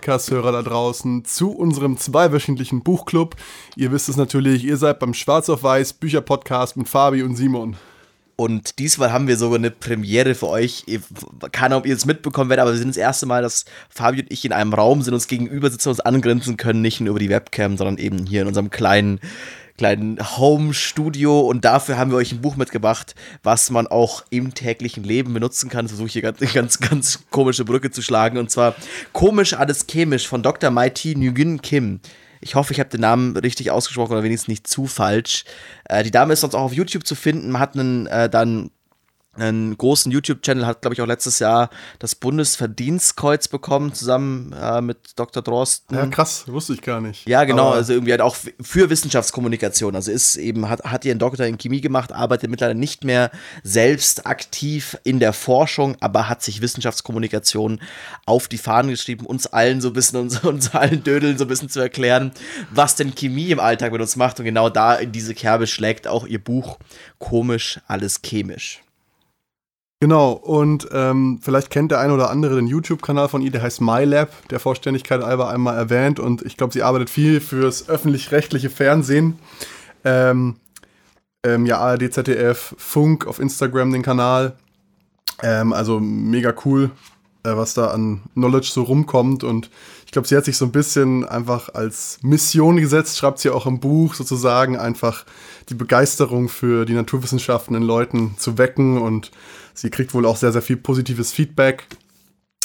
Podcast-Hörer 0.00 0.52
da 0.52 0.62
draußen 0.62 1.26
zu 1.26 1.50
unserem 1.50 1.98
zweiwöchentlichen 1.98 2.82
Buchclub. 2.82 3.36
Ihr 3.76 3.92
wisst 3.92 4.08
es 4.08 4.16
natürlich, 4.16 4.64
ihr 4.64 4.78
seid 4.78 4.98
beim 4.98 5.12
Schwarz 5.12 5.50
auf 5.50 5.62
Weiß 5.62 5.92
Bücher-Podcast 5.92 6.78
mit 6.78 6.88
Fabi 6.88 7.22
und 7.22 7.36
Simon. 7.36 7.76
Und 8.36 8.78
diesmal 8.78 9.12
haben 9.12 9.28
wir 9.28 9.36
sogar 9.36 9.58
eine 9.58 9.70
Premiere 9.70 10.34
für 10.34 10.48
euch. 10.48 10.86
Keine 11.52 11.74
Ahnung, 11.74 11.80
ob 11.80 11.86
ihr 11.86 11.94
es 11.94 12.06
mitbekommen 12.06 12.48
werdet, 12.48 12.62
aber 12.62 12.72
wir 12.72 12.78
sind 12.78 12.88
das 12.88 12.96
erste 12.96 13.26
Mal, 13.26 13.42
dass 13.42 13.66
Fabi 13.90 14.22
und 14.22 14.32
ich 14.32 14.42
in 14.46 14.52
einem 14.52 14.72
Raum 14.72 15.02
sind, 15.02 15.12
uns 15.12 15.28
gegenüber 15.28 15.70
sitzen, 15.70 15.90
uns 15.90 16.00
angrenzen 16.00 16.56
können, 16.56 16.80
nicht 16.80 17.00
nur 17.00 17.10
über 17.10 17.18
die 17.18 17.28
Webcam, 17.28 17.76
sondern 17.76 17.98
eben 17.98 18.24
hier 18.24 18.40
in 18.40 18.48
unserem 18.48 18.70
kleinen 18.70 19.20
kleinen 19.80 20.18
Home-Studio 20.36 21.40
und 21.40 21.64
dafür 21.64 21.96
haben 21.96 22.10
wir 22.10 22.18
euch 22.18 22.32
ein 22.32 22.42
Buch 22.42 22.54
mitgebracht, 22.54 23.14
was 23.42 23.70
man 23.70 23.86
auch 23.86 24.26
im 24.28 24.52
täglichen 24.52 25.04
Leben 25.04 25.32
benutzen 25.32 25.70
kann. 25.70 25.88
Versuche 25.88 26.08
hier 26.08 26.20
ganz, 26.20 26.38
ganz, 26.52 26.80
ganz 26.80 27.20
komische 27.30 27.64
Brücke 27.64 27.90
zu 27.90 28.02
schlagen 28.02 28.36
und 28.36 28.50
zwar 28.50 28.74
Komisch, 29.14 29.54
alles 29.54 29.86
chemisch 29.90 30.28
von 30.28 30.42
Dr. 30.42 30.70
Mighty 30.70 31.14
Nguyen 31.14 31.62
Kim. 31.62 32.00
Ich 32.42 32.56
hoffe, 32.56 32.74
ich 32.74 32.78
habe 32.78 32.90
den 32.90 33.00
Namen 33.00 33.34
richtig 33.38 33.70
ausgesprochen 33.70 34.12
oder 34.12 34.22
wenigstens 34.22 34.48
nicht 34.48 34.66
zu 34.66 34.86
falsch. 34.86 35.46
Äh, 35.88 36.02
die 36.02 36.10
Dame 36.10 36.34
ist 36.34 36.40
sonst 36.40 36.54
auch 36.54 36.64
auf 36.64 36.74
YouTube 36.74 37.06
zu 37.06 37.14
finden. 37.14 37.58
Hat 37.58 37.74
einen, 37.74 38.06
äh, 38.06 38.28
dann 38.28 38.70
einen 39.36 39.78
großen 39.78 40.10
YouTube-Channel, 40.10 40.66
hat, 40.66 40.82
glaube 40.82 40.94
ich, 40.94 41.00
auch 41.00 41.06
letztes 41.06 41.38
Jahr 41.38 41.70
das 42.00 42.16
Bundesverdienstkreuz 42.16 43.46
bekommen, 43.46 43.94
zusammen 43.94 44.52
äh, 44.52 44.80
mit 44.80 44.98
Dr. 45.16 45.40
Drosten. 45.42 45.96
Ja, 45.96 46.06
krass, 46.06 46.44
wusste 46.48 46.72
ich 46.72 46.82
gar 46.82 47.00
nicht. 47.00 47.28
Ja, 47.28 47.44
genau, 47.44 47.68
aber 47.68 47.76
also 47.76 47.92
irgendwie 47.92 48.10
halt 48.10 48.22
auch 48.22 48.36
für 48.60 48.90
Wissenschaftskommunikation. 48.90 49.94
Also 49.94 50.10
ist 50.10 50.36
eben, 50.36 50.68
hat, 50.68 50.82
hat 50.82 51.04
ihren 51.04 51.20
Doktor 51.20 51.46
in 51.46 51.58
Chemie 51.58 51.80
gemacht, 51.80 52.12
arbeitet 52.12 52.50
mittlerweile 52.50 52.78
nicht 52.78 53.04
mehr 53.04 53.30
selbst 53.62 54.26
aktiv 54.26 54.98
in 55.04 55.20
der 55.20 55.32
Forschung, 55.32 55.96
aber 56.00 56.28
hat 56.28 56.42
sich 56.42 56.60
Wissenschaftskommunikation 56.60 57.80
auf 58.26 58.48
die 58.48 58.58
Fahnen 58.58 58.90
geschrieben, 58.90 59.26
uns 59.26 59.46
allen 59.46 59.80
so 59.80 59.88
ein 59.88 59.94
bisschen, 59.94 60.18
uns, 60.18 60.40
uns 60.44 60.74
allen 60.74 61.04
Dödeln 61.04 61.38
so 61.38 61.44
ein 61.44 61.48
bisschen 61.48 61.68
zu 61.68 61.78
erklären, 61.78 62.32
was 62.70 62.96
denn 62.96 63.14
Chemie 63.14 63.52
im 63.52 63.60
Alltag 63.60 63.92
mit 63.92 64.00
uns 64.00 64.16
macht. 64.16 64.40
Und 64.40 64.44
genau 64.44 64.70
da 64.70 64.94
in 64.96 65.12
diese 65.12 65.34
Kerbe 65.34 65.68
schlägt 65.68 66.08
auch 66.08 66.26
ihr 66.26 66.42
Buch 66.42 66.78
Komisch, 67.18 67.80
alles 67.86 68.20
chemisch. 68.22 68.80
Genau, 70.02 70.32
und 70.32 70.88
ähm, 70.92 71.40
vielleicht 71.42 71.68
kennt 71.68 71.90
der 71.90 72.00
eine 72.00 72.14
oder 72.14 72.30
andere 72.30 72.56
den 72.56 72.66
YouTube-Kanal 72.66 73.28
von 73.28 73.42
ihr, 73.42 73.50
der 73.50 73.60
heißt 73.60 73.82
MyLab, 73.82 74.48
der 74.48 74.58
Vollständigkeit 74.58 75.22
Alba 75.22 75.50
einmal 75.50 75.76
erwähnt 75.76 76.18
und 76.18 76.40
ich 76.40 76.56
glaube, 76.56 76.72
sie 76.72 76.82
arbeitet 76.82 77.10
viel 77.10 77.38
fürs 77.38 77.86
öffentlich-rechtliche 77.86 78.70
Fernsehen. 78.70 79.38
Ähm, 80.02 80.56
ähm, 81.44 81.66
ja, 81.66 81.78
ARD, 81.78 82.14
ZDF, 82.14 82.74
Funk 82.78 83.26
auf 83.26 83.38
Instagram 83.38 83.92
den 83.92 84.02
Kanal. 84.02 84.56
Ähm, 85.42 85.74
also 85.74 86.00
mega 86.00 86.54
cool, 86.64 86.90
äh, 87.42 87.54
was 87.54 87.74
da 87.74 87.88
an 87.88 88.22
Knowledge 88.32 88.70
so 88.72 88.84
rumkommt 88.84 89.44
und 89.44 89.70
ich 90.10 90.12
glaube, 90.12 90.26
sie 90.26 90.36
hat 90.36 90.44
sich 90.44 90.56
so 90.56 90.64
ein 90.64 90.72
bisschen 90.72 91.24
einfach 91.24 91.72
als 91.72 92.18
Mission 92.20 92.78
gesetzt, 92.78 93.16
schreibt 93.16 93.38
sie 93.38 93.48
auch 93.48 93.64
im 93.64 93.78
Buch 93.78 94.14
sozusagen, 94.14 94.76
einfach 94.76 95.24
die 95.68 95.74
Begeisterung 95.74 96.48
für 96.48 96.84
die 96.84 96.94
Naturwissenschaften 96.94 97.76
in 97.76 97.84
Leuten 97.84 98.34
zu 98.36 98.58
wecken 98.58 98.98
und 98.98 99.30
sie 99.72 99.88
kriegt 99.88 100.12
wohl 100.12 100.26
auch 100.26 100.34
sehr, 100.34 100.50
sehr 100.50 100.62
viel 100.62 100.78
positives 100.78 101.30
Feedback 101.30 101.86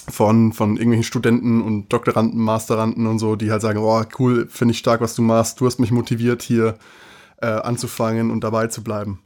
von, 0.10 0.54
von 0.54 0.72
irgendwelchen 0.72 1.04
Studenten 1.04 1.62
und 1.62 1.94
Doktoranden, 1.94 2.42
Masteranden 2.42 3.06
und 3.06 3.20
so, 3.20 3.36
die 3.36 3.52
halt 3.52 3.62
sagen, 3.62 3.78
oh, 3.78 4.02
cool, 4.17 4.48
finde 4.50 4.72
ich 4.72 4.80
stark, 4.80 5.00
was 5.00 5.14
du 5.14 5.22
machst, 5.22 5.61
du 5.61 5.67
hast 5.67 5.80
mich 5.80 5.92
motiviert, 5.92 6.42
hier 6.42 6.80
äh, 7.44 7.45
anzufangen 7.45 8.32
und 8.32 8.44
dabei 8.44 8.66
zu 8.70 8.84
bleiben. 8.84 9.20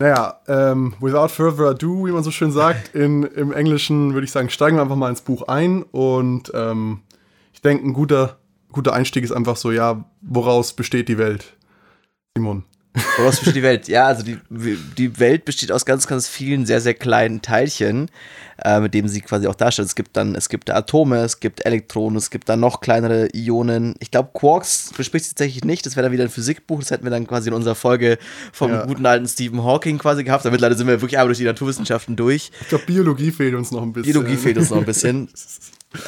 Naja, 0.00 0.40
ähm, 0.48 0.94
without 0.98 1.28
further 1.28 1.68
ado, 1.68 2.04
wie 2.04 2.10
man 2.10 2.24
so 2.24 2.32
schön 2.32 2.50
sagt, 2.50 2.96
in, 2.96 3.22
im 3.22 3.52
Englischen 3.52 4.12
würde 4.12 4.24
ich 4.24 4.32
sagen, 4.32 4.50
steigen 4.50 4.76
wir 4.76 4.82
einfach 4.82 4.96
mal 4.96 5.10
ins 5.10 5.22
Buch 5.22 5.46
ein 5.46 5.84
und 5.84 6.50
ähm, 6.52 6.98
denke, 7.60 7.86
ein 7.86 7.92
guter, 7.92 8.38
guter 8.72 8.92
Einstieg 8.92 9.24
ist 9.24 9.32
einfach 9.32 9.56
so, 9.56 9.72
ja, 9.72 10.04
woraus 10.20 10.74
besteht 10.74 11.08
die 11.08 11.18
Welt? 11.18 11.56
Simon. 12.36 12.64
Woraus 13.16 13.38
besteht 13.38 13.56
die 13.56 13.62
Welt? 13.62 13.88
Ja, 13.88 14.06
also 14.06 14.22
die, 14.22 14.38
die 14.48 15.18
Welt 15.18 15.44
besteht 15.44 15.72
aus 15.72 15.84
ganz, 15.84 16.06
ganz 16.06 16.28
vielen 16.28 16.64
sehr, 16.64 16.80
sehr 16.80 16.94
kleinen 16.94 17.42
Teilchen, 17.42 18.08
äh, 18.64 18.78
mit 18.78 18.94
denen 18.94 19.08
sie 19.08 19.20
quasi 19.20 19.48
auch 19.48 19.56
darstellt. 19.56 19.88
Es 19.88 19.96
gibt 19.96 20.16
dann, 20.16 20.36
es 20.36 20.48
gibt 20.48 20.70
Atome, 20.70 21.16
es 21.18 21.40
gibt 21.40 21.66
Elektronen, 21.66 22.16
es 22.16 22.30
gibt 22.30 22.48
dann 22.48 22.60
noch 22.60 22.80
kleinere 22.80 23.28
Ionen. 23.34 23.96
Ich 23.98 24.12
glaube, 24.12 24.30
Quarks 24.32 24.92
bespricht 24.96 25.24
sie 25.24 25.32
tatsächlich 25.32 25.64
nicht. 25.64 25.84
Das 25.86 25.96
wäre 25.96 26.04
dann 26.04 26.12
wieder 26.12 26.22
ein 26.22 26.30
Physikbuch. 26.30 26.78
Das 26.78 26.92
hätten 26.92 27.02
wir 27.02 27.10
dann 27.10 27.26
quasi 27.26 27.48
in 27.48 27.54
unserer 27.54 27.74
Folge 27.74 28.16
vom 28.52 28.70
ja. 28.70 28.86
guten 28.86 29.04
alten 29.06 29.26
Stephen 29.26 29.64
Hawking 29.64 29.98
quasi 29.98 30.22
gehabt. 30.22 30.44
Damit 30.44 30.60
leider 30.60 30.76
sind 30.76 30.86
wir 30.86 31.00
wirklich 31.00 31.18
einmal 31.18 31.28
durch 31.28 31.38
die 31.38 31.44
Naturwissenschaften 31.44 32.14
durch. 32.14 32.52
Ich 32.60 32.68
glaube, 32.68 32.84
Biologie 32.86 33.32
fehlt 33.32 33.56
uns 33.56 33.72
noch 33.72 33.82
ein 33.82 33.92
bisschen. 33.92 34.12
Biologie 34.12 34.36
fehlt 34.36 34.56
uns 34.56 34.70
noch 34.70 34.78
ein 34.78 34.84
bisschen. 34.84 35.28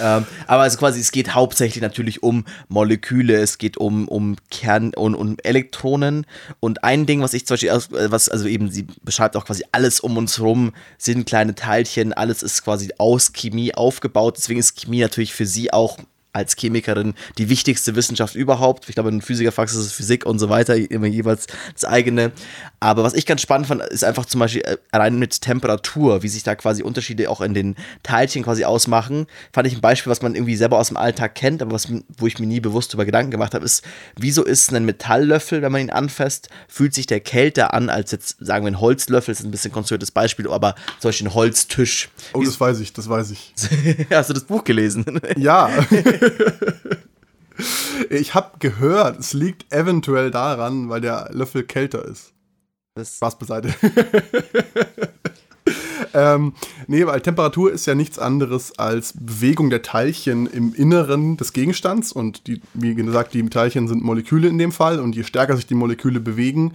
Ähm, 0.00 0.26
aber 0.46 0.62
also 0.62 0.78
quasi, 0.78 1.00
es 1.00 1.12
geht 1.12 1.34
hauptsächlich 1.34 1.82
natürlich 1.82 2.22
um 2.22 2.44
Moleküle, 2.68 3.36
es 3.36 3.58
geht 3.58 3.76
um, 3.76 4.08
um 4.08 4.36
Kern 4.50 4.92
und 4.94 5.14
um 5.14 5.36
Elektronen. 5.42 6.26
Und 6.60 6.84
ein 6.84 7.06
Ding, 7.06 7.22
was 7.22 7.34
ich 7.34 7.46
zum 7.46 7.54
Beispiel, 7.54 7.70
äh, 7.70 8.10
was, 8.10 8.28
also 8.28 8.46
eben, 8.46 8.70
sie 8.70 8.86
beschreibt 9.02 9.36
auch 9.36 9.44
quasi 9.44 9.64
alles 9.72 10.00
um 10.00 10.16
uns 10.16 10.40
rum, 10.40 10.72
sind 10.98 11.26
kleine 11.26 11.54
Teilchen, 11.54 12.12
alles 12.12 12.42
ist 12.42 12.62
quasi 12.64 12.90
aus 12.98 13.32
Chemie 13.32 13.74
aufgebaut. 13.74 14.36
Deswegen 14.36 14.60
ist 14.60 14.80
Chemie 14.80 15.00
natürlich 15.00 15.34
für 15.34 15.46
sie 15.46 15.72
auch 15.72 15.98
als 16.36 16.54
Chemikerin 16.54 17.14
die 17.38 17.48
wichtigste 17.48 17.96
Wissenschaft 17.96 18.34
überhaupt. 18.34 18.88
Ich 18.88 18.94
glaube, 18.94 19.08
in 19.08 19.22
Physikerfax 19.22 19.72
ist 19.72 19.86
es 19.86 19.92
Physik 19.92 20.26
und 20.26 20.38
so 20.38 20.48
weiter, 20.50 20.76
immer 20.76 21.06
jeweils 21.06 21.46
das 21.72 21.84
eigene. 21.84 22.32
Aber 22.78 23.02
was 23.02 23.14
ich 23.14 23.24
ganz 23.24 23.40
spannend 23.40 23.66
fand, 23.66 23.82
ist 23.82 24.04
einfach 24.04 24.26
zum 24.26 24.40
Beispiel 24.40 24.62
äh, 24.62 24.76
allein 24.92 25.18
mit 25.18 25.40
Temperatur, 25.40 26.22
wie 26.22 26.28
sich 26.28 26.42
da 26.42 26.54
quasi 26.54 26.82
Unterschiede 26.82 27.30
auch 27.30 27.40
in 27.40 27.54
den 27.54 27.74
Teilchen 28.02 28.42
quasi 28.42 28.64
ausmachen. 28.64 29.26
Fand 29.52 29.66
ich 29.66 29.74
ein 29.74 29.80
Beispiel, 29.80 30.10
was 30.10 30.20
man 30.20 30.34
irgendwie 30.34 30.56
selber 30.56 30.78
aus 30.78 30.88
dem 30.88 30.98
Alltag 30.98 31.34
kennt, 31.34 31.62
aber 31.62 31.72
was, 31.72 31.88
wo 32.18 32.26
ich 32.26 32.38
mir 32.38 32.46
nie 32.46 32.60
bewusst 32.60 32.92
über 32.92 33.06
Gedanken 33.06 33.30
gemacht 33.30 33.54
habe, 33.54 33.64
ist, 33.64 33.82
wieso 34.16 34.44
ist 34.44 34.72
ein 34.72 34.84
Metalllöffel, 34.84 35.62
wenn 35.62 35.72
man 35.72 35.80
ihn 35.80 35.90
anfasst, 35.90 36.50
fühlt 36.68 36.92
sich 36.92 37.06
der 37.06 37.20
kälter 37.20 37.72
an 37.72 37.88
als 37.88 38.12
jetzt, 38.12 38.36
sagen 38.40 38.66
wir, 38.66 38.72
ein 38.72 38.80
Holzlöffel, 38.80 39.32
das 39.32 39.40
ist 39.40 39.46
ein 39.46 39.50
bisschen 39.50 39.72
konstruiertes 39.72 40.10
Beispiel, 40.10 40.48
aber 40.48 40.74
zum 41.00 41.08
Beispiel 41.08 41.28
ein 41.28 41.34
Holztisch. 41.34 42.10
Oh, 42.34 42.42
das 42.42 42.60
weiß 42.60 42.80
ich, 42.80 42.92
das 42.92 43.08
weiß 43.08 43.30
ich. 43.30 43.54
Hast 44.10 44.30
du 44.30 44.34
das 44.34 44.44
Buch 44.44 44.64
gelesen? 44.64 45.20
Ja. 45.36 45.70
ich 48.10 48.34
habe 48.34 48.58
gehört, 48.58 49.18
es 49.18 49.32
liegt 49.32 49.72
eventuell 49.72 50.30
daran, 50.30 50.88
weil 50.88 51.00
der 51.00 51.30
Löffel 51.32 51.64
kälter 51.64 52.04
ist. 52.04 52.32
Das 52.94 53.16
Spaß 53.16 53.38
beiseite. 53.38 53.74
ähm, 56.14 56.54
nee, 56.86 57.06
weil 57.06 57.20
Temperatur 57.20 57.70
ist 57.70 57.86
ja 57.86 57.94
nichts 57.94 58.18
anderes 58.18 58.78
als 58.78 59.12
Bewegung 59.12 59.68
der 59.68 59.82
Teilchen 59.82 60.46
im 60.46 60.74
Inneren 60.74 61.36
des 61.36 61.52
Gegenstands. 61.52 62.10
Und 62.10 62.46
die, 62.46 62.62
wie 62.72 62.94
gesagt, 62.94 63.34
die 63.34 63.46
Teilchen 63.50 63.86
sind 63.86 64.02
Moleküle 64.02 64.48
in 64.48 64.56
dem 64.56 64.72
Fall. 64.72 64.98
Und 64.98 65.14
je 65.14 65.24
stärker 65.24 65.56
sich 65.56 65.66
die 65.66 65.74
Moleküle 65.74 66.20
bewegen, 66.20 66.72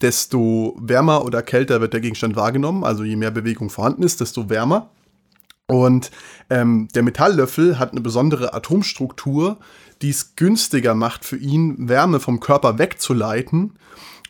desto 0.00 0.76
wärmer 0.80 1.24
oder 1.24 1.42
kälter 1.42 1.80
wird 1.80 1.92
der 1.92 2.00
Gegenstand 2.00 2.34
wahrgenommen. 2.34 2.82
Also 2.82 3.04
je 3.04 3.16
mehr 3.16 3.30
Bewegung 3.30 3.70
vorhanden 3.70 4.02
ist, 4.02 4.20
desto 4.20 4.50
wärmer. 4.50 4.90
Und 5.70 6.10
ähm, 6.50 6.88
der 6.96 7.04
Metalllöffel 7.04 7.78
hat 7.78 7.92
eine 7.92 8.00
besondere 8.00 8.54
Atomstruktur, 8.54 9.58
die 10.02 10.10
es 10.10 10.34
günstiger 10.34 10.96
macht 10.96 11.24
für 11.24 11.36
ihn, 11.36 11.88
Wärme 11.88 12.18
vom 12.18 12.40
Körper 12.40 12.80
wegzuleiten. 12.80 13.74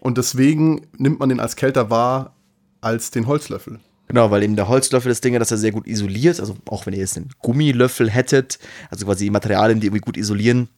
Und 0.01 0.19
deswegen 0.19 0.87
nimmt 0.99 1.19
man 1.19 1.31
den 1.31 1.41
als 1.41 1.57
kälter 1.57 1.89
wahr 1.89 2.35
als 2.83 3.11
den 3.11 3.27
Holzlöffel. 3.27 3.81
Genau, 4.09 4.31
weil 4.31 4.43
eben 4.43 4.55
der 4.55 4.69
Holzlöffel 4.69 5.09
das 5.09 5.23
Ding, 5.23 5.39
dass 5.39 5.51
er 5.51 5.57
sehr 5.57 5.73
gut 5.73 5.87
isoliert. 5.87 6.41
Also 6.41 6.57
auch 6.69 6.85
wenn 6.85 6.93
ihr 6.93 7.01
jetzt 7.01 7.17
einen 7.17 7.31
Gummilöffel 7.41 8.11
hättet, 8.11 8.59
also 8.91 9.07
quasi 9.07 9.31
Materialien, 9.31 9.81
die 9.81 9.87
irgendwie 9.87 10.03
gut 10.03 10.19
isolieren, 10.19 10.69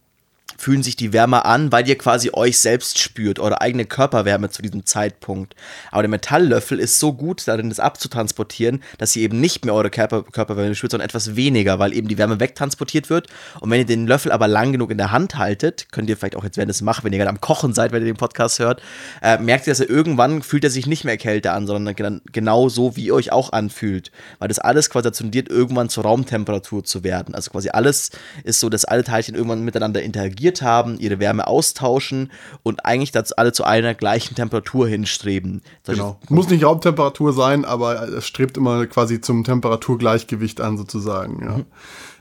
fühlen 0.58 0.82
sich 0.82 0.96
die 0.96 1.12
Wärme 1.12 1.44
an, 1.44 1.72
weil 1.72 1.88
ihr 1.88 1.98
quasi 1.98 2.30
euch 2.32 2.58
selbst 2.58 2.98
spürt, 2.98 3.38
eure 3.38 3.60
eigene 3.60 3.84
Körperwärme 3.84 4.50
zu 4.50 4.62
diesem 4.62 4.86
Zeitpunkt. 4.86 5.54
Aber 5.90 6.02
der 6.02 6.08
Metalllöffel 6.08 6.78
ist 6.78 6.98
so 6.98 7.12
gut 7.12 7.46
darin, 7.46 7.68
das 7.68 7.80
abzutransportieren, 7.80 8.82
dass 8.98 9.16
ihr 9.16 9.22
eben 9.22 9.40
nicht 9.40 9.64
mehr 9.64 9.74
eure 9.74 9.90
Körper 9.90 10.22
Körperwärme 10.22 10.74
spürt, 10.74 10.92
sondern 10.92 11.08
etwas 11.08 11.36
weniger, 11.36 11.78
weil 11.78 11.92
eben 11.92 12.08
die 12.08 12.18
Wärme 12.18 12.40
wegtransportiert 12.40 13.10
wird. 13.10 13.28
Und 13.60 13.70
wenn 13.70 13.80
ihr 13.80 13.86
den 13.86 14.06
Löffel 14.06 14.32
aber 14.32 14.48
lang 14.48 14.72
genug 14.72 14.90
in 14.90 14.98
der 14.98 15.12
Hand 15.12 15.36
haltet, 15.36 15.86
könnt 15.92 16.08
ihr 16.08 16.16
vielleicht 16.16 16.36
auch 16.36 16.44
jetzt, 16.44 16.56
wenn 16.56 16.68
ihr 16.68 16.72
es 16.72 16.82
macht, 16.82 17.04
wenn 17.04 17.12
ihr 17.12 17.18
gerade 17.18 17.30
am 17.30 17.40
Kochen 17.40 17.74
seid, 17.74 17.92
wenn 17.92 18.02
ihr 18.02 18.12
den 18.12 18.16
Podcast 18.16 18.58
hört, 18.58 18.82
äh, 19.22 19.38
merkt 19.38 19.66
ihr, 19.66 19.72
dass 19.72 19.80
er 19.80 19.90
irgendwann 19.90 20.42
fühlt 20.42 20.64
er 20.64 20.70
sich 20.70 20.86
nicht 20.86 21.04
mehr 21.04 21.16
kälter 21.16 21.54
an, 21.54 21.66
sondern 21.66 22.20
genau 22.32 22.68
so, 22.68 22.96
wie 22.96 23.06
ihr 23.06 23.14
euch 23.14 23.32
auch 23.32 23.52
anfühlt. 23.52 24.10
Weil 24.38 24.48
das 24.48 24.58
alles 24.58 24.90
quasi 24.90 25.04
dazu 25.04 25.22
tendiert, 25.22 25.48
irgendwann 25.48 25.88
zur 25.88 26.04
Raumtemperatur 26.04 26.84
zu 26.84 27.04
werden. 27.04 27.34
Also 27.34 27.50
quasi 27.50 27.70
alles 27.70 28.10
ist 28.44 28.60
so, 28.60 28.68
dass 28.68 28.84
alle 28.84 29.04
Teilchen 29.04 29.34
irgendwann 29.34 29.64
miteinander 29.64 30.02
interagieren 30.02 30.41
reagiert 30.42 30.62
haben, 30.62 30.98
ihre 30.98 31.18
Wärme 31.20 31.46
austauschen 31.46 32.30
und 32.62 32.84
eigentlich 32.84 33.12
dazu 33.12 33.34
alle 33.36 33.52
zu 33.52 33.64
einer 33.64 33.94
gleichen 33.94 34.34
Temperatur 34.34 34.88
hinstreben. 34.88 35.62
Genau. 35.86 36.18
Muss 36.28 36.48
nicht 36.48 36.64
Raumtemperatur 36.64 37.32
sein, 37.32 37.64
aber 37.64 38.08
es 38.08 38.26
strebt 38.26 38.56
immer 38.56 38.86
quasi 38.86 39.20
zum 39.20 39.44
Temperaturgleichgewicht 39.44 40.60
an, 40.60 40.76
sozusagen. 40.76 41.42
Ja. 41.42 41.56
Mhm. 41.58 41.64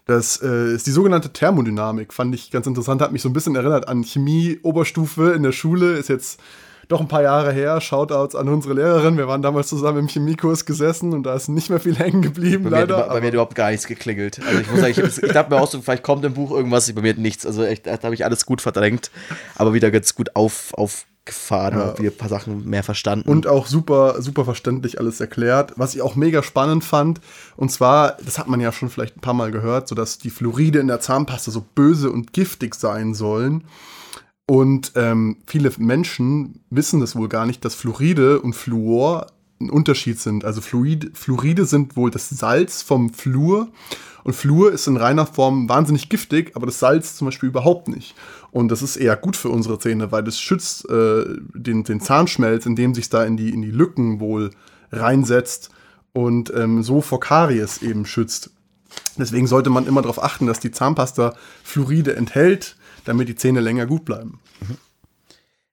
Das 0.05 0.41
äh, 0.41 0.73
ist 0.73 0.87
die 0.87 0.91
sogenannte 0.91 1.31
Thermodynamik, 1.31 2.13
fand 2.13 2.33
ich 2.35 2.51
ganz 2.51 2.67
interessant, 2.67 3.01
hat 3.01 3.11
mich 3.11 3.21
so 3.21 3.29
ein 3.29 3.33
bisschen 3.33 3.55
erinnert 3.55 3.87
an 3.87 4.03
Chemie-Oberstufe 4.03 5.31
in 5.31 5.43
der 5.43 5.51
Schule, 5.51 5.93
ist 5.93 6.09
jetzt 6.09 6.39
doch 6.91 7.01
ein 7.01 7.07
paar 7.07 7.23
Jahre 7.23 7.51
her. 7.51 7.79
Shoutouts 7.81 8.35
an 8.35 8.49
unsere 8.49 8.73
Lehrerin. 8.73 9.17
Wir 9.17 9.27
waren 9.27 9.41
damals 9.41 9.67
zusammen 9.67 9.99
im 9.99 10.07
Chemiekurs 10.07 10.65
gesessen 10.65 11.13
und 11.13 11.23
da 11.23 11.35
ist 11.35 11.47
nicht 11.47 11.69
mehr 11.69 11.79
viel 11.79 11.95
hängen 11.99 12.21
geblieben, 12.21 12.65
bei 12.65 12.81
leider. 12.81 12.97
Mir, 12.97 13.07
bei 13.07 13.19
mir 13.21 13.27
hat 13.27 13.33
überhaupt 13.33 13.55
gar 13.55 13.71
nichts 13.71 13.87
geklingelt. 13.87 14.39
Also 14.45 14.59
ich 14.59 14.71
muss 14.71 14.79
sagen, 14.79 14.93
ich, 14.97 15.23
ich 15.23 15.31
dachte 15.31 15.53
mir 15.53 15.61
auch 15.61 15.69
so, 15.69 15.81
vielleicht 15.81 16.03
kommt 16.03 16.25
im 16.25 16.33
Buch 16.33 16.51
irgendwas, 16.51 16.91
bei 16.91 17.01
mir 17.01 17.13
nichts. 17.15 17.45
Also 17.45 17.63
echt, 17.63 17.87
da 17.87 18.01
habe 18.01 18.13
ich 18.13 18.25
alles 18.25 18.45
gut 18.45 18.61
verdrängt, 18.61 19.11
aber 19.55 19.73
wieder 19.73 19.91
ganz 19.91 20.15
gut 20.15 20.35
auf, 20.35 20.73
auf 20.73 21.05
gefahren, 21.23 21.77
ja. 21.77 21.99
wieder 21.99 22.09
ein 22.09 22.17
paar 22.17 22.29
Sachen 22.29 22.67
mehr 22.67 22.83
verstanden. 22.83 23.29
Und 23.29 23.45
auch 23.45 23.67
super, 23.67 24.21
super 24.21 24.43
verständlich 24.43 24.99
alles 24.99 25.19
erklärt. 25.19 25.73
Was 25.75 25.93
ich 25.93 26.01
auch 26.01 26.15
mega 26.15 26.41
spannend 26.41 26.83
fand, 26.83 27.21
und 27.55 27.71
zwar, 27.71 28.17
das 28.25 28.39
hat 28.39 28.47
man 28.47 28.59
ja 28.59 28.71
schon 28.71 28.89
vielleicht 28.89 29.17
ein 29.17 29.21
paar 29.21 29.35
Mal 29.35 29.51
gehört, 29.51 29.87
so 29.87 29.93
dass 29.93 30.17
die 30.17 30.31
Fluoride 30.31 30.79
in 30.79 30.87
der 30.87 30.99
Zahnpasta 30.99 31.51
so 31.51 31.63
böse 31.75 32.11
und 32.11 32.33
giftig 32.33 32.73
sein 32.75 33.13
sollen. 33.13 33.65
Und 34.47 34.93
ähm, 34.95 35.37
viele 35.45 35.71
Menschen 35.77 36.61
wissen 36.69 36.99
das 36.99 37.15
wohl 37.15 37.29
gar 37.29 37.45
nicht, 37.45 37.63
dass 37.63 37.75
Fluoride 37.75 38.41
und 38.41 38.53
Fluor 38.53 39.27
ein 39.61 39.69
Unterschied 39.69 40.19
sind. 40.19 40.43
Also 40.43 40.59
Fluid, 40.59 41.11
Fluoride 41.13 41.65
sind 41.65 41.95
wohl 41.95 42.11
das 42.11 42.29
Salz 42.29 42.81
vom 42.81 43.13
Fluor 43.13 43.69
und 44.23 44.35
Fluor 44.35 44.71
ist 44.71 44.87
in 44.87 44.97
reiner 44.97 45.25
Form 45.25 45.67
wahnsinnig 45.69 46.09
giftig, 46.09 46.51
aber 46.55 46.65
das 46.65 46.79
Salz 46.79 47.15
zum 47.15 47.25
Beispiel 47.25 47.49
überhaupt 47.49 47.87
nicht. 47.87 48.15
Und 48.51 48.69
das 48.69 48.81
ist 48.81 48.97
eher 48.97 49.15
gut 49.15 49.35
für 49.35 49.49
unsere 49.49 49.79
Zähne, 49.79 50.11
weil 50.11 50.23
das 50.23 50.39
schützt 50.39 50.89
äh, 50.89 51.25
den, 51.55 51.83
den 51.83 52.01
Zahnschmelz, 52.01 52.65
indem 52.65 52.93
sich 52.93 53.09
da 53.09 53.23
in 53.23 53.37
die, 53.37 53.49
in 53.49 53.61
die 53.61 53.71
Lücken 53.71 54.19
wohl 54.19 54.51
reinsetzt 54.91 55.69
und 56.13 56.53
ähm, 56.55 56.83
so 56.83 57.01
vor 57.01 57.19
Karies 57.19 57.81
eben 57.81 58.05
schützt. 58.05 58.51
Deswegen 59.17 59.47
sollte 59.47 59.69
man 59.69 59.87
immer 59.87 60.01
darauf 60.01 60.21
achten, 60.21 60.47
dass 60.47 60.59
die 60.59 60.71
Zahnpasta 60.71 61.33
Fluoride 61.63 62.15
enthält, 62.15 62.75
damit 63.05 63.29
die 63.29 63.35
Zähne 63.35 63.59
länger 63.59 63.85
gut 63.85 64.05
bleiben. 64.05 64.39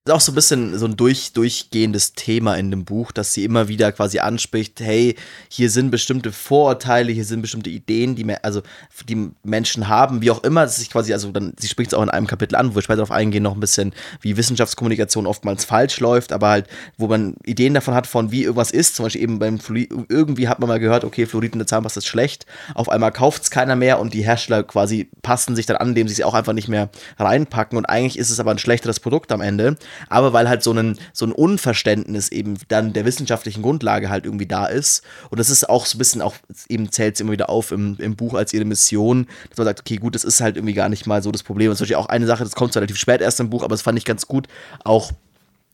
Ist 0.09 0.15
auch 0.15 0.23
so 0.23 0.33
ein 0.33 0.37
bisschen 0.37 0.79
so 0.79 0.87
ein 0.87 0.97
durch, 0.97 1.35
durchgehendes 1.35 2.15
Thema 2.15 2.55
in 2.55 2.71
dem 2.71 2.87
Buch, 2.87 3.13
dass 3.13 3.35
sie 3.35 3.45
immer 3.45 3.69
wieder 3.69 3.93
quasi 3.93 4.21
anspricht, 4.21 4.81
hey, 4.81 5.17
hier 5.51 5.69
sind 5.69 5.91
bestimmte 5.91 6.33
Vorurteile, 6.33 7.13
hier 7.13 7.27
sind 7.27 7.43
bestimmte 7.43 7.69
Ideen, 7.69 8.17
die, 8.17 8.27
also, 8.43 8.63
die 9.07 9.33
Menschen 9.43 9.89
haben, 9.89 10.23
wie 10.23 10.31
auch 10.31 10.43
immer, 10.45 10.63
dass 10.63 10.79
sich 10.79 10.89
quasi, 10.89 11.13
also 11.13 11.31
dann, 11.31 11.53
sie 11.59 11.69
spricht 11.69 11.93
es 11.93 11.95
auch 11.95 12.03
in 12.03 12.09
einem 12.09 12.27
Kapitel 12.27 12.57
an, 12.57 12.71
wo 12.71 12.77
wir 12.77 12.81
später 12.81 12.97
darauf 12.97 13.11
eingehen, 13.11 13.43
noch 13.43 13.53
ein 13.53 13.61
bisschen, 13.61 13.93
wie 14.23 14.39
Wissenschaftskommunikation 14.39 15.27
oftmals 15.27 15.67
falsch 15.67 16.01
läuft, 16.01 16.33
aber 16.33 16.49
halt, 16.49 16.69
wo 16.97 17.07
man 17.07 17.35
Ideen 17.45 17.75
davon 17.75 17.93
hat, 17.93 18.07
von 18.07 18.33
wie 18.33 18.45
irgendwas 18.45 18.71
ist, 18.71 18.97
zum 18.97 19.05
Beispiel 19.05 19.25
eben 19.25 19.39
beim 19.39 19.59
Fluorid, 19.59 19.91
irgendwie 20.09 20.49
hat 20.49 20.59
man 20.59 20.71
mal 20.71 20.81
gehört, 20.81 21.05
okay, 21.05 21.27
Fluorid 21.27 21.53
in 21.53 21.59
der 21.59 21.67
Zahnpasta 21.67 21.99
ist 21.99 22.07
schlecht, 22.07 22.47
auf 22.73 22.89
einmal 22.89 23.13
kauft 23.13 23.43
es 23.43 23.51
keiner 23.51 23.77
mehr 23.77 24.01
und 24.01 24.15
die 24.15 24.25
Hersteller 24.25 24.63
quasi 24.63 25.11
passen 25.21 25.55
sich 25.55 25.67
dann 25.67 25.77
an, 25.77 25.89
indem 25.89 26.09
sie 26.09 26.15
es 26.15 26.23
auch 26.23 26.33
einfach 26.33 26.55
nicht 26.55 26.69
mehr 26.69 26.89
reinpacken. 27.19 27.77
Und 27.77 27.85
eigentlich 27.85 28.19
ist 28.19 28.31
es 28.31 28.41
aber 28.41 28.53
ein 28.53 28.59
schlechteres 28.59 29.01
Produkt 29.01 29.33
am 29.33 29.43
Ende 29.43 29.77
aber 30.09 30.33
weil 30.33 30.49
halt 30.49 30.63
so 30.63 30.73
ein, 30.73 30.99
so 31.13 31.27
ein 31.27 31.33
Unverständnis 31.33 32.29
eben 32.31 32.59
dann 32.69 32.93
der 32.93 33.05
wissenschaftlichen 33.05 33.63
Grundlage 33.63 34.09
halt 34.09 34.25
irgendwie 34.25 34.47
da 34.47 34.67
ist. 34.67 35.03
Und 35.31 35.39
das 35.39 35.51
ist 35.51 35.69
auch 35.69 35.87
so 35.87 35.97
ein 35.97 35.99
bisschen 35.99 36.23
auch, 36.23 36.35
eben 36.69 36.91
zählt 36.91 37.15
es 37.15 37.21
immer 37.21 37.33
wieder 37.33 37.51
auf 37.51 37.73
im, 37.73 37.97
im 37.99 38.17
Buch 38.17 38.35
als 38.35 38.53
ihre 38.53 38.65
Mission, 38.65 39.27
dass 39.49 39.59
man 39.59 39.67
sagt, 39.67 39.81
okay, 39.81 39.97
gut, 39.97 40.15
das 40.15 40.25
ist 40.25 40.41
halt 40.41 40.57
irgendwie 40.57 40.75
gar 40.75 40.89
nicht 40.89 41.07
mal 41.07 41.23
so 41.23 41.33
das 41.33 41.43
Problem. 41.43 41.69
Und 41.69 41.75
ist 41.75 41.81
natürlich 41.81 41.97
auch 41.97 42.07
eine 42.07 42.27
Sache, 42.27 42.45
das 42.45 42.55
kommt 42.55 42.73
zwar 42.73 42.83
relativ 42.83 42.99
spät 42.99 43.21
erst 43.21 43.41
im 43.41 43.51
Buch, 43.51 43.63
aber 43.63 43.75
das 43.75 43.83
fand 43.83 43.99
ich 43.99 44.05
ganz 44.05 44.27
gut, 44.27 44.49
auch 44.85 45.13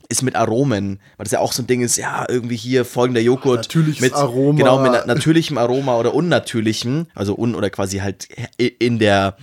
ist 0.09 0.23
mit 0.23 0.37
Aromen, 0.37 1.00
weil 1.17 1.25
das 1.25 1.32
ja 1.32 1.38
auch 1.38 1.53
so 1.53 1.62
ein 1.62 1.67
Ding 1.67 1.81
ist, 1.82 1.97
ja, 1.97 2.27
irgendwie 2.29 2.56
hier 2.56 2.85
folgender 2.85 3.20
Joghurt 3.20 3.61
Natürliches 3.61 4.00
mit 4.00 4.12
Aroma. 4.12 4.59
genau 4.59 4.79
mit 4.81 5.06
natürlichem 5.06 5.59
Aroma 5.59 5.97
oder 5.97 6.15
unnatürlichem, 6.15 7.06
also 7.15 7.35
un 7.37 7.55
oder 7.55 7.70
quasi 7.70 7.99
halt 7.99 8.29
in 8.59 8.99
der 8.99 9.37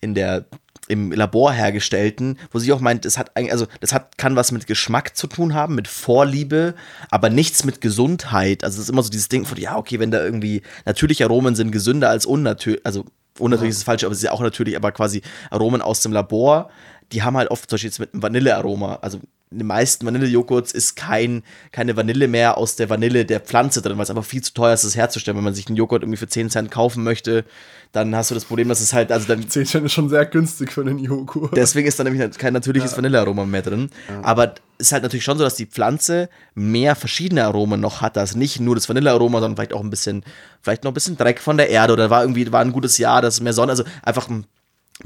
in 0.00 0.14
der 0.14 0.44
im 0.88 1.12
Labor 1.12 1.52
hergestellten, 1.52 2.38
wo 2.50 2.58
sie 2.58 2.72
auch 2.72 2.80
meint, 2.80 3.04
es 3.04 3.18
hat 3.18 3.36
also 3.36 3.66
das 3.80 3.92
hat 3.92 4.18
kann 4.18 4.36
was 4.36 4.52
mit 4.52 4.66
Geschmack 4.66 5.16
zu 5.16 5.26
tun 5.26 5.54
haben, 5.54 5.74
mit 5.74 5.88
Vorliebe, 5.88 6.74
aber 7.10 7.30
nichts 7.30 7.64
mit 7.64 7.80
Gesundheit. 7.80 8.64
Also 8.64 8.76
es 8.76 8.84
ist 8.84 8.90
immer 8.90 9.02
so 9.02 9.10
dieses 9.10 9.28
Ding 9.28 9.44
von 9.44 9.58
ja, 9.58 9.76
okay, 9.76 9.98
wenn 9.98 10.10
da 10.10 10.22
irgendwie 10.22 10.62
natürliche 10.84 11.24
Aromen 11.24 11.54
sind 11.54 11.70
gesünder 11.70 12.10
als 12.10 12.26
unnatürlich, 12.26 12.84
also 12.84 13.04
unnatürlich 13.38 13.76
ist 13.76 13.84
falsch, 13.84 14.04
aber 14.04 14.12
es 14.12 14.18
ist 14.18 14.24
ja 14.24 14.32
auch 14.32 14.40
natürlich, 14.40 14.76
aber 14.76 14.92
quasi 14.92 15.22
Aromen 15.50 15.82
aus 15.82 16.00
dem 16.00 16.12
Labor, 16.12 16.70
die 17.12 17.22
haben 17.22 17.36
halt 17.36 17.50
oft 17.50 17.68
zum 17.68 17.76
Beispiel 17.76 17.88
jetzt 17.88 18.00
mit 18.00 18.12
einem 18.12 18.22
Vanillearoma, 18.22 18.96
also 18.96 19.20
in 19.50 19.58
den 19.58 19.66
meisten 19.66 20.04
Vanillejoghurts 20.04 20.72
ist 20.72 20.94
kein, 20.96 21.42
keine 21.72 21.96
Vanille 21.96 22.28
mehr 22.28 22.58
aus 22.58 22.76
der 22.76 22.90
Vanille 22.90 23.24
der 23.24 23.40
Pflanze 23.40 23.80
drin, 23.80 23.96
weil 23.96 24.02
es 24.02 24.10
einfach 24.10 24.24
viel 24.24 24.42
zu 24.42 24.52
teuer 24.52 24.74
ist, 24.74 24.84
das 24.84 24.94
herzustellen. 24.94 25.36
Wenn 25.36 25.44
man 25.44 25.54
sich 25.54 25.68
einen 25.68 25.76
Joghurt 25.76 26.02
irgendwie 26.02 26.18
für 26.18 26.28
10 26.28 26.50
Cent 26.50 26.70
kaufen 26.70 27.02
möchte, 27.02 27.44
dann 27.92 28.14
hast 28.14 28.30
du 28.30 28.34
das 28.34 28.44
Problem, 28.44 28.68
dass 28.68 28.80
es 28.80 28.92
halt, 28.92 29.10
also 29.10 29.26
dann. 29.26 29.48
10 29.48 29.64
Cent 29.64 29.86
ist 29.86 29.92
schon 29.92 30.10
sehr 30.10 30.26
günstig 30.26 30.70
für 30.70 30.82
einen 30.82 30.98
Joghurt. 30.98 31.56
Deswegen 31.56 31.88
ist 31.88 31.98
da 31.98 32.04
nämlich 32.04 32.38
kein 32.38 32.52
natürliches 32.52 32.90
ja. 32.90 32.96
Vanillearoma 32.98 33.46
mehr 33.46 33.62
drin. 33.62 33.90
Ja. 34.08 34.22
Aber 34.22 34.54
es 34.76 34.88
ist 34.88 34.92
halt 34.92 35.02
natürlich 35.02 35.24
schon 35.24 35.38
so, 35.38 35.44
dass 35.44 35.54
die 35.54 35.66
Pflanze 35.66 36.28
mehr 36.54 36.94
verschiedene 36.94 37.44
Aromen 37.44 37.80
noch 37.80 38.02
hat, 38.02 38.16
dass 38.16 38.36
nicht 38.36 38.60
nur 38.60 38.74
das 38.74 38.88
Vanillearoma, 38.88 39.40
sondern 39.40 39.56
vielleicht 39.56 39.72
auch 39.72 39.82
ein 39.82 39.90
bisschen, 39.90 40.24
vielleicht 40.60 40.84
noch 40.84 40.90
ein 40.90 40.94
bisschen 40.94 41.16
Dreck 41.16 41.40
von 41.40 41.56
der 41.56 41.70
Erde 41.70 41.94
oder 41.94 42.10
war 42.10 42.22
irgendwie, 42.22 42.52
war 42.52 42.60
ein 42.60 42.72
gutes 42.72 42.98
Jahr, 42.98 43.22
dass 43.22 43.40
mehr 43.40 43.54
Sonne, 43.54 43.72
also 43.72 43.84
einfach 44.02 44.28
ein 44.28 44.38
ein 44.38 44.44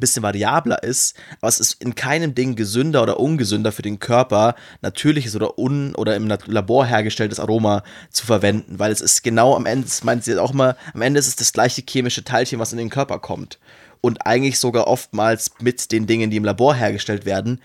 bisschen 0.00 0.22
variabler 0.22 0.82
ist, 0.82 1.16
aber 1.40 1.48
es 1.48 1.60
ist 1.60 1.82
in 1.82 1.94
keinem 1.94 2.34
Ding 2.34 2.56
gesünder 2.56 3.02
oder 3.02 3.20
ungesünder 3.20 3.72
für 3.72 3.82
den 3.82 3.98
Körper, 3.98 4.54
natürliches 4.80 5.36
oder 5.36 5.58
un- 5.58 5.94
oder 5.94 6.16
im 6.16 6.28
Labor 6.28 6.86
hergestelltes 6.86 7.40
Aroma 7.40 7.82
zu 8.10 8.24
verwenden, 8.24 8.78
weil 8.78 8.90
es 8.90 9.00
ist 9.00 9.22
genau 9.22 9.54
am 9.54 9.66
Ende, 9.66 9.86
das 9.86 10.04
meint 10.04 10.24
sie 10.24 10.38
auch 10.38 10.52
mal, 10.52 10.76
am 10.94 11.02
Ende 11.02 11.20
ist 11.20 11.28
es 11.28 11.36
das 11.36 11.52
gleiche 11.52 11.82
chemische 11.88 12.24
Teilchen, 12.24 12.58
was 12.58 12.72
in 12.72 12.78
den 12.78 12.90
Körper 12.90 13.18
kommt. 13.18 13.58
Und 14.00 14.26
eigentlich 14.26 14.58
sogar 14.58 14.88
oftmals 14.88 15.52
mit 15.60 15.92
den 15.92 16.06
Dingen, 16.06 16.30
die 16.30 16.36
im 16.36 16.44
Labor 16.44 16.74
hergestellt 16.74 17.24
werden, 17.24 17.60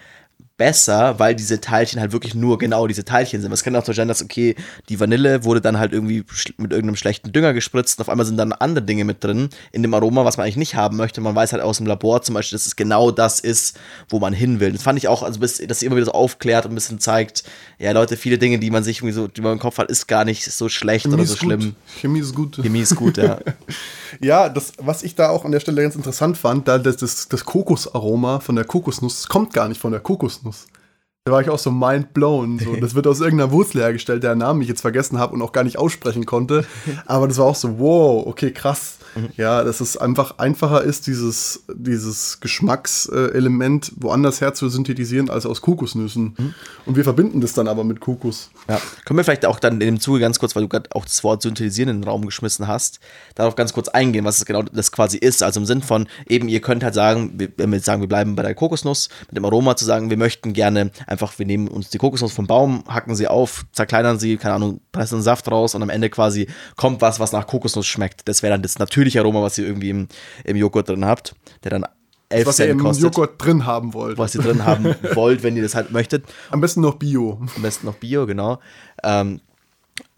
besser, 0.57 1.19
weil 1.19 1.36
diese 1.36 1.62
Teilchen 1.62 2.01
halt 2.01 2.12
wirklich 2.12 2.33
nur 2.33 2.57
genau 2.57 2.88
diese 2.88 3.06
Teilchen 3.06 3.42
sind. 3.42 3.51
Es 3.51 3.63
kann 3.63 3.75
auch 3.75 3.86
so 3.86 3.94
sein, 3.94 4.07
dass, 4.07 4.24
okay, 4.24 4.56
die 4.89 5.00
Vanille 5.00 5.44
wurde 5.44 5.62
dann 5.62 5.77
halt 5.77 5.94
irgendwie 5.94 6.24
mit 6.57 6.71
irgendeinem 6.71 6.95
schlechten 6.95 7.31
Dünger 7.31 7.54
gespritzt 7.54 8.00
und 8.00 8.01
auf 8.01 8.09
einmal 8.09 8.25
sind 8.25 8.38
dann 8.38 8.51
andere 8.54 8.83
Dinge 8.83 9.06
mit 9.06 9.24
drin 9.24 9.50
in 9.71 9.83
dem 9.83 9.94
Aroma, 9.94 10.25
was 10.25 10.38
man 10.38 10.45
eigentlich 10.45 10.57
nicht 10.57 10.75
haben 10.75 10.98
möchte. 10.98 11.21
Man 11.21 11.36
weiß 11.36 11.54
halt 11.54 11.62
aus 11.62 11.77
dem 11.77 11.86
Labor 11.86 12.24
zum 12.24 12.33
Beispiel, 12.33 12.57
dass 12.57 12.65
es 12.65 12.75
genau 12.75 13.12
das 13.12 13.39
ist, 13.39 13.80
wo 14.09 14.19
man 14.19 14.33
hin 14.33 14.59
will. 14.59 14.71
Das 14.71 14.81
fand 14.81 14.98
ich 14.98 15.07
auch, 15.07 15.21
also 15.21 15.39
dass 15.39 15.57
sie 15.57 15.86
immer 15.86 15.95
wieder 15.95 16.07
so 16.07 16.13
aufklärt 16.13 16.65
und 16.65 16.71
ein 16.71 16.75
bisschen 16.75 17.00
zeigt, 17.00 17.44
ja, 17.77 17.92
Leute, 17.92 18.18
viele 18.18 18.39
Dinge, 18.39 18.57
die 18.57 18.71
man 18.71 18.83
sich 18.83 18.98
irgendwie 18.98 19.13
so, 19.13 19.27
die 19.27 19.42
man 19.42 19.54
im 19.54 19.59
Kopf 19.59 19.77
hat, 19.77 19.92
ist 19.92 20.07
gar 20.07 20.25
nicht 20.25 20.44
so 20.44 20.69
schlecht 20.69 21.04
Chemie 21.04 21.15
oder 21.15 21.25
so 21.25 21.36
schlimm. 21.36 21.75
Chemie 22.00 22.19
ist 22.19 22.33
gut. 22.33 22.56
Chemie 22.56 22.81
ist 22.81 22.95
gut, 22.95 23.18
ja. 23.18 23.38
ja, 24.21 24.49
das, 24.49 24.73
was 24.80 25.04
ich 25.04 25.14
da 25.14 25.30
auch 25.30 25.45
an 25.45 25.52
der 25.52 25.59
Stelle 25.59 25.83
ganz 25.83 25.95
interessant 25.95 26.37
fand, 26.37 26.68
da 26.68 26.80
das, 26.80 26.97
das, 26.97 27.28
das 27.28 27.45
Kokosaroma 27.45 28.40
von 28.40 28.56
der 28.56 28.66
Kokosnuss 28.66 29.28
kommt 29.28 29.54
gar 29.54 29.68
nicht 29.68 29.80
von 29.80 29.92
der 29.92 30.02
Kokosnuss. 30.02 30.46
Kokosnuss. 30.47 30.68
Da 31.25 31.33
war 31.33 31.42
ich 31.42 31.49
auch 31.49 31.59
so 31.59 31.71
mind 31.71 32.13
blown. 32.13 32.59
So. 32.59 32.75
Das 32.81 32.95
wird 32.95 33.06
aus 33.07 33.19
irgendeiner 33.19 33.51
Wurzel 33.51 33.81
hergestellt, 33.81 34.23
deren 34.23 34.37
Namen 34.37 34.61
ich 34.61 34.68
jetzt 34.68 34.81
vergessen 34.81 35.19
habe 35.19 35.33
und 35.33 35.42
auch 35.42 35.51
gar 35.51 35.63
nicht 35.63 35.77
aussprechen 35.77 36.25
konnte. 36.25 36.66
Aber 37.06 37.27
das 37.27 37.37
war 37.37 37.45
auch 37.45 37.56
so, 37.56 37.80
wow, 37.80 38.25
okay, 38.25 38.51
krass. 38.51 38.97
Mhm. 39.16 39.30
Ja, 39.37 39.64
dass 39.64 39.81
es 39.81 39.97
einfach 39.97 40.37
einfacher 40.37 40.83
ist, 40.83 41.07
dieses, 41.07 41.64
dieses 41.73 42.40
Geschmackselement 42.40 43.92
woanders 43.95 44.42
her 44.42 44.54
zu 44.54 44.69
synthetisieren 44.69 45.30
als 45.30 45.45
aus 45.45 45.61
Kokosnüssen. 45.61 46.35
Mhm. 46.37 46.54
Und 46.85 46.95
wir 46.95 47.04
verbinden 47.04 47.42
das 47.42 47.54
dann 47.54 47.68
aber 47.68 47.83
mit 47.83 47.99
Kokos. 47.99 48.49
Ja. 48.69 48.81
Können 49.06 49.18
wir 49.18 49.23
vielleicht 49.23 49.45
auch 49.45 49.59
dann 49.59 49.73
in 49.73 49.80
dem 49.80 49.99
Zuge 49.99 50.19
ganz 50.19 50.40
kurz, 50.40 50.56
weil 50.56 50.64
du 50.64 50.69
gerade 50.69 50.90
auch 50.94 51.06
das 51.06 51.23
Wort 51.23 51.42
synthetisieren 51.42 51.90
in 51.90 52.02
den 52.02 52.07
Raum 52.07 52.26
geschmissen 52.26 52.68
hast, 52.68 52.99
darauf 53.35 53.56
ganz 53.56 53.73
kurz 53.73 53.87
eingehen, 53.87 54.26
was 54.26 54.37
es 54.37 54.45
genau 54.45 54.64
das 54.64 54.92
quasi 54.92 55.18
ist. 55.18 55.44
Also 55.44 55.59
im 55.59 55.66
Sinn 55.66 55.81
von 55.81 56.07
eben, 56.28 56.47
ihr 56.49 56.61
könnt 56.61 56.83
halt 56.83 56.94
sagen, 56.94 57.37
wenn 57.57 57.71
wir 57.71 57.80
sagen, 57.80 58.02
wir 58.02 58.07
bleiben 58.07 58.35
bei 58.35 58.44
der 58.44 58.56
Kokosnuss, 58.56 59.09
mit 59.28 59.37
dem 59.37 59.45
Aroma 59.45 59.76
zu 59.76 59.85
sagen, 59.85 60.09
wir 60.09 60.18
möchten 60.18 60.54
gerne 60.54 60.92
einfach, 61.06 61.37
wir 61.40 61.45
nehmen 61.45 61.68
uns 61.68 61.90
die 61.90 61.97
Kokosnuss 61.97 62.33
vom 62.33 62.47
Baum, 62.47 62.83
hacken 62.87 63.16
sie 63.16 63.28
auf, 63.28 63.66
zerkleinern 63.71 64.19
sie, 64.19 64.37
keine 64.37 64.56
Ahnung, 64.56 64.81
pressen 64.97 65.21
Saft 65.21 65.49
raus 65.51 65.75
und 65.75 65.83
am 65.83 65.89
Ende 65.89 66.09
quasi 66.09 66.47
kommt 66.75 67.01
was, 67.01 67.19
was 67.19 67.31
nach 67.31 67.47
Kokosnuss 67.47 67.87
schmeckt. 67.87 68.27
Das 68.27 68.44
wäre 68.44 68.54
dann 68.54 68.61
das 68.61 68.80
natürliche 68.80 69.19
Aroma, 69.19 69.42
was 69.42 69.57
ihr 69.57 69.66
irgendwie 69.66 69.89
im, 69.89 70.07
im 70.44 70.57
Joghurt 70.57 70.89
drin 70.89 71.06
habt, 71.06 71.35
der 71.63 71.71
dann 71.71 71.85
11 72.30 72.47
was 72.47 72.56
Cent 72.57 72.68
ihr 72.68 72.71
im 72.73 72.80
kostet. 72.80 73.04
Joghurt 73.04 73.44
drin 73.44 73.66
haben 73.66 73.94
wollt. 73.94 74.18
Was 74.18 74.35
ihr 74.35 74.42
drin 74.42 74.66
haben 74.66 74.95
wollt, 75.13 75.44
wenn 75.44 75.56
ihr 75.56 75.63
das 75.63 75.75
halt 75.75 75.92
möchtet. 75.92 76.25
Am 76.49 76.61
besten 76.61 76.81
noch 76.81 76.95
Bio. 76.95 77.39
Am 77.56 77.61
besten 77.61 77.85
noch 77.85 77.95
Bio, 77.95 78.25
genau. 78.25 78.59
Ähm, 79.04 79.39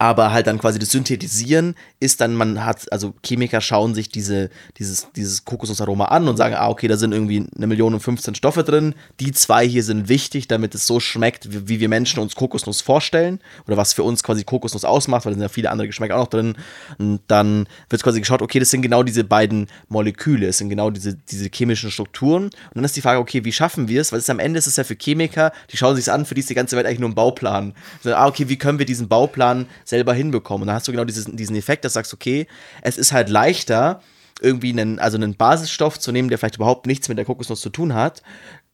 aber 0.00 0.32
halt 0.32 0.46
dann 0.46 0.58
quasi 0.58 0.78
das 0.78 0.92
Synthetisieren 0.92 1.74
ist 2.00 2.22
dann, 2.22 2.34
man 2.34 2.64
hat, 2.64 2.90
also 2.90 3.12
Chemiker 3.22 3.60
schauen 3.60 3.94
sich 3.94 4.08
diese, 4.08 4.48
dieses, 4.78 5.08
dieses 5.14 5.44
Kokosnussaroma 5.44 6.06
an 6.06 6.26
und 6.26 6.38
sagen, 6.38 6.54
ah, 6.54 6.70
okay, 6.70 6.88
da 6.88 6.96
sind 6.96 7.12
irgendwie 7.12 7.46
eine 7.54 7.66
Million 7.66 7.92
und 7.92 8.00
15 8.00 8.34
Stoffe 8.34 8.64
drin. 8.64 8.94
Die 9.20 9.32
zwei 9.32 9.68
hier 9.68 9.84
sind 9.84 10.08
wichtig, 10.08 10.48
damit 10.48 10.74
es 10.74 10.86
so 10.86 11.00
schmeckt, 11.00 11.52
wie, 11.52 11.68
wie 11.68 11.80
wir 11.80 11.90
Menschen 11.90 12.18
uns 12.20 12.34
Kokosnuss 12.34 12.80
vorstellen 12.80 13.40
oder 13.66 13.76
was 13.76 13.92
für 13.92 14.02
uns 14.02 14.22
quasi 14.22 14.42
Kokosnuss 14.42 14.86
ausmacht, 14.86 15.26
weil 15.26 15.32
da 15.32 15.34
sind 15.34 15.42
ja 15.42 15.50
viele 15.50 15.70
andere 15.70 15.86
Geschmäcker 15.86 16.16
auch 16.16 16.20
noch 16.20 16.28
drin. 16.28 16.56
Und 16.96 17.20
dann 17.26 17.68
wird 17.90 18.02
quasi 18.02 18.20
geschaut, 18.20 18.40
okay, 18.40 18.58
das 18.58 18.70
sind 18.70 18.80
genau 18.80 19.02
diese 19.02 19.22
beiden 19.22 19.66
Moleküle, 19.90 20.46
es 20.46 20.56
sind 20.56 20.70
genau 20.70 20.88
diese, 20.88 21.14
diese 21.14 21.50
chemischen 21.52 21.90
Strukturen. 21.90 22.44
Und 22.44 22.54
dann 22.72 22.84
ist 22.84 22.96
die 22.96 23.02
Frage, 23.02 23.20
okay, 23.20 23.44
wie 23.44 23.52
schaffen 23.52 23.86
wir 23.88 24.00
es? 24.00 24.12
Weil 24.12 24.20
es 24.20 24.30
am 24.30 24.38
Ende 24.38 24.58
ist 24.58 24.66
es 24.66 24.76
ja 24.76 24.84
für 24.84 24.96
Chemiker, 24.96 25.52
die 25.70 25.76
schauen 25.76 25.94
sich 25.94 26.10
an, 26.10 26.24
für 26.24 26.34
die 26.34 26.40
ist 26.40 26.48
die 26.48 26.54
ganze 26.54 26.76
Welt 26.76 26.86
eigentlich 26.86 27.00
nur 27.00 27.10
ein 27.10 27.14
Bauplan. 27.14 27.74
So, 28.02 28.14
ah, 28.14 28.26
okay, 28.26 28.48
wie 28.48 28.56
können 28.56 28.78
wir 28.78 28.86
diesen 28.86 29.06
Bauplan 29.06 29.66
selber 29.90 30.14
hinbekommen. 30.14 30.62
Und 30.62 30.68
dann 30.68 30.76
hast 30.76 30.88
du 30.88 30.92
genau 30.92 31.04
dieses, 31.04 31.26
diesen 31.26 31.56
Effekt, 31.56 31.84
dass 31.84 31.92
du 31.92 31.98
sagst, 31.98 32.14
okay, 32.14 32.46
es 32.82 32.96
ist 32.96 33.12
halt 33.12 33.28
leichter, 33.28 34.00
irgendwie 34.40 34.70
einen, 34.70 34.98
also 34.98 35.16
einen 35.16 35.34
Basisstoff 35.34 35.98
zu 35.98 36.12
nehmen, 36.12 36.30
der 36.30 36.38
vielleicht 36.38 36.56
überhaupt 36.56 36.86
nichts 36.86 37.08
mit 37.08 37.18
der 37.18 37.26
Kokosnuss 37.26 37.60
zu 37.60 37.68
tun 37.68 37.94
hat, 37.94 38.22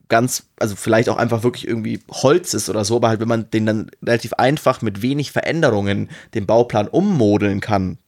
ganz, 0.08 0.44
also 0.58 0.76
vielleicht 0.76 1.08
auch 1.08 1.16
einfach 1.16 1.42
wirklich 1.42 1.66
irgendwie 1.66 2.00
Holz 2.10 2.54
ist 2.54 2.68
oder 2.68 2.84
so, 2.84 2.96
aber 2.96 3.08
halt, 3.08 3.20
wenn 3.20 3.28
man 3.28 3.50
den 3.50 3.66
dann 3.66 3.90
relativ 4.04 4.34
einfach 4.34 4.82
mit 4.82 5.02
wenig 5.02 5.32
Veränderungen 5.32 6.08
den 6.34 6.46
Bauplan 6.46 6.88
ummodeln 6.88 7.60
kann, 7.60 7.98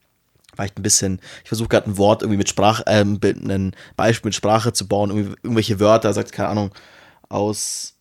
vielleicht 0.54 0.78
ein 0.78 0.82
bisschen, 0.82 1.20
ich 1.42 1.48
versuche 1.48 1.68
gerade 1.68 1.90
ein 1.90 1.98
Wort 1.98 2.22
irgendwie 2.22 2.38
mit 2.38 2.48
Sprache, 2.48 2.86
äh, 2.86 3.02
ein 3.02 3.74
Beispiel 3.96 4.28
mit 4.28 4.34
Sprache 4.34 4.72
zu 4.72 4.86
bauen, 4.86 5.10
irgendwelche 5.10 5.80
Wörter, 5.80 6.12
sagt, 6.12 6.32
keine 6.32 6.50
Ahnung, 6.50 6.70
aus, 7.28 7.96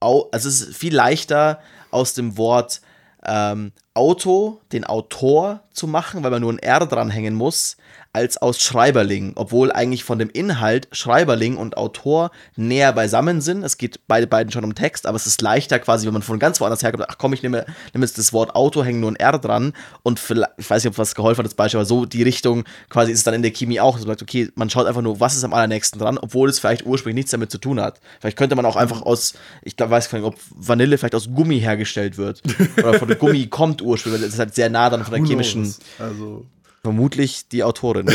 au, 0.00 0.28
also 0.32 0.48
es 0.48 0.62
ist 0.62 0.76
viel 0.76 0.94
leichter 0.94 1.60
aus 1.90 2.14
dem 2.14 2.36
Wort 2.36 2.80
ähm, 3.24 3.72
Auto 3.96 4.60
den 4.72 4.84
Autor 4.84 5.60
zu 5.72 5.86
machen, 5.86 6.22
weil 6.22 6.30
man 6.30 6.42
nur 6.42 6.52
ein 6.52 6.58
R 6.58 6.86
dranhängen 6.86 7.34
muss, 7.34 7.76
als 8.16 8.38
aus 8.38 8.62
Schreiberling, 8.62 9.32
obwohl 9.34 9.70
eigentlich 9.70 10.02
von 10.02 10.18
dem 10.18 10.30
Inhalt 10.30 10.88
Schreiberling 10.90 11.58
und 11.58 11.76
Autor 11.76 12.30
näher 12.56 12.94
beisammen 12.94 13.42
sind. 13.42 13.62
Es 13.62 13.76
geht 13.76 14.00
beide 14.08 14.26
beiden 14.26 14.50
schon 14.50 14.64
um 14.64 14.74
Text, 14.74 15.06
aber 15.06 15.16
es 15.16 15.26
ist 15.26 15.42
leichter 15.42 15.78
quasi, 15.78 16.06
wenn 16.06 16.14
man 16.14 16.22
von 16.22 16.38
ganz 16.38 16.58
woanders 16.62 16.82
herkommt, 16.82 17.04
ach 17.06 17.18
komm, 17.18 17.34
ich 17.34 17.42
nehme, 17.42 17.66
nehme 17.92 18.06
jetzt 18.06 18.16
das 18.16 18.32
Wort 18.32 18.54
Auto, 18.54 18.82
hänge 18.82 19.00
nur 19.00 19.12
ein 19.12 19.16
R 19.16 19.38
dran 19.38 19.74
und 20.02 20.18
ich 20.56 20.70
weiß 20.70 20.82
nicht, 20.82 20.90
ob 20.90 20.96
was 20.96 21.14
geholfen 21.14 21.40
hat, 21.40 21.44
das 21.44 21.54
Beispiel, 21.54 21.78
aber 21.78 21.84
so 21.84 22.06
die 22.06 22.22
Richtung 22.22 22.64
quasi 22.88 23.12
ist 23.12 23.18
es 23.18 23.24
dann 23.24 23.34
in 23.34 23.42
der 23.42 23.50
Chemie 23.50 23.80
auch, 23.80 23.98
man 23.98 24.06
sagt, 24.06 24.22
okay, 24.22 24.48
man 24.54 24.70
schaut 24.70 24.86
einfach 24.86 25.02
nur, 25.02 25.20
was 25.20 25.36
ist 25.36 25.44
am 25.44 25.52
allernächsten 25.52 26.00
dran, 26.00 26.16
obwohl 26.16 26.48
es 26.48 26.58
vielleicht 26.58 26.86
ursprünglich 26.86 27.16
nichts 27.16 27.32
damit 27.32 27.50
zu 27.50 27.58
tun 27.58 27.78
hat. 27.78 28.00
Vielleicht 28.20 28.38
könnte 28.38 28.56
man 28.56 28.64
auch 28.64 28.76
einfach 28.76 29.02
aus, 29.02 29.34
ich 29.60 29.76
glaub, 29.76 29.90
weiß 29.90 30.08
gar 30.08 30.18
nicht, 30.20 30.26
ob 30.26 30.36
Vanille 30.54 30.96
vielleicht 30.96 31.14
aus 31.14 31.28
Gummi 31.34 31.60
hergestellt 31.60 32.16
wird 32.16 32.40
oder 32.78 32.94
von 32.94 33.08
Gummi 33.18 33.46
kommt 33.48 33.82
ursprünglich, 33.82 34.22
weil 34.22 34.28
es 34.28 34.34
ist 34.34 34.40
halt 34.40 34.54
sehr 34.54 34.70
nah 34.70 34.88
dann 34.88 35.04
von 35.04 35.12
der 35.12 35.22
chemischen 35.22 35.74
also 35.98 36.46
Vermutlich 36.86 37.48
die 37.48 37.64
Autorin. 37.64 38.08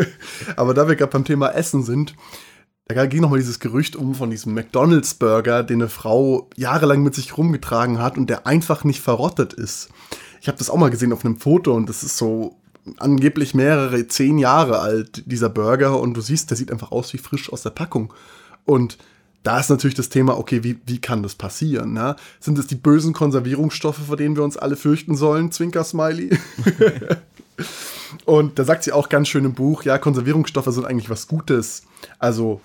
Aber 0.56 0.72
da 0.72 0.88
wir 0.88 0.96
gerade 0.96 1.12
beim 1.12 1.26
Thema 1.26 1.50
Essen 1.50 1.82
sind, 1.82 2.14
da 2.86 3.04
ging 3.04 3.20
nochmal 3.20 3.38
dieses 3.38 3.60
Gerücht 3.60 3.96
um 3.96 4.14
von 4.14 4.30
diesem 4.30 4.54
McDonalds-Burger, 4.54 5.62
den 5.62 5.82
eine 5.82 5.90
Frau 5.90 6.48
jahrelang 6.56 7.02
mit 7.02 7.14
sich 7.14 7.36
rumgetragen 7.36 7.98
hat 7.98 8.16
und 8.16 8.30
der 8.30 8.46
einfach 8.46 8.82
nicht 8.82 9.02
verrottet 9.02 9.52
ist. 9.52 9.90
Ich 10.40 10.48
habe 10.48 10.56
das 10.56 10.70
auch 10.70 10.78
mal 10.78 10.88
gesehen 10.88 11.12
auf 11.12 11.22
einem 11.22 11.36
Foto 11.36 11.74
und 11.74 11.86
das 11.86 12.02
ist 12.02 12.16
so 12.16 12.56
angeblich 12.96 13.54
mehrere 13.54 14.08
zehn 14.08 14.38
Jahre 14.38 14.78
alt, 14.78 15.24
dieser 15.30 15.50
Burger, 15.50 16.00
und 16.00 16.14
du 16.14 16.22
siehst, 16.22 16.48
der 16.48 16.56
sieht 16.56 16.72
einfach 16.72 16.92
aus 16.92 17.12
wie 17.12 17.18
frisch 17.18 17.52
aus 17.52 17.60
der 17.60 17.70
Packung. 17.70 18.14
Und 18.64 18.96
da 19.42 19.60
ist 19.60 19.68
natürlich 19.68 19.96
das 19.96 20.08
Thema, 20.08 20.38
okay, 20.38 20.64
wie, 20.64 20.78
wie 20.86 20.98
kann 20.98 21.22
das 21.22 21.34
passieren? 21.34 21.92
Ne? 21.92 22.16
Sind 22.40 22.58
es 22.58 22.68
die 22.68 22.74
bösen 22.74 23.12
Konservierungsstoffe, 23.12 24.06
vor 24.06 24.16
denen 24.16 24.34
wir 24.34 24.44
uns 24.44 24.56
alle 24.56 24.76
fürchten 24.76 25.14
sollen? 25.14 25.52
Zwinker-Smiley. 25.52 26.30
Und 28.24 28.58
da 28.58 28.64
sagt 28.64 28.84
sie 28.84 28.92
auch 28.92 29.08
ganz 29.08 29.28
schön 29.28 29.44
im 29.44 29.54
Buch, 29.54 29.82
ja, 29.84 29.98
Konservierungsstoffe 29.98 30.66
sind 30.68 30.84
eigentlich 30.84 31.10
was 31.10 31.28
Gutes. 31.28 31.82
Also, 32.18 32.60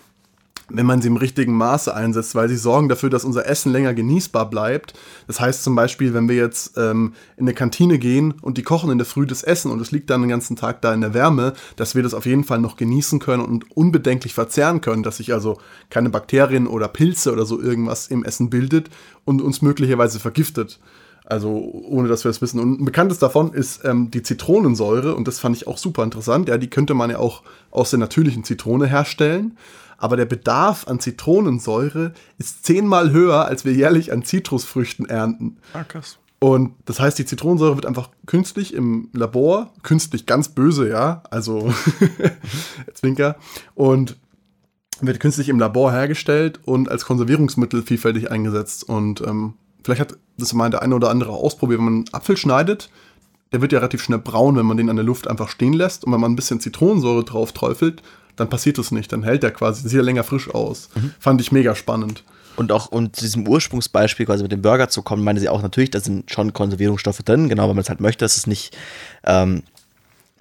wenn 0.70 0.86
man 0.86 1.02
sie 1.02 1.08
im 1.08 1.18
richtigen 1.18 1.54
Maße 1.54 1.94
einsetzt, 1.94 2.36
weil 2.36 2.48
sie 2.50 2.56
sorgen 2.56 2.90
dafür, 2.90 3.10
dass 3.10 3.26
unser 3.26 3.48
Essen 3.48 3.72
länger 3.72 3.94
genießbar 3.94 4.50
bleibt. 4.50 4.94
Das 5.28 5.40
heißt 5.40 5.64
zum 5.64 5.76
Beispiel, 5.76 6.14
wenn 6.14 6.30
wir 6.30 6.36
jetzt 6.36 6.78
ähm, 6.78 7.14
in 7.38 7.46
eine 7.46 7.54
Kantine 7.54 7.98
gehen 7.98 8.36
und 8.42 8.58
die 8.58 8.64
kochen 8.64 8.92
in 8.92 8.98
der 8.98 9.06
Früh 9.08 9.26
das 9.26 9.44
Essen 9.44 9.72
und 9.72 9.82
es 9.82 9.92
liegt 9.92 10.10
dann 10.10 10.22
den 10.22 10.30
ganzen 10.30 10.56
Tag 10.56 10.82
da 10.82 10.94
in 10.94 11.02
der 11.02 11.14
Wärme, 11.14 11.54
dass 11.76 11.96
wir 11.96 12.04
das 12.04 12.14
auf 12.14 12.26
jeden 12.26 12.44
Fall 12.44 12.60
noch 12.60 12.78
genießen 12.78 13.20
können 13.20 13.44
und 13.44 13.76
unbedenklich 13.76 14.34
verzehren 14.34 14.82
können, 14.82 15.04
dass 15.04 15.18
sich 15.18 15.34
also 15.34 15.58
keine 15.90 16.10
Bakterien 16.10 16.68
oder 16.68 16.88
Pilze 16.88 17.32
oder 17.32 17.46
so 17.46 17.60
irgendwas 17.60 18.08
im 18.08 18.24
Essen 18.24 18.50
bildet 18.50 18.90
und 19.26 19.42
uns 19.42 19.62
möglicherweise 19.62 20.20
vergiftet. 20.20 20.80
Also 21.30 21.50
ohne 21.88 22.08
dass 22.08 22.24
wir 22.24 22.32
es 22.32 22.42
wissen. 22.42 22.60
Und 22.60 22.82
ein 22.82 22.86
bekanntes 22.86 23.20
davon 23.20 23.54
ist 23.54 23.86
ähm, 23.86 24.10
die 24.10 24.24
Zitronensäure 24.24 25.14
und 25.16 25.28
das 25.28 25.40
fand 25.40 25.56
ich 25.56 25.68
auch 25.68 25.78
super 25.78 26.04
interessant. 26.04 26.50
Ja, 26.50 26.58
die 26.58 26.70
könnte 26.70 26.96
man 26.96 27.12
ja 27.12 27.20
auch 27.20 27.44
aus 27.70 27.92
der 27.92 28.00
natürlichen 28.00 28.44
Zitrone 28.44 28.88
herstellen. 28.88 29.56
Aber 30.00 30.18
der 30.18 30.26
Bedarf 30.26 30.88
an 30.88 31.00
Zitronensäure 31.00 32.14
ist 32.38 32.66
zehnmal 32.66 33.12
höher, 33.12 33.46
als 33.46 33.64
wir 33.64 33.74
jährlich 33.74 34.12
an 34.12 34.24
Zitrusfrüchten 34.24 35.08
ernten. 35.08 35.58
Ah, 35.74 35.84
krass. 35.84 36.18
Und 36.40 36.74
das 36.86 37.02
heißt, 37.02 37.20
die 37.20 37.26
Zitronensäure 37.26 37.76
wird 37.76 37.86
einfach 37.86 38.10
künstlich 38.26 38.74
im 38.74 39.10
Labor, 39.14 39.74
künstlich 39.84 40.26
ganz 40.26 40.50
böse, 40.50 40.90
ja, 40.90 41.22
also 41.30 41.74
Zwinker, 42.94 43.36
und 43.76 44.16
wird 45.02 45.20
künstlich 45.20 45.50
im 45.50 45.60
Labor 45.60 45.92
hergestellt 45.92 46.60
und 46.64 46.90
als 46.90 47.06
Konservierungsmittel 47.06 47.84
vielfältig 47.84 48.32
eingesetzt. 48.32 48.88
Und 48.88 49.22
ähm, 49.22 49.56
vielleicht 49.84 50.02
hat 50.02 50.18
das 50.38 50.54
mal 50.54 50.70
der 50.70 50.82
eine 50.82 50.96
oder 50.96 51.10
andere 51.10 51.32
ausprobiert, 51.32 51.80
wenn 51.80 51.86
man 51.86 51.94
einen 51.96 52.14
Apfel 52.14 52.38
schneidet, 52.38 52.90
der 53.52 53.62
wird 53.62 53.72
ja 53.72 53.80
relativ 53.80 54.04
schnell 54.04 54.20
braun, 54.20 54.56
wenn 54.56 54.66
man 54.66 54.78
den 54.78 54.90
an 54.90 54.96
der 54.96 55.06
Luft 55.06 55.28
einfach 55.28 55.50
stehen 55.50 55.74
lässt. 55.74 56.04
Und 56.06 56.14
wenn 56.14 56.20
man 56.20 56.32
ein 56.32 56.36
bisschen 56.36 56.60
Zitronensäure 56.60 57.24
drauf 57.24 57.52
träufelt, 57.52 58.02
dann 58.36 58.50
passiert 58.50 58.78
das 58.78 58.92
nicht. 58.92 59.12
Dann 59.12 59.24
hält 59.24 59.44
der 59.44 59.52
quasi, 59.52 59.88
sieht 59.88 59.98
er 59.98 60.04
länger 60.04 60.24
frisch 60.24 60.50
aus. 60.54 60.90
Mhm. 60.96 61.14
Fand 61.20 61.42
ich 61.42 61.52
mega 61.52 61.76
spannend. 61.76 62.24
Und 62.56 62.72
auch 62.72 62.92
um 62.92 63.12
zu 63.14 63.22
diesem 63.22 63.48
Ursprungsbeispiel 63.48 64.26
quasi 64.26 64.44
mit 64.44 64.52
dem 64.52 64.62
Burger 64.62 64.90
zu 64.90 65.02
kommen, 65.02 65.24
meine 65.24 65.40
sie 65.40 65.50
auch 65.50 65.62
natürlich, 65.62 65.92
da 65.92 66.00
sind 66.00 66.30
schon 66.30 66.54
Konservierungsstoffe 66.54 67.20
drin, 67.24 67.48
genau, 67.48 67.68
weil 67.68 67.74
man 67.74 67.84
es 67.84 67.90
halt 67.90 68.02
möchte, 68.02 68.26
dass 68.26 68.38
es 68.38 68.48
nicht 68.48 68.76
ähm, 69.24 69.64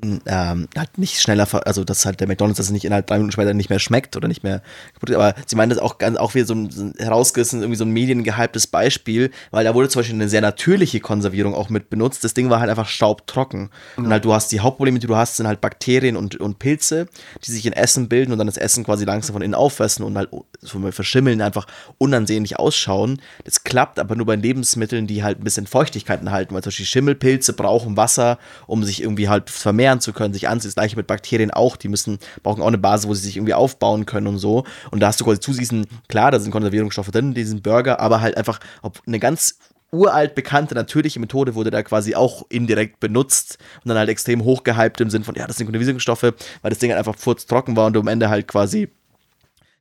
ähm, 0.02 0.68
halt 0.76 0.98
nicht 0.98 1.20
schneller, 1.20 1.48
also 1.66 1.82
dass 1.82 2.06
halt 2.06 2.20
der 2.20 2.28
McDonalds 2.28 2.58
das 2.58 2.70
nicht 2.70 2.84
innerhalb 2.84 3.06
drei 3.06 3.16
Minuten 3.16 3.32
später 3.32 3.52
nicht 3.52 3.70
mehr 3.70 3.80
schmeckt 3.80 4.16
oder 4.16 4.28
nicht 4.28 4.42
mehr 4.42 4.62
kaputt 4.94 5.10
ist. 5.10 5.16
Aber 5.16 5.34
sie 5.46 5.56
meinen 5.56 5.70
das 5.70 5.78
auch 5.78 5.98
ganz 5.98 6.16
auch 6.18 6.34
wieder 6.34 6.46
so 6.46 6.54
ein, 6.54 6.70
so 6.70 6.84
ein 6.84 6.94
herausgerissen, 6.98 7.60
irgendwie 7.60 7.76
so 7.76 7.84
ein 7.84 7.90
mediengehyptes 7.90 8.68
Beispiel, 8.68 9.30
weil 9.50 9.64
da 9.64 9.74
wurde 9.74 9.88
zum 9.88 10.00
Beispiel 10.00 10.14
eine 10.14 10.28
sehr 10.28 10.40
natürliche 10.40 11.00
Konservierung 11.00 11.54
auch 11.54 11.68
mit 11.68 11.90
benutzt. 11.90 12.22
Das 12.22 12.34
Ding 12.34 12.48
war 12.48 12.60
halt 12.60 12.70
einfach 12.70 12.88
staubtrocken. 12.88 13.70
Mhm. 13.96 14.04
Und 14.04 14.12
halt 14.12 14.24
du 14.24 14.32
hast 14.32 14.52
die 14.52 14.60
Hauptprobleme, 14.60 15.00
die 15.00 15.06
du 15.06 15.16
hast, 15.16 15.36
sind 15.36 15.46
halt 15.46 15.60
Bakterien 15.60 16.16
und, 16.16 16.36
und 16.36 16.58
Pilze, 16.58 17.08
die 17.44 17.50
sich 17.50 17.66
in 17.66 17.72
Essen 17.72 18.08
bilden 18.08 18.32
und 18.32 18.38
dann 18.38 18.46
das 18.46 18.56
Essen 18.56 18.84
quasi 18.84 19.04
langsam 19.04 19.32
von 19.32 19.42
innen 19.42 19.54
auffressen 19.54 20.04
und 20.04 20.16
halt 20.16 20.28
so 20.60 20.78
verschimmeln, 20.92 21.40
einfach 21.40 21.66
unansehnlich 21.98 22.58
ausschauen. 22.58 23.20
Das 23.44 23.64
klappt 23.64 23.98
aber 23.98 24.14
nur 24.14 24.26
bei 24.26 24.36
Lebensmitteln, 24.36 25.06
die 25.06 25.24
halt 25.24 25.40
ein 25.40 25.44
bisschen 25.44 25.66
Feuchtigkeit 25.66 26.20
enthalten, 26.20 26.54
weil 26.54 26.62
zum 26.62 26.68
Beispiel 26.68 26.86
Schimmelpilze 26.86 27.52
brauchen 27.52 27.96
Wasser, 27.96 28.38
um 28.66 28.84
sich 28.84 29.02
irgendwie 29.02 29.28
halt 29.28 29.50
vermehren 29.50 29.87
vermehren 29.88 30.00
zu 30.00 30.12
können, 30.12 30.34
sich 30.34 30.48
anziehen. 30.48 30.68
Das 30.68 30.74
gleiche 30.74 30.96
mit 30.96 31.06
Bakterien 31.06 31.50
auch, 31.50 31.76
die 31.76 31.88
müssen, 31.88 32.18
brauchen 32.42 32.62
auch 32.62 32.66
eine 32.66 32.78
Basis, 32.78 33.08
wo 33.08 33.14
sie 33.14 33.22
sich 33.22 33.36
irgendwie 33.36 33.54
aufbauen 33.54 34.06
können 34.06 34.26
und 34.26 34.38
so. 34.38 34.64
Und 34.90 35.00
da 35.00 35.08
hast 35.08 35.20
du 35.20 35.24
quasi 35.24 35.40
zu 35.40 35.52
diesen, 35.52 35.86
klar, 36.08 36.30
da 36.30 36.38
sind 36.38 36.50
Konservierungsstoffe 36.50 37.10
drin 37.10 37.28
in 37.28 37.34
diesem 37.34 37.62
Burger, 37.62 38.00
aber 38.00 38.20
halt 38.20 38.36
einfach 38.36 38.60
eine 39.06 39.18
ganz 39.18 39.58
uralt 39.90 40.34
bekannte 40.34 40.74
natürliche 40.74 41.18
Methode 41.18 41.54
wurde 41.54 41.70
da 41.70 41.82
quasi 41.82 42.14
auch 42.14 42.44
indirekt 42.50 43.00
benutzt 43.00 43.56
und 43.82 43.88
dann 43.88 43.96
halt 43.96 44.10
extrem 44.10 44.44
hochgehypt 44.44 45.00
im 45.00 45.08
Sinn 45.08 45.24
von, 45.24 45.34
ja, 45.34 45.46
das 45.46 45.56
sind 45.56 45.66
Konservierungsstoffe, 45.66 46.34
weil 46.60 46.70
das 46.70 46.78
Ding 46.78 46.90
halt 46.90 46.98
einfach 46.98 47.16
furztrocken 47.16 47.74
war 47.74 47.86
und 47.86 47.94
du 47.94 48.00
am 48.00 48.08
Ende 48.08 48.28
halt 48.28 48.46
quasi 48.46 48.88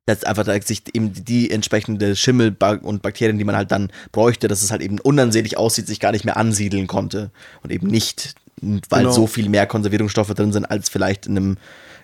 dass 0.06 0.24
einfach 0.24 0.46
da 0.46 0.58
sich 0.62 0.84
eben 0.94 1.12
die 1.12 1.52
entsprechende 1.52 2.16
Schimmel 2.16 2.56
und 2.82 3.02
Bakterien, 3.02 3.38
die 3.38 3.44
man 3.44 3.58
halt 3.58 3.74
dann 3.74 3.92
bräuchte, 4.14 4.48
dass 4.48 4.62
es 4.62 4.72
halt 4.72 4.82
eben 4.82 5.02
unansehnlich 5.02 5.58
aussieht, 5.58 5.86
sich 5.86 6.00
gar 6.00 6.14
nicht 6.14 6.24
mehr 6.24 6.38
ansiedeln 6.38 6.88
konnte 6.88 7.30
und 7.62 7.74
eben 7.74 7.88
nicht 7.88 8.34
weil 8.62 9.04
genau. 9.04 9.12
so 9.12 9.28
viel 9.28 9.50
mehr 9.50 9.68
Konservierungsstoffe 9.68 10.34
drin 10.34 10.52
sind 10.52 10.66
als 10.66 10.90
vielleicht 10.90 11.28
in 11.28 11.38
einem 11.38 11.58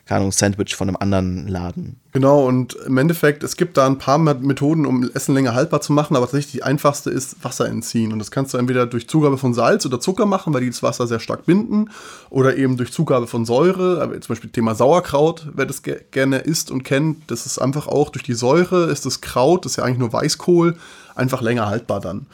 keine 0.05 0.19
Ahnung, 0.19 0.31
Sandwich 0.33 0.75
von 0.75 0.89
einem 0.89 0.97
anderen 0.97 1.47
Laden. 1.47 1.95
Genau, 2.11 2.45
und 2.45 2.75
im 2.75 2.97
Endeffekt, 2.97 3.41
es 3.41 3.55
gibt 3.55 3.77
da 3.77 3.87
ein 3.87 3.99
paar 3.99 4.17
Methoden, 4.17 4.85
um 4.85 5.09
Essen 5.13 5.33
länger 5.33 5.53
haltbar 5.53 5.79
zu 5.79 5.93
machen, 5.93 6.17
aber 6.17 6.25
tatsächlich 6.25 6.51
die 6.51 6.63
einfachste 6.63 7.09
ist 7.09 7.41
Wasser 7.41 7.69
entziehen. 7.69 8.11
Und 8.11 8.19
das 8.19 8.29
kannst 8.29 8.53
du 8.53 8.57
entweder 8.57 8.85
durch 8.85 9.07
Zugabe 9.07 9.37
von 9.37 9.53
Salz 9.53 9.85
oder 9.85 10.01
Zucker 10.01 10.25
machen, 10.25 10.53
weil 10.53 10.59
die 10.59 10.69
das 10.69 10.83
Wasser 10.83 11.07
sehr 11.07 11.21
stark 11.21 11.45
binden, 11.45 11.89
oder 12.29 12.57
eben 12.57 12.75
durch 12.75 12.91
Zugabe 12.91 13.27
von 13.27 13.45
Säure, 13.45 14.01
aber 14.01 14.19
zum 14.19 14.33
Beispiel 14.33 14.49
Thema 14.49 14.75
Sauerkraut, 14.75 15.47
wer 15.53 15.65
das 15.65 15.83
ge 15.83 16.01
gerne 16.11 16.39
isst 16.39 16.69
und 16.69 16.83
kennt, 16.83 17.31
das 17.31 17.45
ist 17.45 17.59
einfach 17.59 17.87
auch 17.87 18.09
durch 18.09 18.23
die 18.23 18.33
Säure, 18.33 18.91
ist 18.91 19.05
das 19.05 19.21
Kraut, 19.21 19.63
das 19.63 19.73
ist 19.73 19.75
ja 19.77 19.85
eigentlich 19.85 19.99
nur 19.99 20.11
Weißkohl, 20.11 20.75
einfach 21.15 21.41
länger 21.41 21.67
haltbar 21.67 22.01
dann. 22.01 22.25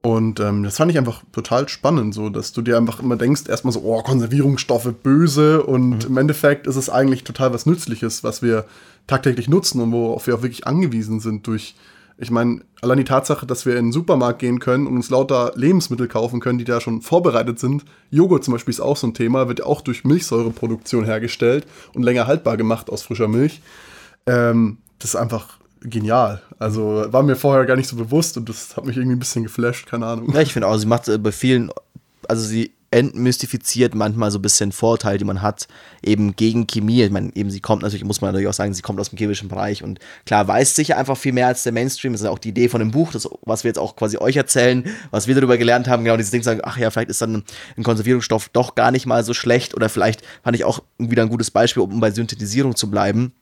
Und 0.00 0.38
ähm, 0.38 0.62
das 0.62 0.76
fand 0.76 0.92
ich 0.92 0.98
einfach 0.98 1.22
total 1.32 1.68
spannend, 1.68 2.14
so 2.14 2.28
dass 2.28 2.52
du 2.52 2.62
dir 2.62 2.76
einfach 2.76 3.00
immer 3.00 3.16
denkst, 3.16 3.48
erstmal 3.48 3.72
so, 3.72 3.80
oh, 3.82 4.00
Konservierungsstoffe 4.02 4.92
böse 5.02 5.62
und 5.64 6.04
mhm. 6.04 6.10
im 6.10 6.16
Endeffekt 6.18 6.68
ist 6.68 6.76
es 6.76 6.88
eigentlich 6.88 7.24
total 7.24 7.52
was 7.52 7.66
Nützliches, 7.66 8.22
was 8.22 8.40
wir 8.40 8.64
tagtäglich 9.08 9.48
nutzen 9.48 9.80
und 9.80 9.90
worauf 9.90 10.28
wir 10.28 10.36
auch 10.36 10.42
wirklich 10.42 10.68
angewiesen 10.68 11.18
sind 11.18 11.48
durch, 11.48 11.74
ich 12.16 12.30
meine, 12.30 12.60
allein 12.80 12.98
die 12.98 13.04
Tatsache, 13.04 13.44
dass 13.44 13.66
wir 13.66 13.76
in 13.76 13.86
den 13.86 13.92
Supermarkt 13.92 14.38
gehen 14.38 14.60
können 14.60 14.86
und 14.86 14.94
uns 14.94 15.10
lauter 15.10 15.52
Lebensmittel 15.56 16.06
kaufen 16.06 16.38
können, 16.38 16.58
die 16.58 16.64
da 16.64 16.80
schon 16.80 17.02
vorbereitet 17.02 17.58
sind. 17.58 17.84
Joghurt 18.10 18.44
zum 18.44 18.52
Beispiel 18.52 18.72
ist 18.72 18.80
auch 18.80 18.96
so 18.96 19.08
ein 19.08 19.14
Thema, 19.14 19.48
wird 19.48 19.60
ja 19.60 19.66
auch 19.66 19.80
durch 19.80 20.04
Milchsäureproduktion 20.04 21.06
hergestellt 21.06 21.66
und 21.92 22.04
länger 22.04 22.28
haltbar 22.28 22.56
gemacht 22.56 22.88
aus 22.88 23.02
frischer 23.02 23.28
Milch. 23.28 23.62
Ähm, 24.26 24.78
das 25.00 25.10
ist 25.10 25.16
einfach 25.16 25.58
genial. 25.80 26.42
Also 26.58 27.04
war 27.08 27.22
mir 27.22 27.36
vorher 27.36 27.64
gar 27.66 27.76
nicht 27.76 27.88
so 27.88 27.96
bewusst 27.96 28.36
und 28.36 28.48
das 28.48 28.76
hat 28.76 28.84
mich 28.84 28.96
irgendwie 28.96 29.16
ein 29.16 29.20
bisschen 29.20 29.42
geflasht, 29.42 29.86
keine 29.86 30.06
Ahnung. 30.06 30.32
Ja, 30.32 30.40
ich 30.40 30.52
finde 30.52 30.68
auch, 30.68 30.76
sie 30.76 30.86
macht 30.86 31.08
äh, 31.08 31.18
bei 31.18 31.32
vielen, 31.32 31.70
also 32.28 32.42
sie 32.42 32.72
entmystifiziert 32.90 33.94
manchmal 33.94 34.30
so 34.30 34.38
ein 34.38 34.42
bisschen 34.42 34.72
Vorteile, 34.72 35.18
die 35.18 35.24
man 35.24 35.42
hat, 35.42 35.68
eben 36.02 36.36
gegen 36.36 36.66
Chemie. 36.66 37.02
Ich 37.02 37.10
meine, 37.10 37.30
eben 37.34 37.50
sie 37.50 37.60
kommt 37.60 37.82
natürlich, 37.82 38.04
muss 38.04 38.22
man 38.22 38.28
natürlich 38.28 38.48
auch 38.48 38.54
sagen, 38.54 38.72
sie 38.72 38.80
kommt 38.80 38.98
aus 38.98 39.10
dem 39.10 39.18
chemischen 39.18 39.48
Bereich 39.48 39.84
und 39.84 39.98
klar 40.24 40.48
weiß 40.48 40.74
sicher 40.74 40.96
einfach 40.96 41.18
viel 41.18 41.32
mehr 41.32 41.48
als 41.48 41.62
der 41.64 41.72
Mainstream. 41.72 42.12
Das 42.12 42.22
ist 42.22 42.24
ja 42.24 42.30
auch 42.30 42.38
die 42.38 42.48
Idee 42.48 42.68
von 42.68 42.80
dem 42.80 42.90
Buch, 42.90 43.12
das, 43.12 43.28
was 43.42 43.62
wir 43.62 43.68
jetzt 43.68 43.78
auch 43.78 43.94
quasi 43.94 44.16
euch 44.16 44.36
erzählen, 44.36 44.84
was 45.10 45.26
wir 45.26 45.34
darüber 45.34 45.58
gelernt 45.58 45.86
haben, 45.86 46.02
genau 46.02 46.16
dieses 46.16 46.30
Ding 46.30 46.42
sagen, 46.42 46.60
ach 46.62 46.78
ja, 46.78 46.90
vielleicht 46.90 47.10
ist 47.10 47.20
dann 47.20 47.44
ein 47.76 47.82
Konservierungsstoff 47.82 48.48
doch 48.50 48.74
gar 48.74 48.90
nicht 48.90 49.04
mal 49.04 49.22
so 49.22 49.34
schlecht 49.34 49.74
oder 49.74 49.90
vielleicht 49.90 50.22
fand 50.42 50.56
ich 50.56 50.64
auch 50.64 50.82
wieder 50.96 51.22
ein 51.22 51.28
gutes 51.28 51.50
Beispiel, 51.50 51.82
um 51.82 52.00
bei 52.00 52.10
Synthetisierung 52.10 52.74
zu 52.74 52.90
bleiben 52.90 53.34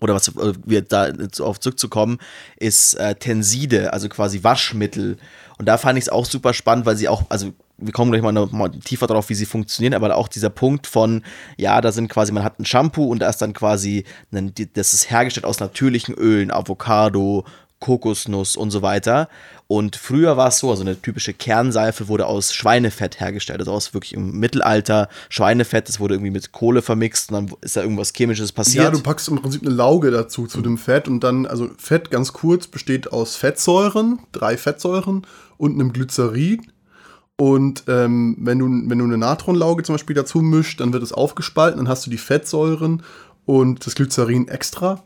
oder 0.00 0.14
was 0.14 0.28
äh, 0.28 0.52
wir 0.64 0.82
da 0.82 1.12
auf 1.40 1.60
zurückzukommen, 1.60 2.18
ist 2.56 2.94
äh, 2.94 3.14
Tenside, 3.14 3.92
also 3.92 4.08
quasi 4.08 4.42
Waschmittel. 4.42 5.18
Und 5.58 5.66
da 5.66 5.78
fand 5.78 5.98
ich 5.98 6.04
es 6.04 6.08
auch 6.08 6.24
super 6.24 6.54
spannend, 6.54 6.86
weil 6.86 6.96
sie 6.96 7.08
auch, 7.08 7.24
also 7.28 7.52
wir 7.80 7.92
kommen 7.92 8.10
gleich 8.10 8.22
mal, 8.22 8.32
noch 8.32 8.52
mal 8.52 8.70
tiefer 8.70 9.06
darauf, 9.06 9.28
wie 9.28 9.34
sie 9.34 9.46
funktionieren, 9.46 9.94
aber 9.94 10.14
auch 10.16 10.28
dieser 10.28 10.50
Punkt 10.50 10.86
von, 10.86 11.22
ja, 11.56 11.80
da 11.80 11.92
sind 11.92 12.08
quasi, 12.08 12.32
man 12.32 12.44
hat 12.44 12.58
ein 12.58 12.64
Shampoo 12.64 13.04
und 13.04 13.20
da 13.20 13.28
ist 13.28 13.38
dann 13.38 13.52
quasi, 13.52 14.04
ein, 14.32 14.52
das 14.74 14.92
ist 14.92 15.10
hergestellt 15.10 15.46
aus 15.46 15.60
natürlichen 15.60 16.14
Ölen, 16.14 16.50
Avocado, 16.50 17.44
Kokosnuss 17.80 18.56
und 18.56 18.70
so 18.70 18.82
weiter. 18.82 19.28
Und 19.66 19.96
früher 19.96 20.36
war 20.36 20.48
es 20.48 20.58
so, 20.58 20.70
also 20.70 20.82
eine 20.82 21.00
typische 21.00 21.32
Kernseife 21.32 22.08
wurde 22.08 22.26
aus 22.26 22.52
Schweinefett 22.52 23.20
hergestellt, 23.20 23.60
also 23.60 23.72
aus 23.72 23.94
wirklich 23.94 24.14
im 24.14 24.38
Mittelalter 24.38 25.08
Schweinefett, 25.28 25.88
das 25.88 26.00
wurde 26.00 26.14
irgendwie 26.14 26.32
mit 26.32 26.52
Kohle 26.52 26.82
vermixt 26.82 27.30
und 27.30 27.34
dann 27.34 27.58
ist 27.60 27.76
da 27.76 27.82
irgendwas 27.82 28.12
Chemisches 28.12 28.52
passiert. 28.52 28.84
Ja, 28.84 28.90
du 28.90 29.00
packst 29.00 29.28
im 29.28 29.40
Prinzip 29.40 29.62
eine 29.62 29.74
Lauge 29.74 30.10
dazu 30.10 30.46
zu 30.46 30.60
dem 30.60 30.76
Fett 30.76 31.08
und 31.08 31.24
dann, 31.24 31.46
also 31.46 31.70
Fett 31.78 32.10
ganz 32.10 32.32
kurz 32.32 32.66
besteht 32.66 33.12
aus 33.12 33.36
Fettsäuren, 33.36 34.18
drei 34.32 34.56
Fettsäuren 34.56 35.26
und 35.56 35.74
einem 35.74 35.92
Glycerin. 35.92 36.66
Und 37.36 37.84
ähm, 37.88 38.36
wenn, 38.40 38.58
du, 38.58 38.66
wenn 38.66 38.98
du 38.98 39.04
eine 39.04 39.16
Natronlauge 39.16 39.84
zum 39.84 39.94
Beispiel 39.94 40.16
dazu 40.16 40.40
mischt, 40.40 40.80
dann 40.80 40.92
wird 40.92 41.02
es 41.02 41.12
aufgespalten, 41.12 41.78
dann 41.78 41.88
hast 41.88 42.04
du 42.04 42.10
die 42.10 42.18
Fettsäuren 42.18 43.02
und 43.46 43.86
das 43.86 43.94
Glycerin 43.94 44.48
extra 44.48 45.02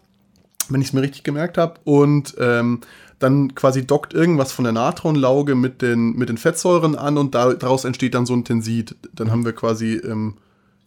wenn 0.68 0.80
ich 0.80 0.88
es 0.88 0.92
mir 0.92 1.02
richtig 1.02 1.22
gemerkt 1.24 1.58
habe. 1.58 1.74
Und 1.84 2.34
ähm, 2.38 2.80
dann 3.18 3.54
quasi 3.54 3.86
dockt 3.86 4.12
irgendwas 4.14 4.52
von 4.52 4.64
der 4.64 4.72
Natronlauge 4.72 5.54
mit 5.54 5.82
den, 5.82 6.14
mit 6.14 6.28
den 6.28 6.38
Fettsäuren 6.38 6.96
an 6.96 7.16
und 7.18 7.34
da, 7.34 7.54
daraus 7.54 7.84
entsteht 7.84 8.14
dann 8.14 8.26
so 8.26 8.34
ein 8.34 8.44
Tensid. 8.44 8.96
Dann 9.14 9.30
haben 9.30 9.44
wir 9.44 9.52
quasi 9.52 9.94
ähm, 9.94 10.34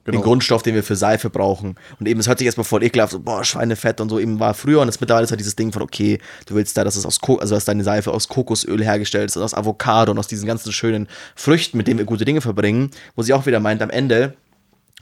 genau. 0.03 0.19
den 0.19 0.23
Grundstoff, 0.23 0.63
den 0.63 0.75
wir 0.75 0.83
für 0.83 0.95
Seife 0.95 1.29
brauchen. 1.29 1.75
Und 1.99 2.07
eben, 2.07 2.19
es 2.19 2.27
hört 2.27 2.39
sich 2.39 2.45
erstmal 2.45 2.65
voll 2.65 2.83
ekelhaft, 2.83 3.13
so, 3.13 3.19
boah, 3.19 3.43
Schweinefett 3.43 4.01
und 4.01 4.09
so 4.09 4.19
eben 4.19 4.39
war 4.39 4.53
früher 4.53 4.81
und 4.81 4.87
jetzt 4.87 5.01
mittlerweile 5.01 5.25
ist 5.25 5.31
halt 5.31 5.39
dieses 5.39 5.55
Ding 5.55 5.71
von, 5.71 5.81
okay, 5.81 6.19
du 6.45 6.55
willst 6.55 6.77
da, 6.77 6.83
dass 6.83 6.95
es 6.95 7.05
aus, 7.05 7.19
Ko 7.19 7.35
also 7.37 7.55
dass 7.55 7.65
deine 7.65 7.83
Seife 7.83 8.11
aus 8.11 8.27
Kokosöl 8.27 8.83
hergestellt 8.83 9.29
ist, 9.29 9.37
aus 9.37 9.53
Avocado 9.53 10.11
und 10.11 10.19
aus 10.19 10.27
diesen 10.27 10.47
ganzen 10.47 10.71
schönen 10.71 11.07
Früchten, 11.35 11.77
mit 11.77 11.87
denen 11.87 11.99
wir 11.99 12.05
gute 12.05 12.25
Dinge 12.25 12.41
verbringen, 12.41 12.91
wo 13.15 13.21
sie 13.21 13.33
auch 13.33 13.45
wieder 13.45 13.59
meint, 13.59 13.81
am 13.81 13.89
Ende 13.89 14.35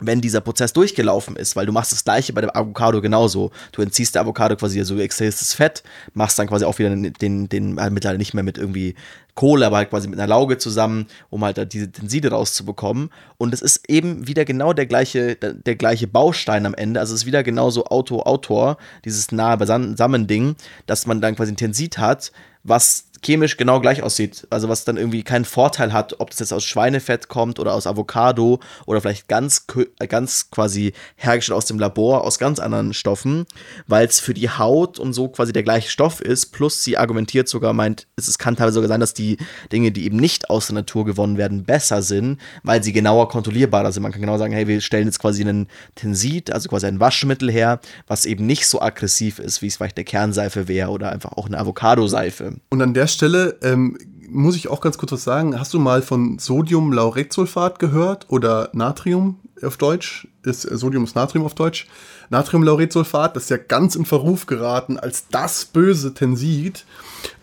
wenn 0.01 0.19
dieser 0.19 0.41
Prozess 0.41 0.73
durchgelaufen 0.73 1.37
ist, 1.37 1.55
weil 1.55 1.65
du 1.65 1.71
machst 1.71 1.93
das 1.93 2.03
gleiche 2.03 2.33
bei 2.33 2.41
der 2.41 2.55
Avocado 2.55 2.99
genauso. 2.99 3.51
Du 3.71 3.81
entziehst 3.81 4.15
der 4.15 4.23
Avocado 4.23 4.57
quasi, 4.57 4.77
also 4.77 4.95
du 4.95 5.01
extrahierst 5.01 5.39
das 5.39 5.53
Fett, 5.53 5.83
machst 6.13 6.37
dann 6.37 6.47
quasi 6.47 6.65
auch 6.65 6.77
wieder 6.79 6.89
den, 6.89 7.13
den, 7.13 7.47
den 7.47 7.79
halt 7.79 8.17
nicht 8.17 8.33
mehr 8.33 8.43
mit 8.43 8.57
irgendwie 8.57 8.95
Kohle, 9.35 9.65
aber 9.65 9.77
halt 9.77 9.89
quasi 9.89 10.09
mit 10.09 10.19
einer 10.19 10.27
Lauge 10.27 10.57
zusammen, 10.57 11.07
um 11.29 11.43
halt 11.45 11.57
da 11.57 11.63
diese 11.63 11.91
Tenside 11.91 12.31
rauszubekommen. 12.31 13.09
Und 13.37 13.53
es 13.53 13.61
ist 13.61 13.89
eben 13.89 14.27
wieder 14.27 14.43
genau 14.43 14.73
der 14.73 14.85
gleiche, 14.85 15.35
der, 15.35 15.53
der 15.53 15.75
gleiche 15.75 16.07
Baustein 16.07 16.65
am 16.65 16.73
Ende. 16.73 16.99
Also 16.99 17.13
es 17.13 17.21
ist 17.21 17.25
wieder 17.25 17.43
genauso 17.43 17.85
Auto-Autor, 17.85 18.77
dieses 19.05 19.31
nahe 19.31 19.57
Beisammen-Ding, 19.57 20.55
dass 20.87 21.05
man 21.05 21.21
dann 21.21 21.35
quasi 21.37 21.53
ein 21.53 21.57
Tensid 21.57 21.97
hat, 21.97 22.33
was 22.63 23.05
chemisch 23.25 23.58
genau 23.58 23.79
gleich 23.79 24.03
aussieht. 24.03 24.48
Also 24.50 24.70
was 24.70 24.86
dann 24.86 24.98
irgendwie 24.98 25.24
keinen 25.24 25.46
Vorteil 25.46 25.94
hat, 25.94 26.20
ob 26.20 26.29
das 26.29 26.39
jetzt 26.39 26.53
aus 26.53 26.63
Schweinefett 26.63 27.27
kommt 27.27 27.60
oder 27.60 27.74
aus 27.74 27.88
Avocado 27.88 28.60
oder 28.86 29.01
vielleicht 29.01 29.27
ganz, 29.27 29.65
ganz 30.08 30.51
quasi 30.51 30.94
hergestellt 31.15 31.58
aus 31.58 31.65
dem 31.65 31.79
Labor, 31.79 32.24
aus 32.24 32.39
ganz 32.39 32.60
anderen 32.60 32.94
Stoffen, 32.94 33.46
weil 33.88 34.05
es 34.05 34.20
für 34.20 34.34
die 34.34 34.50
Haut 34.50 35.00
und 35.00 35.13
so 35.13 35.27
quasi 35.27 35.53
der 35.53 35.63
gleiche 35.63 35.89
Stoff 35.89 36.22
ist. 36.22 36.48
Plus 36.48 36.84
sie 36.84 36.98
argumentiert 36.98 37.50
sogar, 37.50 37.74
meint, 37.74 38.08
es 38.15 38.38
kann 38.38 38.55
teilweise 38.55 38.75
sogar 38.75 38.89
sein, 38.89 39.00
dass 39.00 39.13
die 39.13 39.38
Dinge, 39.72 39.91
die 39.91 40.05
eben 40.05 40.17
nicht 40.17 40.50
aus 40.50 40.67
der 40.67 40.75
Natur 40.75 41.05
gewonnen 41.05 41.38
werden, 41.38 41.63
besser 41.63 42.01
sind, 42.01 42.39
weil 42.63 42.84
sie 42.84 42.94
genauer 42.94 43.29
kontrollierbarer 43.29 43.91
sind. 43.91 44.03
Man 44.03 44.12
kann 44.12 44.22
genau 44.22 44.38
sagen, 44.38 44.53
hey, 44.53 44.67
wir 44.67 44.82
stellen 44.82 45.08
jetzt 45.08 45.20
quasi 45.20 45.41
einen 45.41 45.67
Tensid, 45.96 46.51
also 46.51 46.70
quasi 46.70 46.86
ein 46.86 47.00
Waschmittel 47.00 47.51
her, 47.51 47.79
was 48.08 48.25
eben 48.25 48.46
nicht 48.46 48.68
so 48.68 48.81
aggressiv 48.81 49.40
ist, 49.40 49.61
wie 49.61 49.68
es 49.68 49.77
vielleicht 49.77 49.98
eine 49.98 50.05
Kernseife 50.05 50.68
wäre 50.68 50.90
oder 50.90 51.11
einfach 51.11 51.33
auch 51.33 51.48
eine 51.48 51.57
Avocado-Seife. 51.57 52.57
Und 52.70 52.81
an 52.81 52.94
der 52.94 53.07
Stelle 53.15 53.57
ähm, 53.61 53.97
muss 54.29 54.55
ich 54.55 54.67
auch 54.67 54.81
ganz 54.81 54.97
kurz 54.97 55.11
was 55.11 55.23
sagen. 55.23 55.59
Hast 55.59 55.73
du 55.73 55.79
mal 55.79 56.01
von 56.01 56.39
Sodiumlauretsulfat 56.39 57.79
gehört 57.79 58.25
oder 58.29 58.69
Natrium 58.73 59.39
auf 59.61 59.77
Deutsch? 59.77 60.27
Ist, 60.43 60.69
äh, 60.69 60.77
Sodium 60.77 61.03
ist 61.03 61.15
Natrium 61.15 61.45
auf 61.45 61.55
Deutsch. 61.55 61.87
Natriumlauretsulfat, 62.29 63.35
das 63.35 63.43
ist 63.43 63.49
ja 63.49 63.57
ganz 63.57 63.95
in 63.95 64.05
Verruf 64.05 64.45
geraten 64.45 64.99
als 64.99 65.27
das 65.29 65.65
böse 65.65 66.13
Tensid 66.13 66.85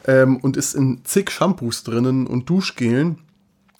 ähm, 0.06 0.38
und 0.38 0.56
ist 0.56 0.74
in 0.74 1.00
zig 1.04 1.30
Shampoos 1.30 1.84
drinnen 1.84 2.26
und 2.26 2.48
Duschgelen, 2.50 3.18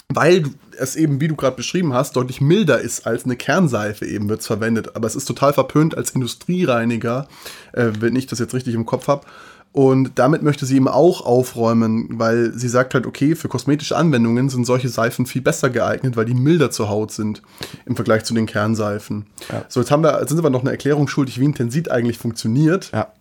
weil 0.08 0.44
es 0.78 0.96
eben, 0.96 1.20
wie 1.20 1.28
du 1.28 1.36
gerade 1.36 1.56
beschrieben 1.56 1.92
hast, 1.92 2.16
deutlich 2.16 2.40
milder 2.40 2.80
ist 2.80 3.06
als 3.06 3.24
eine 3.24 3.36
Kernseife 3.36 4.06
eben 4.06 4.28
wird 4.28 4.40
es 4.40 4.46
verwendet. 4.46 4.96
Aber 4.96 5.06
es 5.06 5.16
ist 5.16 5.26
total 5.26 5.52
verpönt 5.52 5.96
als 5.96 6.10
Industriereiniger, 6.10 7.28
äh, 7.72 7.90
wenn 7.98 8.16
ich 8.16 8.26
das 8.26 8.38
jetzt 8.38 8.54
richtig 8.54 8.74
im 8.74 8.86
Kopf 8.86 9.08
habe. 9.08 9.26
Und 9.72 10.18
damit 10.18 10.42
möchte 10.42 10.66
sie 10.66 10.76
eben 10.76 10.88
auch 10.88 11.24
aufräumen, 11.24 12.18
weil 12.18 12.52
sie 12.52 12.68
sagt 12.68 12.92
halt, 12.92 13.06
okay, 13.06 13.34
für 13.34 13.48
kosmetische 13.48 13.96
Anwendungen 13.96 14.50
sind 14.50 14.66
solche 14.66 14.90
Seifen 14.90 15.24
viel 15.24 15.40
besser 15.40 15.70
geeignet, 15.70 16.14
weil 16.14 16.26
die 16.26 16.34
milder 16.34 16.70
zur 16.70 16.90
Haut 16.90 17.10
sind 17.10 17.40
im 17.86 17.96
Vergleich 17.96 18.24
zu 18.24 18.34
den 18.34 18.44
Kernseifen. 18.44 19.26
Ja. 19.50 19.64
So, 19.68 19.80
jetzt 19.80 19.90
haben 19.90 20.02
wir, 20.02 20.20
jetzt 20.20 20.28
sind 20.28 20.42
wir 20.42 20.50
noch 20.50 20.60
eine 20.60 20.72
Erklärung 20.72 21.08
schuldig, 21.08 21.40
wie 21.40 21.48
ein 21.48 21.54
Tensid 21.54 21.90
eigentlich 21.90 22.18
funktioniert. 22.18 22.90
Ja. 22.92 23.12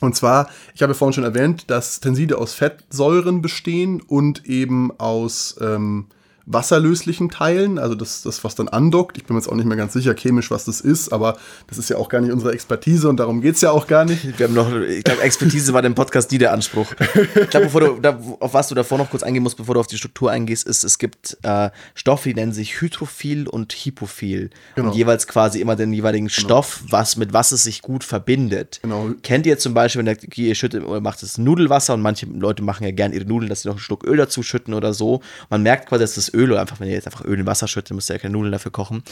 Und 0.00 0.16
zwar, 0.16 0.48
ich 0.74 0.82
habe 0.82 0.94
vorhin 0.94 1.12
schon 1.12 1.24
erwähnt, 1.24 1.70
dass 1.70 2.00
Tenside 2.00 2.38
aus 2.38 2.54
Fettsäuren 2.54 3.40
bestehen 3.40 4.02
und 4.02 4.46
eben 4.46 4.90
aus 4.98 5.56
ähm, 5.60 6.06
wasserlöslichen 6.46 7.30
Teilen, 7.30 7.78
also 7.78 7.94
das, 7.94 8.22
das, 8.22 8.44
was 8.44 8.54
dann 8.54 8.68
andockt. 8.68 9.16
Ich 9.16 9.24
bin 9.24 9.34
mir 9.34 9.40
jetzt 9.40 9.48
auch 9.48 9.54
nicht 9.54 9.66
mehr 9.66 9.76
ganz 9.76 9.94
sicher 9.94 10.14
chemisch, 10.14 10.50
was 10.50 10.64
das 10.64 10.80
ist, 10.80 11.12
aber 11.12 11.36
das 11.68 11.78
ist 11.78 11.88
ja 11.88 11.96
auch 11.96 12.08
gar 12.08 12.20
nicht 12.20 12.32
unsere 12.32 12.52
Expertise 12.52 13.08
und 13.08 13.18
darum 13.18 13.40
geht 13.40 13.54
es 13.54 13.62
ja 13.62 13.70
auch 13.70 13.86
gar 13.86 14.04
nicht. 14.04 14.38
Wir 14.38 14.46
haben 14.46 14.54
noch, 14.54 14.70
ich 14.74 15.04
glaube, 15.04 15.22
Expertise 15.22 15.72
war 15.72 15.82
dem 15.82 15.94
Podcast 15.94 16.30
nie 16.32 16.38
der 16.38 16.52
Anspruch. 16.52 16.92
Ich 17.34 17.50
glaube, 17.50 17.66
bevor 17.66 17.80
du, 17.80 18.00
da, 18.00 18.18
auf 18.40 18.54
was 18.54 18.68
du 18.68 18.74
davor 18.74 18.98
noch 18.98 19.10
kurz 19.10 19.22
eingehen 19.22 19.42
musst, 19.42 19.56
bevor 19.56 19.74
du 19.74 19.80
auf 19.80 19.86
die 19.86 19.96
Struktur 19.96 20.30
eingehst, 20.30 20.66
ist, 20.66 20.84
es 20.84 20.98
gibt 20.98 21.38
äh, 21.42 21.70
Stoffe, 21.94 22.28
die 22.28 22.34
nennen 22.34 22.52
sich 22.52 22.80
Hydrophil 22.80 23.48
und 23.48 23.72
Hypophil. 23.72 24.50
Genau. 24.74 24.88
Und 24.88 24.96
jeweils 24.96 25.26
quasi 25.26 25.60
immer 25.60 25.76
den 25.76 25.92
jeweiligen 25.92 26.26
genau. 26.26 26.38
Stoff, 26.38 26.82
was 26.88 27.16
mit 27.16 27.32
was 27.32 27.52
es 27.52 27.62
sich 27.64 27.82
gut 27.82 28.04
verbindet. 28.04 28.80
Genau. 28.82 29.10
Kennt 29.22 29.46
ihr 29.46 29.58
zum 29.58 29.74
Beispiel, 29.74 30.00
wenn 30.00 30.06
der 30.06 30.16
ihr 30.36 30.54
schüttet 30.54 30.84
oder 30.84 31.00
macht 31.00 31.22
es 31.22 31.38
Nudelwasser 31.38 31.94
und 31.94 32.02
manche 32.02 32.26
Leute 32.26 32.62
machen 32.62 32.84
ja 32.84 32.90
gerne 32.90 33.14
ihre 33.14 33.24
Nudeln, 33.24 33.48
dass 33.48 33.62
sie 33.62 33.68
noch 33.68 33.76
einen 33.76 33.80
Schluck 33.80 34.04
Öl 34.04 34.16
dazu 34.16 34.42
schütten 34.42 34.74
oder 34.74 34.92
so. 34.92 35.20
Man 35.50 35.62
merkt 35.62 35.88
quasi, 35.88 36.02
dass 36.02 36.14
das 36.14 36.33
Öl 36.34 36.50
oder 36.52 36.60
einfach, 36.60 36.80
wenn 36.80 36.88
ihr 36.88 36.94
jetzt 36.94 37.06
einfach 37.06 37.24
Öl 37.24 37.38
in 37.38 37.46
Wasser 37.46 37.68
schüttet, 37.68 37.94
müsst 37.94 38.10
ihr 38.10 38.16
ja 38.16 38.20
keine 38.20 38.32
Nudeln 38.32 38.52
dafür 38.52 38.72
kochen, 38.72 39.02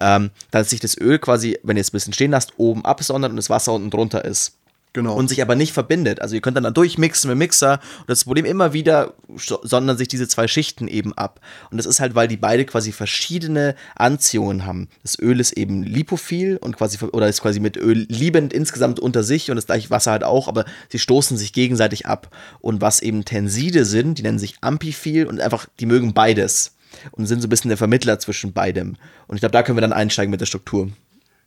ähm, 0.00 0.30
dass 0.50 0.70
sich 0.70 0.80
das 0.80 0.98
Öl 0.98 1.18
quasi, 1.18 1.58
wenn 1.62 1.76
ihr 1.76 1.80
es 1.80 1.90
ein 1.90 1.92
bisschen 1.92 2.12
stehen 2.12 2.30
lasst, 2.30 2.52
oben 2.56 2.84
absondert 2.84 3.30
und 3.30 3.36
das 3.36 3.50
Wasser 3.50 3.72
unten 3.72 3.90
drunter 3.90 4.24
ist. 4.24 4.58
Genau. 4.94 5.14
Und 5.14 5.28
sich 5.28 5.40
aber 5.40 5.54
nicht 5.54 5.72
verbindet. 5.72 6.20
Also 6.20 6.34
ihr 6.34 6.42
könnt 6.42 6.56
dann, 6.56 6.64
dann 6.64 6.74
durchmixen 6.74 7.30
mit 7.30 7.38
Mixer 7.38 7.80
und 8.00 8.10
das 8.10 8.24
Problem 8.24 8.44
immer 8.44 8.74
wieder 8.74 9.14
sondern 9.36 9.96
sich 9.96 10.08
diese 10.08 10.28
zwei 10.28 10.46
Schichten 10.48 10.88
eben 10.88 11.12
ab. 11.14 11.40
Und 11.70 11.78
das 11.78 11.86
ist 11.86 12.00
halt, 12.00 12.14
weil 12.14 12.28
die 12.28 12.36
beide 12.36 12.64
quasi 12.64 12.92
verschiedene 12.92 13.74
Anziehungen 13.96 14.66
haben. 14.66 14.88
Das 15.02 15.18
Öl 15.18 15.40
ist 15.40 15.52
eben 15.52 15.82
lipophil 15.82 16.58
und 16.58 16.76
quasi, 16.76 16.98
oder 17.06 17.28
ist 17.28 17.40
quasi 17.40 17.60
mit 17.60 17.76
Öl 17.76 18.06
liebend 18.08 18.52
insgesamt 18.52 19.00
unter 19.00 19.22
sich 19.22 19.50
und 19.50 19.56
das 19.56 19.66
gleiche 19.66 19.90
Wasser 19.90 20.12
halt 20.12 20.24
auch, 20.24 20.48
aber 20.48 20.64
sie 20.90 20.98
stoßen 20.98 21.36
sich 21.36 21.52
gegenseitig 21.52 22.06
ab. 22.06 22.34
Und 22.60 22.80
was 22.80 23.00
eben 23.00 23.24
Tenside 23.24 23.84
sind, 23.84 24.18
die 24.18 24.22
nennen 24.22 24.38
sich 24.38 24.56
ampiphil 24.60 25.26
und 25.26 25.40
einfach, 25.40 25.66
die 25.80 25.86
mögen 25.86 26.12
beides 26.12 26.76
und 27.12 27.26
sind 27.26 27.40
so 27.40 27.46
ein 27.46 27.50
bisschen 27.50 27.70
der 27.70 27.78
Vermittler 27.78 28.18
zwischen 28.18 28.52
beidem. 28.52 28.96
Und 29.26 29.36
ich 29.36 29.40
glaube, 29.40 29.52
da 29.52 29.62
können 29.62 29.78
wir 29.78 29.82
dann 29.82 29.92
einsteigen 29.92 30.30
mit 30.30 30.40
der 30.40 30.46
Struktur. 30.46 30.90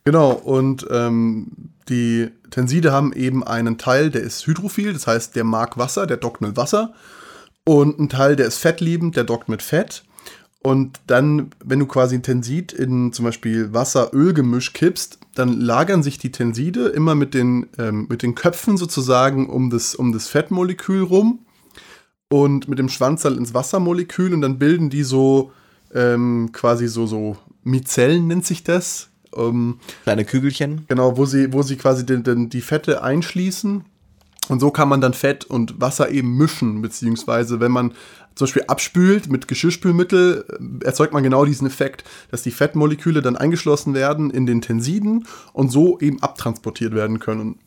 Genau, 0.06 0.30
und 0.30 0.86
ähm, 0.88 1.48
die 1.88 2.28
Tenside 2.50 2.92
haben 2.92 3.12
eben 3.12 3.42
einen 3.42 3.76
Teil, 3.76 4.10
der 4.12 4.22
ist 4.22 4.46
hydrophil, 4.46 4.92
das 4.92 5.08
heißt, 5.08 5.34
der 5.34 5.42
mag 5.42 5.78
Wasser, 5.78 6.06
der 6.06 6.16
dockt 6.16 6.40
mit 6.40 6.56
Wasser. 6.56 6.94
Und 7.64 7.98
ein 7.98 8.08
Teil, 8.08 8.36
der 8.36 8.46
ist 8.46 8.58
fettliebend, 8.58 9.16
der 9.16 9.24
dockt 9.24 9.48
mit 9.48 9.62
Fett. 9.62 10.04
Und 10.62 11.00
dann, 11.08 11.50
wenn 11.64 11.80
du 11.80 11.86
quasi 11.86 12.14
ein 12.14 12.22
Tensid 12.22 12.72
in 12.72 13.12
zum 13.12 13.24
Beispiel 13.24 13.72
Wasser-Öl-Gemisch 13.72 14.74
kippst, 14.74 15.18
dann 15.34 15.60
lagern 15.60 16.04
sich 16.04 16.18
die 16.18 16.30
Tenside 16.30 16.86
immer 16.86 17.16
mit 17.16 17.34
den, 17.34 17.66
ähm, 17.76 18.06
mit 18.08 18.22
den 18.22 18.36
Köpfen 18.36 18.76
sozusagen 18.76 19.50
um 19.50 19.70
das, 19.70 19.96
um 19.96 20.12
das 20.12 20.28
Fettmolekül 20.28 21.02
rum 21.02 21.40
und 22.28 22.68
mit 22.68 22.78
dem 22.78 22.88
Schwanzteil 22.88 23.36
ins 23.36 23.54
Wassermolekül 23.54 24.32
und 24.32 24.40
dann 24.40 24.60
bilden 24.60 24.88
die 24.88 25.02
so 25.02 25.50
ähm, 25.92 26.50
quasi 26.52 26.86
so, 26.86 27.06
so 27.06 27.36
Mizellen 27.64 28.28
nennt 28.28 28.46
sich 28.46 28.62
das. 28.62 29.08
Ähm, 29.36 29.78
Kleine 30.04 30.24
Kügelchen. 30.24 30.84
Genau, 30.88 31.16
wo 31.16 31.26
sie, 31.26 31.52
wo 31.52 31.62
sie 31.62 31.76
quasi 31.76 32.04
den, 32.04 32.22
den, 32.22 32.48
die 32.48 32.60
Fette 32.60 33.02
einschließen. 33.02 33.84
Und 34.48 34.60
so 34.60 34.70
kann 34.70 34.88
man 34.88 35.00
dann 35.00 35.14
Fett 35.14 35.44
und 35.44 35.80
Wasser 35.80 36.10
eben 36.10 36.36
mischen, 36.36 36.80
beziehungsweise 36.80 37.60
wenn 37.60 37.72
man 37.72 37.92
zum 38.36 38.46
Beispiel 38.46 38.64
abspült 38.68 39.30
mit 39.30 39.48
Geschirrspülmittel, 39.48 40.44
äh, 40.48 40.84
erzeugt 40.84 41.12
man 41.12 41.22
genau 41.22 41.44
diesen 41.44 41.66
Effekt, 41.66 42.04
dass 42.30 42.42
die 42.42 42.50
Fettmoleküle 42.50 43.22
dann 43.22 43.36
eingeschlossen 43.36 43.94
werden 43.94 44.30
in 44.30 44.46
den 44.46 44.60
Tensiden 44.60 45.26
und 45.52 45.72
so 45.72 45.98
eben 46.00 46.22
abtransportiert 46.22 46.94
werden 46.94 47.18
können. 47.18 47.58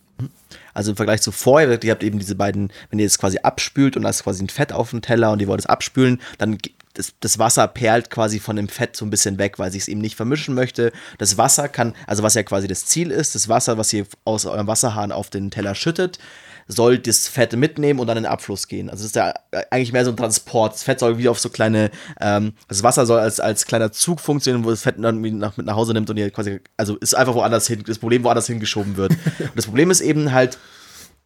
Also 0.74 0.92
im 0.92 0.98
Vergleich 0.98 1.22
zu 1.22 1.32
vorher, 1.32 1.82
ihr 1.84 1.92
habt 1.92 2.04
eben 2.04 2.20
diese 2.20 2.36
beiden, 2.36 2.72
wenn 2.90 3.00
ihr 3.00 3.06
es 3.06 3.18
quasi 3.18 3.40
abspült 3.40 3.98
und 3.98 4.04
da 4.04 4.10
ist 4.10 4.24
quasi 4.24 4.44
ein 4.44 4.50
Fett 4.50 4.72
auf 4.74 4.92
dem 4.92 5.02
Teller 5.02 5.32
und 5.32 5.42
ihr 5.42 5.48
wollt 5.48 5.62
es 5.62 5.66
abspülen, 5.66 6.22
dann 6.38 6.58
das, 6.94 7.14
das 7.20 7.40
Wasser 7.40 7.68
perlt 7.68 8.10
quasi 8.10 8.40
von 8.40 8.56
dem 8.56 8.68
Fett 8.68 8.96
so 8.96 9.06
ein 9.06 9.10
bisschen 9.10 9.38
weg, 9.38 9.60
weil 9.60 9.72
sich 9.72 9.84
es 9.84 9.88
eben 9.88 10.02
nicht 10.02 10.16
vermischen 10.16 10.56
möchte. 10.56 10.92
Das 11.18 11.38
Wasser 11.38 11.70
kann, 11.70 11.94
also 12.08 12.24
was 12.24 12.34
ja 12.34 12.44
quasi 12.44 12.68
das 12.68 12.86
Ziel 12.86 13.12
ist, 13.12 13.36
das 13.36 13.48
Wasser, 13.48 13.78
was 13.78 13.94
ihr 13.94 14.06
aus 14.26 14.46
eurem 14.46 14.68
Wasserhahn 14.68 15.12
auf 15.12 15.30
den 15.30 15.52
Teller 15.52 15.76
schüttet, 15.76 16.20
soll 16.68 17.00
das 17.00 17.28
Fett 17.28 17.56
mitnehmen 17.56 18.00
und 18.00 18.08
dann 18.08 18.18
in 18.18 18.24
den 18.24 18.32
Abfluss 18.32 18.68
gehen. 18.68 18.90
Also 18.90 19.02
das 19.02 19.08
ist 19.08 19.16
ja 19.16 19.34
eigentlich 19.72 19.92
mehr 19.92 20.06
so 20.06 20.12
ein 20.12 20.18
Transport. 20.18 20.74
Das 20.74 20.84
Fett 20.84 21.00
soll 21.00 21.18
wie 21.18 21.28
auf 21.28 21.40
so 21.40 21.50
kleine, 21.50 21.90
ähm, 22.22 22.54
das 22.68 22.84
Wasser 22.84 23.06
soll 23.06 23.20
als, 23.20 23.40
als 23.40 23.66
kleiner 23.66 23.92
Zug 23.92 24.20
funktionieren, 24.20 24.64
wo 24.64 24.70
das 24.70 24.84
Fett 24.84 24.96
dann 25.00 25.20
nach, 25.40 25.58
mit 25.58 25.66
nach 25.66 25.76
Hause 25.76 25.94
nimmt 25.94 26.10
und 26.10 26.18
ihr 26.18 26.30
quasi, 26.30 26.60
also 26.78 26.96
ist 26.98 27.16
einfach 27.16 27.34
woanders 27.34 27.66
hin, 27.66 27.84
das 27.86 27.98
Problem 27.98 28.24
woanders 28.24 28.48
hingeschoben 28.48 28.98
wird. 28.98 29.12
und 29.40 29.56
das 29.56 29.66
Problem 29.66 29.90
ist 29.90 30.02
eben 30.02 30.32
halt, 30.32 30.60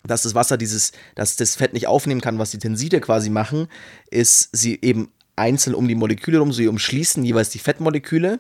dass 0.06 0.24
das 0.24 0.34
Wasser 0.36 0.58
dieses, 0.58 0.94
dass 1.16 1.36
das 1.36 1.56
Fett 1.56 1.74
nicht 1.74 1.88
aufnehmen 1.88 2.22
kann, 2.22 2.40
was 2.40 2.52
die 2.52 2.60
Tenside 2.60 3.02
quasi 3.02 3.30
machen, 3.30 3.68
ist 4.10 4.50
sie 4.54 4.80
eben 4.82 5.12
einzeln 5.36 5.76
um 5.76 5.88
die 5.88 5.96
Moleküle 5.96 6.40
rum, 6.40 6.54
sie 6.54 6.68
umschließen 6.68 7.24
jeweils 7.24 7.50
die 7.50 7.60
Fettmoleküle 7.60 8.40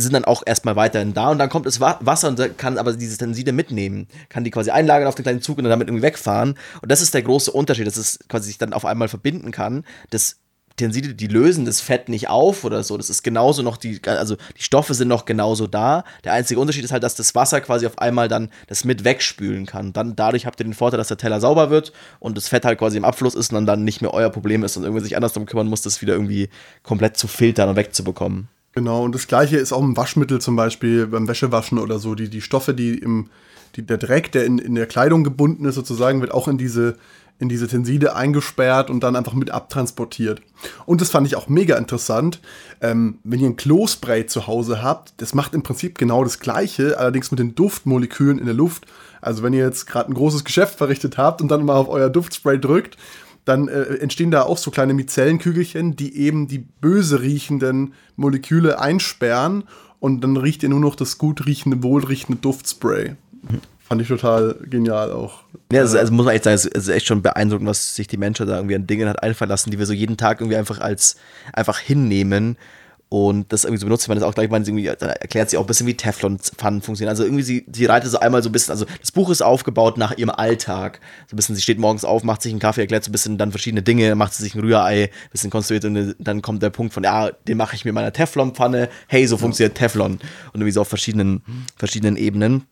sind 0.00 0.12
dann 0.12 0.24
auch 0.24 0.42
erstmal 0.44 0.76
weiterhin 0.76 1.14
da 1.14 1.30
und 1.30 1.38
dann 1.38 1.48
kommt 1.48 1.66
das 1.66 1.80
Wasser 1.80 2.28
und 2.28 2.58
kann 2.58 2.78
aber 2.78 2.92
diese 2.92 3.18
Tenside 3.18 3.52
mitnehmen, 3.52 4.06
kann 4.28 4.44
die 4.44 4.50
quasi 4.50 4.70
einlagern 4.70 5.08
auf 5.08 5.14
den 5.14 5.24
kleinen 5.24 5.42
Zug 5.42 5.58
und 5.58 5.64
dann 5.64 5.70
damit 5.70 5.88
irgendwie 5.88 6.02
wegfahren. 6.02 6.56
Und 6.80 6.90
das 6.90 7.00
ist 7.00 7.14
der 7.14 7.22
große 7.22 7.50
Unterschied, 7.50 7.86
dass 7.86 7.96
es 7.96 8.18
quasi 8.28 8.48
sich 8.48 8.58
dann 8.58 8.72
auf 8.72 8.84
einmal 8.84 9.08
verbinden 9.08 9.50
kann. 9.50 9.84
Das 10.10 10.36
Tenside, 10.78 11.14
die 11.14 11.26
lösen 11.26 11.66
das 11.66 11.80
Fett 11.80 12.08
nicht 12.08 12.30
auf 12.30 12.64
oder 12.64 12.82
so. 12.82 12.96
Das 12.96 13.10
ist 13.10 13.22
genauso 13.22 13.62
noch 13.62 13.76
die, 13.76 14.00
also 14.06 14.36
die 14.56 14.62
Stoffe 14.62 14.94
sind 14.94 15.08
noch 15.08 15.26
genauso 15.26 15.66
da. 15.66 16.04
Der 16.24 16.32
einzige 16.32 16.58
Unterschied 16.58 16.84
ist 16.84 16.92
halt, 16.92 17.02
dass 17.02 17.14
das 17.14 17.34
Wasser 17.34 17.60
quasi 17.60 17.86
auf 17.86 17.98
einmal 17.98 18.28
dann 18.28 18.50
das 18.66 18.84
mit 18.84 19.04
wegspülen 19.04 19.66
kann. 19.66 19.92
Dann 19.92 20.16
dadurch 20.16 20.46
habt 20.46 20.60
ihr 20.60 20.64
den 20.64 20.74
Vorteil, 20.74 20.98
dass 20.98 21.08
der 21.08 21.18
Teller 21.18 21.40
sauber 21.40 21.68
wird 21.68 21.92
und 22.20 22.36
das 22.36 22.48
Fett 22.48 22.64
halt 22.64 22.78
quasi 22.78 22.96
im 22.96 23.04
Abfluss 23.04 23.34
ist 23.34 23.50
und 23.50 23.56
dann, 23.56 23.66
dann 23.66 23.84
nicht 23.84 24.00
mehr 24.00 24.14
euer 24.14 24.30
Problem 24.30 24.64
ist 24.64 24.76
und 24.76 24.84
irgendwie 24.84 25.02
sich 25.02 25.16
anders 25.16 25.34
darum 25.34 25.46
kümmern 25.46 25.66
muss, 25.66 25.82
das 25.82 26.00
wieder 26.00 26.14
irgendwie 26.14 26.48
komplett 26.82 27.18
zu 27.18 27.28
filtern 27.28 27.68
und 27.68 27.76
wegzubekommen. 27.76 28.48
Genau, 28.74 29.02
und 29.02 29.14
das 29.14 29.26
gleiche 29.26 29.56
ist 29.56 29.72
auch 29.72 29.82
im 29.82 29.96
Waschmittel 29.96 30.40
zum 30.40 30.54
Beispiel, 30.54 31.08
beim 31.08 31.26
Wäschewaschen 31.26 31.78
oder 31.78 31.98
so. 31.98 32.14
Die, 32.14 32.28
die 32.28 32.40
Stoffe, 32.40 32.74
die 32.74 32.96
im, 32.98 33.28
die, 33.74 33.82
der 33.82 33.98
Dreck, 33.98 34.30
der 34.30 34.44
in, 34.44 34.58
in 34.58 34.76
der 34.76 34.86
Kleidung 34.86 35.24
gebunden 35.24 35.64
ist, 35.64 35.74
sozusagen, 35.74 36.20
wird 36.20 36.32
auch 36.32 36.46
in 36.46 36.58
diese, 36.58 36.96
in 37.38 37.48
diese 37.48 37.68
Tenside 37.68 38.16
eingesperrt 38.16 38.90
und 38.90 39.00
dann 39.00 39.14
einfach 39.14 39.34
mit 39.34 39.50
abtransportiert. 39.50 40.42
Und 40.86 41.00
das 41.00 41.10
fand 41.10 41.26
ich 41.26 41.36
auch 41.36 41.48
mega 41.48 41.76
interessant. 41.76 42.40
Ähm, 42.80 43.18
wenn 43.22 43.40
ihr 43.40 43.46
ein 43.46 43.56
Klospray 43.56 44.26
zu 44.26 44.46
Hause 44.46 44.82
habt, 44.82 45.14
das 45.18 45.34
macht 45.34 45.54
im 45.54 45.62
Prinzip 45.62 45.98
genau 45.98 46.24
das 46.24 46.40
Gleiche, 46.40 46.98
allerdings 46.98 47.30
mit 47.30 47.38
den 47.38 47.54
Duftmolekülen 47.54 48.38
in 48.38 48.46
der 48.46 48.54
Luft. 48.54 48.86
Also 49.20 49.42
wenn 49.42 49.52
ihr 49.52 49.64
jetzt 49.64 49.86
gerade 49.86 50.10
ein 50.10 50.14
großes 50.14 50.44
Geschäft 50.44 50.78
verrichtet 50.78 51.16
habt 51.16 51.40
und 51.40 51.48
dann 51.48 51.64
mal 51.64 51.76
auf 51.76 51.88
euer 51.88 52.10
Duftspray 52.10 52.58
drückt, 52.58 52.96
dann 53.44 53.68
äh, 53.68 53.82
entstehen 53.94 54.30
da 54.30 54.42
auch 54.42 54.58
so 54.58 54.70
kleine 54.70 54.92
Mizellenkügelchen, 54.94 55.96
die 55.96 56.16
eben 56.16 56.48
die 56.48 56.58
böse 56.58 57.22
riechenden 57.22 57.94
Moleküle 58.16 58.78
einsperren 58.80 59.64
und 60.00 60.22
dann 60.22 60.36
riecht 60.36 60.62
ihr 60.62 60.68
nur 60.68 60.80
noch 60.80 60.96
das 60.96 61.18
gut 61.18 61.46
riechende, 61.46 61.82
wohlriechende 61.82 62.40
Duftspray. 62.40 63.16
Fand 63.88 64.02
ich 64.02 64.08
total 64.08 64.54
genial 64.68 65.12
auch. 65.12 65.44
Ja, 65.72 65.80
also, 65.80 65.98
also 65.98 66.12
muss 66.12 66.26
man 66.26 66.34
echt 66.34 66.44
sagen, 66.44 66.56
es 66.56 66.66
ist 66.66 66.88
echt 66.88 67.06
schon 67.06 67.22
beeindruckend, 67.22 67.66
was 67.66 67.94
sich 67.94 68.06
die 68.06 68.18
Menschheit 68.18 68.48
da 68.48 68.56
irgendwie 68.56 68.74
an 68.74 68.86
Dingen 68.86 69.08
hat 69.08 69.22
einfallen 69.22 69.48
lassen, 69.48 69.70
die 69.70 69.78
wir 69.78 69.86
so 69.86 69.94
jeden 69.94 70.18
Tag 70.18 70.40
irgendwie 70.40 70.58
einfach 70.58 70.78
als 70.78 71.16
einfach 71.54 71.78
hinnehmen 71.78 72.58
und 73.08 73.50
das 73.50 73.64
irgendwie 73.64 73.80
so 73.80 73.86
benutzt, 73.86 74.06
man 74.08 74.18
das 74.18 74.28
auch 74.28 74.34
gleich 74.34 74.50
mal 74.50 74.60
irgendwie, 74.60 74.84
dann 74.84 75.08
erklärt 75.08 75.48
sie 75.48 75.56
auch 75.56 75.62
ein 75.62 75.66
bisschen, 75.66 75.86
wie 75.86 75.96
Teflon-Pfannen 75.96 76.82
funktionieren. 76.82 77.08
Also 77.08 77.24
irgendwie, 77.24 77.42
sie, 77.42 77.64
sie 77.72 77.86
reitet 77.86 78.10
so 78.10 78.20
einmal 78.20 78.42
so 78.42 78.50
ein 78.50 78.52
bisschen, 78.52 78.72
also 78.72 78.84
das 79.00 79.10
Buch 79.10 79.30
ist 79.30 79.40
aufgebaut 79.40 79.96
nach 79.96 80.18
ihrem 80.18 80.28
Alltag. 80.28 81.00
So 81.26 81.34
ein 81.34 81.36
bisschen, 81.36 81.54
sie 81.54 81.62
steht 81.62 81.78
morgens 81.78 82.04
auf, 82.04 82.22
macht 82.22 82.42
sich 82.42 82.52
einen 82.52 82.60
Kaffee, 82.60 82.82
erklärt 82.82 83.04
so 83.04 83.08
ein 83.08 83.12
bisschen 83.12 83.38
dann 83.38 83.50
verschiedene 83.50 83.82
Dinge, 83.82 84.14
macht 84.14 84.34
sie 84.34 84.42
sich 84.42 84.54
ein 84.54 84.60
Rührei, 84.60 85.04
ein 85.04 85.30
bisschen 85.32 85.48
konstruiert 85.48 85.86
und 85.86 86.16
dann 86.18 86.42
kommt 86.42 86.62
der 86.62 86.68
Punkt 86.68 86.92
von, 86.92 87.04
ja, 87.04 87.30
den 87.30 87.56
mache 87.56 87.74
ich 87.76 87.86
mir 87.86 87.94
meiner 87.94 88.12
Teflon-Pfanne, 88.12 88.90
hey, 89.06 89.26
so 89.26 89.38
funktioniert 89.38 89.74
Teflon. 89.74 90.12
Und 90.12 90.20
irgendwie 90.54 90.72
so 90.72 90.82
auf 90.82 90.88
verschiedenen, 90.88 91.42
verschiedenen 91.78 92.16
Ebenen. 92.18 92.66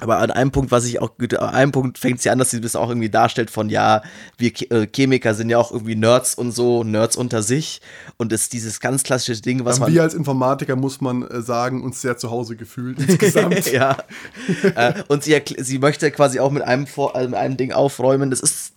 Aber 0.00 0.18
an 0.18 0.30
einem 0.30 0.50
Punkt, 0.50 0.70
was 0.70 0.84
ich 0.84 1.00
auch, 1.00 1.10
an 1.18 1.54
einem 1.54 1.72
Punkt 1.72 1.98
fängt 1.98 2.20
sie 2.20 2.30
an, 2.30 2.38
dass 2.38 2.50
sie 2.50 2.60
das 2.60 2.76
auch 2.76 2.88
irgendwie 2.88 3.10
darstellt 3.10 3.50
von, 3.50 3.68
ja, 3.68 4.02
wir 4.38 4.52
äh, 4.70 4.86
Chemiker 4.86 5.34
sind 5.34 5.50
ja 5.50 5.58
auch 5.58 5.72
irgendwie 5.72 5.96
Nerds 5.96 6.34
und 6.34 6.52
so, 6.52 6.84
Nerds 6.84 7.16
unter 7.16 7.42
sich. 7.42 7.80
Und 8.16 8.32
es 8.32 8.42
ist 8.42 8.52
dieses 8.52 8.80
ganz 8.80 9.02
klassische 9.02 9.40
Ding, 9.40 9.64
was 9.64 9.78
man. 9.78 9.92
Wir 9.92 10.02
als 10.02 10.14
Informatiker, 10.14 10.76
muss 10.76 11.00
man 11.00 11.22
äh, 11.22 11.42
sagen, 11.42 11.82
uns 11.82 12.00
sehr 12.00 12.16
zu 12.16 12.30
Hause 12.30 12.56
gefühlt 12.56 12.98
insgesamt. 13.06 13.70
ja. 13.70 13.96
äh, 14.74 14.94
und 15.08 15.24
sie, 15.24 15.40
sie 15.58 15.78
möchte 15.78 16.10
quasi 16.10 16.40
auch 16.40 16.50
mit 16.50 16.62
einem, 16.62 16.86
Vor 16.86 17.18
mit 17.18 17.34
einem 17.34 17.56
Ding 17.56 17.72
aufräumen. 17.72 18.30
Das 18.30 18.40
ist 18.40 18.72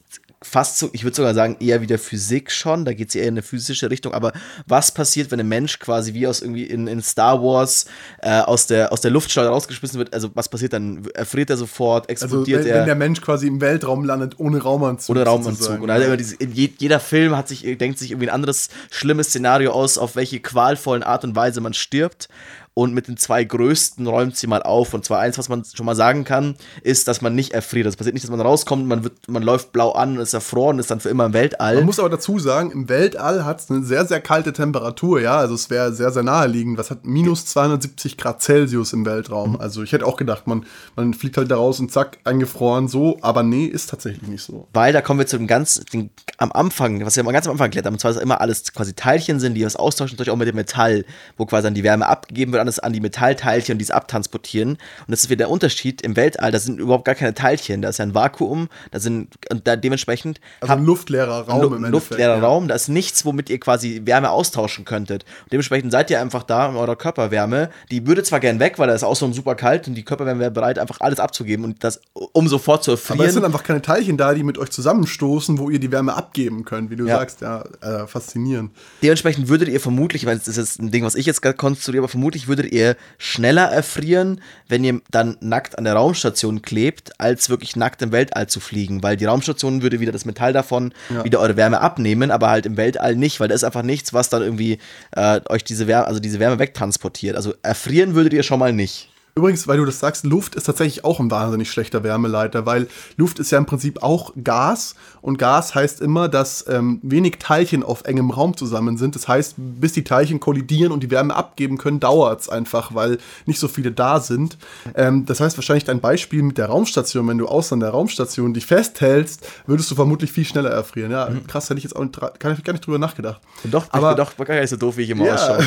fast 0.53 0.77
so, 0.77 0.91
ich 0.93 1.03
würde 1.03 1.15
sogar 1.15 1.33
sagen, 1.33 1.57
eher 1.59 1.81
wieder 1.81 1.97
Physik 1.97 2.51
schon, 2.51 2.85
da 2.85 2.93
geht 2.93 3.09
es 3.09 3.15
eher 3.15 3.23
in 3.23 3.33
eine 3.33 3.41
physische 3.41 3.89
Richtung, 3.89 4.13
aber 4.13 4.33
was 4.67 4.93
passiert, 4.93 5.31
wenn 5.31 5.39
ein 5.39 5.47
Mensch 5.47 5.79
quasi 5.79 6.13
wie 6.13 6.27
aus 6.27 6.43
irgendwie 6.43 6.65
in, 6.65 6.85
in 6.85 7.01
Star 7.01 7.41
Wars 7.41 7.87
äh, 8.21 8.39
aus, 8.41 8.67
der, 8.67 8.93
aus 8.93 9.01
der 9.01 9.09
Luftschleuse 9.09 9.49
rausgeschmissen 9.49 9.97
wird, 9.97 10.13
also 10.13 10.29
was 10.35 10.49
passiert 10.49 10.73
dann? 10.73 11.07
Erfriert 11.15 11.49
er 11.49 11.57
sofort, 11.57 12.07
explodiert 12.07 12.59
also, 12.59 12.69
wenn, 12.69 12.75
er? 12.75 12.79
wenn 12.81 12.85
der 12.85 12.95
Mensch 12.95 13.19
quasi 13.21 13.47
im 13.47 13.61
Weltraum 13.61 14.05
landet, 14.05 14.35
ohne 14.37 14.61
Raumanzug. 14.61 15.15
Ohne 15.15 15.25
Raumanzug. 15.25 15.81
Und 15.81 15.89
also 15.89 16.15
diese, 16.15 16.37
jeder 16.39 16.99
Film 16.99 17.35
hat 17.35 17.47
sich, 17.47 17.63
denkt 17.79 17.97
sich 17.97 18.11
irgendwie 18.11 18.29
ein 18.29 18.35
anderes 18.35 18.69
schlimmes 18.91 19.29
Szenario 19.29 19.71
aus, 19.71 19.97
auf 19.97 20.15
welche 20.15 20.39
qualvollen 20.39 21.01
Art 21.01 21.23
und 21.23 21.35
Weise 21.35 21.61
man 21.61 21.73
stirbt 21.73 22.29
und 22.73 22.93
mit 22.93 23.07
den 23.07 23.17
zwei 23.17 23.43
größten 23.43 24.07
räumt 24.07 24.35
sie 24.35 24.47
mal 24.47 24.63
auf. 24.63 24.93
Und 24.93 25.05
zwar 25.05 25.19
eins, 25.19 25.37
was 25.37 25.47
man 25.49 25.63
schon 25.63 25.85
mal 25.85 25.95
sagen 25.95 26.23
kann, 26.23 26.55
ist, 26.81 27.07
dass 27.07 27.21
man 27.21 27.35
nicht 27.35 27.53
erfriert. 27.53 27.85
Das 27.85 27.95
passiert 27.95 28.15
nicht, 28.15 28.23
dass 28.23 28.31
man 28.31 28.41
rauskommt, 28.41 28.87
man, 28.87 29.03
wird, 29.03 29.27
man 29.27 29.43
läuft 29.43 29.71
blau 29.71 29.91
an 29.91 30.15
und 30.15 30.19
ist 30.21 30.33
erfroren, 30.33 30.79
ist 30.79 30.89
dann 30.89 30.99
für 30.99 31.09
immer 31.09 31.25
im 31.25 31.33
Weltall. 31.33 31.75
Man 31.75 31.85
muss 31.85 31.99
aber 31.99 32.09
dazu 32.09 32.39
sagen, 32.39 32.71
im 32.71 32.89
Weltall 32.89 33.45
hat 33.45 33.59
es 33.59 33.69
eine 33.69 33.83
sehr, 33.83 34.05
sehr 34.05 34.21
kalte 34.21 34.53
Temperatur, 34.53 35.21
ja. 35.21 35.37
Also 35.37 35.53
es 35.53 35.69
wäre 35.69 35.93
sehr, 35.93 36.11
sehr 36.11 36.23
naheliegend. 36.23 36.77
Was 36.79 36.89
hat 36.89 37.05
minus 37.05 37.45
270 37.45 38.17
Grad 38.17 38.41
Celsius 38.41 38.93
im 38.93 39.05
Weltraum? 39.05 39.51
Mhm. 39.51 39.61
Also 39.61 39.83
ich 39.83 39.91
hätte 39.91 40.07
auch 40.07 40.17
gedacht, 40.17 40.47
man, 40.47 40.65
man 40.95 41.13
fliegt 41.13 41.37
halt 41.37 41.51
da 41.51 41.57
raus 41.57 41.79
und 41.79 41.91
zack, 41.91 42.17
eingefroren 42.23 42.87
so. 42.87 43.19
Aber 43.21 43.43
nee, 43.43 43.65
ist 43.65 43.91
tatsächlich 43.91 44.27
nicht 44.27 44.43
so. 44.43 44.67
Weil 44.73 44.93
da 44.93 45.01
kommen 45.01 45.19
wir 45.19 45.27
zu 45.27 45.37
dem 45.37 45.45
ganz, 45.45 45.83
den, 45.93 46.09
am 46.37 46.51
Anfang, 46.51 47.05
was 47.05 47.15
wir 47.15 47.23
ganz 47.23 47.45
am 47.45 47.51
Anfang 47.51 47.65
erklärt 47.65 47.85
haben, 47.85 47.93
und 47.93 47.99
zwar, 47.99 48.13
dass 48.13 48.21
immer 48.21 48.41
alles 48.41 48.73
quasi 48.73 48.93
Teilchen 48.93 49.39
sind, 49.39 49.53
die 49.53 49.63
was 49.63 49.75
austauschen, 49.75 50.15
natürlich 50.15 50.31
auch 50.31 50.37
mit 50.37 50.47
dem 50.47 50.55
Metall, 50.55 51.05
wo 51.37 51.45
quasi 51.45 51.65
dann 51.65 51.75
die 51.75 51.83
Wärme 51.83 52.07
abgegeben 52.07 52.51
wird 52.51 52.62
alles 52.63 52.79
an 52.79 52.93
die 52.93 53.01
Metallteilchen 53.01 53.73
und 53.73 53.79
die 53.79 53.83
es 53.83 53.91
abtransportieren. 53.91 54.69
Und 54.69 54.79
das 55.07 55.23
ist 55.23 55.29
wieder 55.29 55.45
der 55.45 55.49
Unterschied. 55.49 56.01
Im 56.01 56.15
Weltall, 56.15 56.51
da 56.51 56.59
sind 56.59 56.79
überhaupt 56.79 57.05
gar 57.05 57.15
keine 57.15 57.33
Teilchen. 57.33 57.81
Da 57.81 57.89
ist 57.89 57.99
ja 57.99 58.05
ein 58.05 58.15
Vakuum, 58.15 58.69
da 58.91 58.99
sind, 58.99 59.27
und 59.51 59.67
da 59.67 59.75
dementsprechend. 59.75 60.39
Also 60.61 60.73
ein 60.73 60.85
luftleerer 60.85 61.47
Raum 61.47 61.73
im 61.73 61.85
Luftleerer 61.85 62.37
ja. 62.37 62.41
Raum, 62.41 62.67
da 62.67 62.75
ist 62.75 62.87
nichts, 62.87 63.25
womit 63.25 63.49
ihr 63.49 63.59
quasi 63.59 64.01
Wärme 64.05 64.29
austauschen 64.29 64.85
könntet. 64.85 65.23
Und 65.43 65.51
dementsprechend 65.51 65.91
seid 65.91 66.09
ihr 66.09 66.21
einfach 66.21 66.43
da 66.43 66.69
in 66.69 66.75
eurer 66.75 66.95
Körperwärme. 66.95 67.69
Die 67.91 68.07
würde 68.07 68.23
zwar 68.23 68.39
gern 68.39 68.59
weg, 68.59 68.79
weil 68.79 68.87
da 68.87 68.93
ist 68.93 69.03
auch 69.03 69.15
so 69.15 69.31
super 69.33 69.55
kalt 69.55 69.87
und 69.87 69.95
die 69.95 70.03
Körperwärme 70.03 70.39
wäre 70.39 70.51
bereit, 70.51 70.79
einfach 70.79 71.01
alles 71.01 71.19
abzugeben 71.19 71.65
und 71.65 71.83
das, 71.83 71.99
um 72.13 72.47
sofort 72.47 72.83
zu 72.83 72.91
erfrieren. 72.91 73.19
Aber 73.19 73.27
es 73.27 73.33
sind 73.33 73.45
einfach 73.45 73.63
keine 73.63 73.81
Teilchen 73.81 74.17
da, 74.17 74.33
die 74.33 74.43
mit 74.43 74.57
euch 74.57 74.69
zusammenstoßen, 74.69 75.57
wo 75.57 75.69
ihr 75.69 75.79
die 75.79 75.91
Wärme 75.91 76.13
abgeben 76.13 76.63
könnt, 76.63 76.89
wie 76.89 76.95
du 76.95 77.05
ja. 77.05 77.17
sagst. 77.17 77.41
Ja, 77.41 77.63
äh, 77.81 78.07
faszinierend. 78.07 78.71
Dementsprechend 79.01 79.47
würdet 79.49 79.67
ihr 79.67 79.79
vermutlich, 79.79 80.25
weil 80.25 80.37
das 80.37 80.57
ist 80.57 80.79
ein 80.79 80.91
Ding, 80.91 81.03
was 81.03 81.15
ich 81.15 81.25
jetzt 81.25 81.41
gerade 81.41 81.57
konstruiere, 81.57 82.01
aber 82.01 82.09
vermutlich 82.09 82.47
würdet 82.47 82.52
ihr 82.61 82.95
schneller 83.17 83.65
erfrieren, 83.65 84.41
wenn 84.67 84.83
ihr 84.83 85.01
dann 85.09 85.37
nackt 85.41 85.77
an 85.77 85.83
der 85.83 85.93
Raumstation 85.93 86.61
klebt, 86.61 87.19
als 87.19 87.49
wirklich 87.49 87.75
nackt 87.75 88.01
im 88.01 88.11
Weltall 88.11 88.47
zu 88.47 88.59
fliegen, 88.59 89.03
weil 89.03 89.17
die 89.17 89.25
Raumstation 89.25 89.81
würde 89.81 89.99
wieder 89.99 90.11
das 90.11 90.25
Metall 90.25 90.53
davon 90.53 90.93
ja. 91.09 91.23
wieder 91.25 91.39
eure 91.39 91.57
Wärme 91.57 91.81
abnehmen, 91.81 92.31
aber 92.31 92.49
halt 92.49 92.65
im 92.65 92.77
Weltall 92.77 93.15
nicht, 93.15 93.39
weil 93.39 93.47
da 93.47 93.55
ist 93.55 93.63
einfach 93.63 93.83
nichts, 93.83 94.13
was 94.13 94.29
dann 94.29 94.41
irgendwie 94.41 94.79
äh, 95.15 95.41
euch 95.49 95.63
diese 95.63 95.87
Wärme, 95.87 96.07
also 96.07 96.19
diese 96.19 96.39
Wärme 96.39 96.59
wegtransportiert. 96.59 97.35
Also 97.35 97.53
erfrieren 97.63 98.15
würdet 98.15 98.33
ihr 98.33 98.43
schon 98.43 98.59
mal 98.59 98.73
nicht. 98.73 99.09
Übrigens, 99.35 99.67
weil 99.67 99.77
du 99.77 99.85
das 99.85 99.99
sagst, 99.99 100.25
Luft 100.25 100.53
ist 100.53 100.65
tatsächlich 100.65 101.03
auch 101.03 101.19
ein 101.19 101.31
wahnsinnig 101.31 101.71
schlechter 101.71 102.03
Wärmeleiter, 102.03 102.67
weil 102.67 102.87
Luft 103.17 103.39
ist 103.39 103.51
ja 103.51 103.57
im 103.57 103.65
Prinzip 103.65 104.03
auch 104.03 104.31
Gas 104.43 104.93
und 105.21 105.39
Gas 105.39 105.73
heißt 105.73 106.01
immer, 106.01 106.29
dass 106.29 106.65
ähm, 106.67 106.99
wenig 107.01 107.39
Teilchen 107.39 107.81
auf 107.81 108.03
engem 108.03 108.29
Raum 108.29 108.55
zusammen 108.55 108.95
sind. 108.97 109.15
Das 109.15 109.27
heißt, 109.27 109.55
bis 109.57 109.93
die 109.93 110.03
Teilchen 110.03 110.39
kollidieren 110.39 110.91
und 110.91 111.01
die 111.01 111.09
Wärme 111.09 111.35
abgeben 111.35 111.79
können, 111.79 111.99
dauert 111.99 112.41
es 112.41 112.49
einfach, 112.49 112.93
weil 112.93 113.17
nicht 113.47 113.59
so 113.59 113.67
viele 113.67 113.91
da 113.91 114.19
sind. 114.19 114.59
Ähm, 114.93 115.25
das 115.25 115.39
heißt, 115.39 115.57
wahrscheinlich 115.57 115.85
dein 115.85 115.99
Beispiel 115.99 116.43
mit 116.43 116.59
der 116.59 116.67
Raumstation, 116.67 117.27
wenn 117.27 117.39
du 117.39 117.47
außer 117.47 117.75
der 117.77 117.89
Raumstation 117.89 118.53
dich 118.53 118.67
festhältst, 118.67 119.47
würdest 119.65 119.89
du 119.89 119.95
vermutlich 119.95 120.31
viel 120.31 120.45
schneller 120.45 120.69
erfrieren. 120.69 121.11
Ja, 121.11 121.27
mhm. 121.27 121.47
krass, 121.47 121.71
hätte 121.71 121.79
ich 121.79 121.85
jetzt 121.85 121.95
auch 121.95 122.03
nicht, 122.03 122.19
kann 122.39 122.53
ich 122.53 122.63
gar 122.63 122.73
nicht 122.73 122.85
drüber 122.85 122.99
nachgedacht. 122.99 123.41
Doch, 123.63 123.87
aber 123.89 124.11
ich 124.11 124.17
doch 124.17 124.45
gar 124.45 124.59
nicht 124.59 124.69
so 124.69 124.77
doof, 124.77 124.97
wie 124.97 125.03
ich 125.03 125.09
immer 125.09 125.25
ja. 125.25 125.33
ausschaue. 125.33 125.63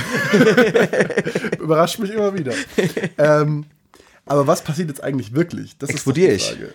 Überrascht 1.58 1.98
mich 1.98 2.10
immer 2.12 2.32
wieder. 2.32 2.52
ähm, 3.18 3.55
aber 4.26 4.46
was 4.46 4.62
passiert 4.62 4.88
jetzt 4.88 5.02
eigentlich 5.02 5.34
wirklich? 5.34 5.78
Das 5.78 5.88
Explodiere 5.88 6.32
ist 6.32 6.50
die 6.50 6.54
Frage. 6.54 6.66
ich? 6.66 6.74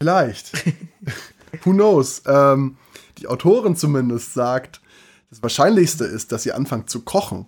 Vielleicht. 0.00 0.52
Who 1.64 1.72
knows? 1.72 2.22
Ähm, 2.26 2.76
die 3.18 3.26
Autorin 3.26 3.76
zumindest 3.76 4.32
sagt, 4.32 4.80
das 5.28 5.42
Wahrscheinlichste 5.42 6.04
ist, 6.04 6.32
dass 6.32 6.44
sie 6.44 6.52
anfangen 6.52 6.86
zu 6.86 7.02
kochen. 7.02 7.46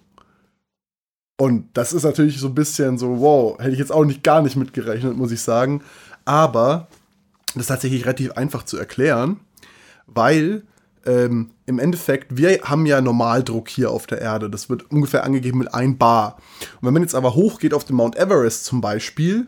Und 1.40 1.68
das 1.74 1.92
ist 1.92 2.02
natürlich 2.02 2.38
so 2.38 2.48
ein 2.48 2.54
bisschen 2.54 2.98
so, 2.98 3.20
wow, 3.20 3.58
hätte 3.58 3.72
ich 3.72 3.78
jetzt 3.78 3.90
auch 3.90 4.04
nicht 4.04 4.22
gar 4.22 4.42
nicht 4.42 4.56
mitgerechnet, 4.56 5.16
muss 5.16 5.32
ich 5.32 5.40
sagen. 5.40 5.82
Aber 6.24 6.88
das 7.54 7.62
ist 7.62 7.66
tatsächlich 7.68 8.04
relativ 8.04 8.32
einfach 8.32 8.64
zu 8.64 8.76
erklären, 8.76 9.40
weil 10.06 10.62
ähm, 11.04 11.50
im 11.66 11.78
Endeffekt, 11.78 12.36
wir 12.36 12.60
haben 12.62 12.86
ja 12.86 13.00
Normaldruck 13.00 13.68
hier 13.68 13.90
auf 13.90 14.06
der 14.06 14.20
Erde. 14.20 14.50
Das 14.50 14.68
wird 14.68 14.90
ungefähr 14.90 15.24
angegeben 15.24 15.58
mit 15.58 15.72
1 15.72 15.98
Bar. 15.98 16.36
Und 16.80 16.86
wenn 16.86 16.94
man 16.94 17.02
jetzt 17.02 17.14
aber 17.14 17.34
hochgeht 17.34 17.74
auf 17.74 17.84
den 17.84 17.96
Mount 17.96 18.16
Everest 18.16 18.64
zum 18.64 18.80
Beispiel, 18.80 19.46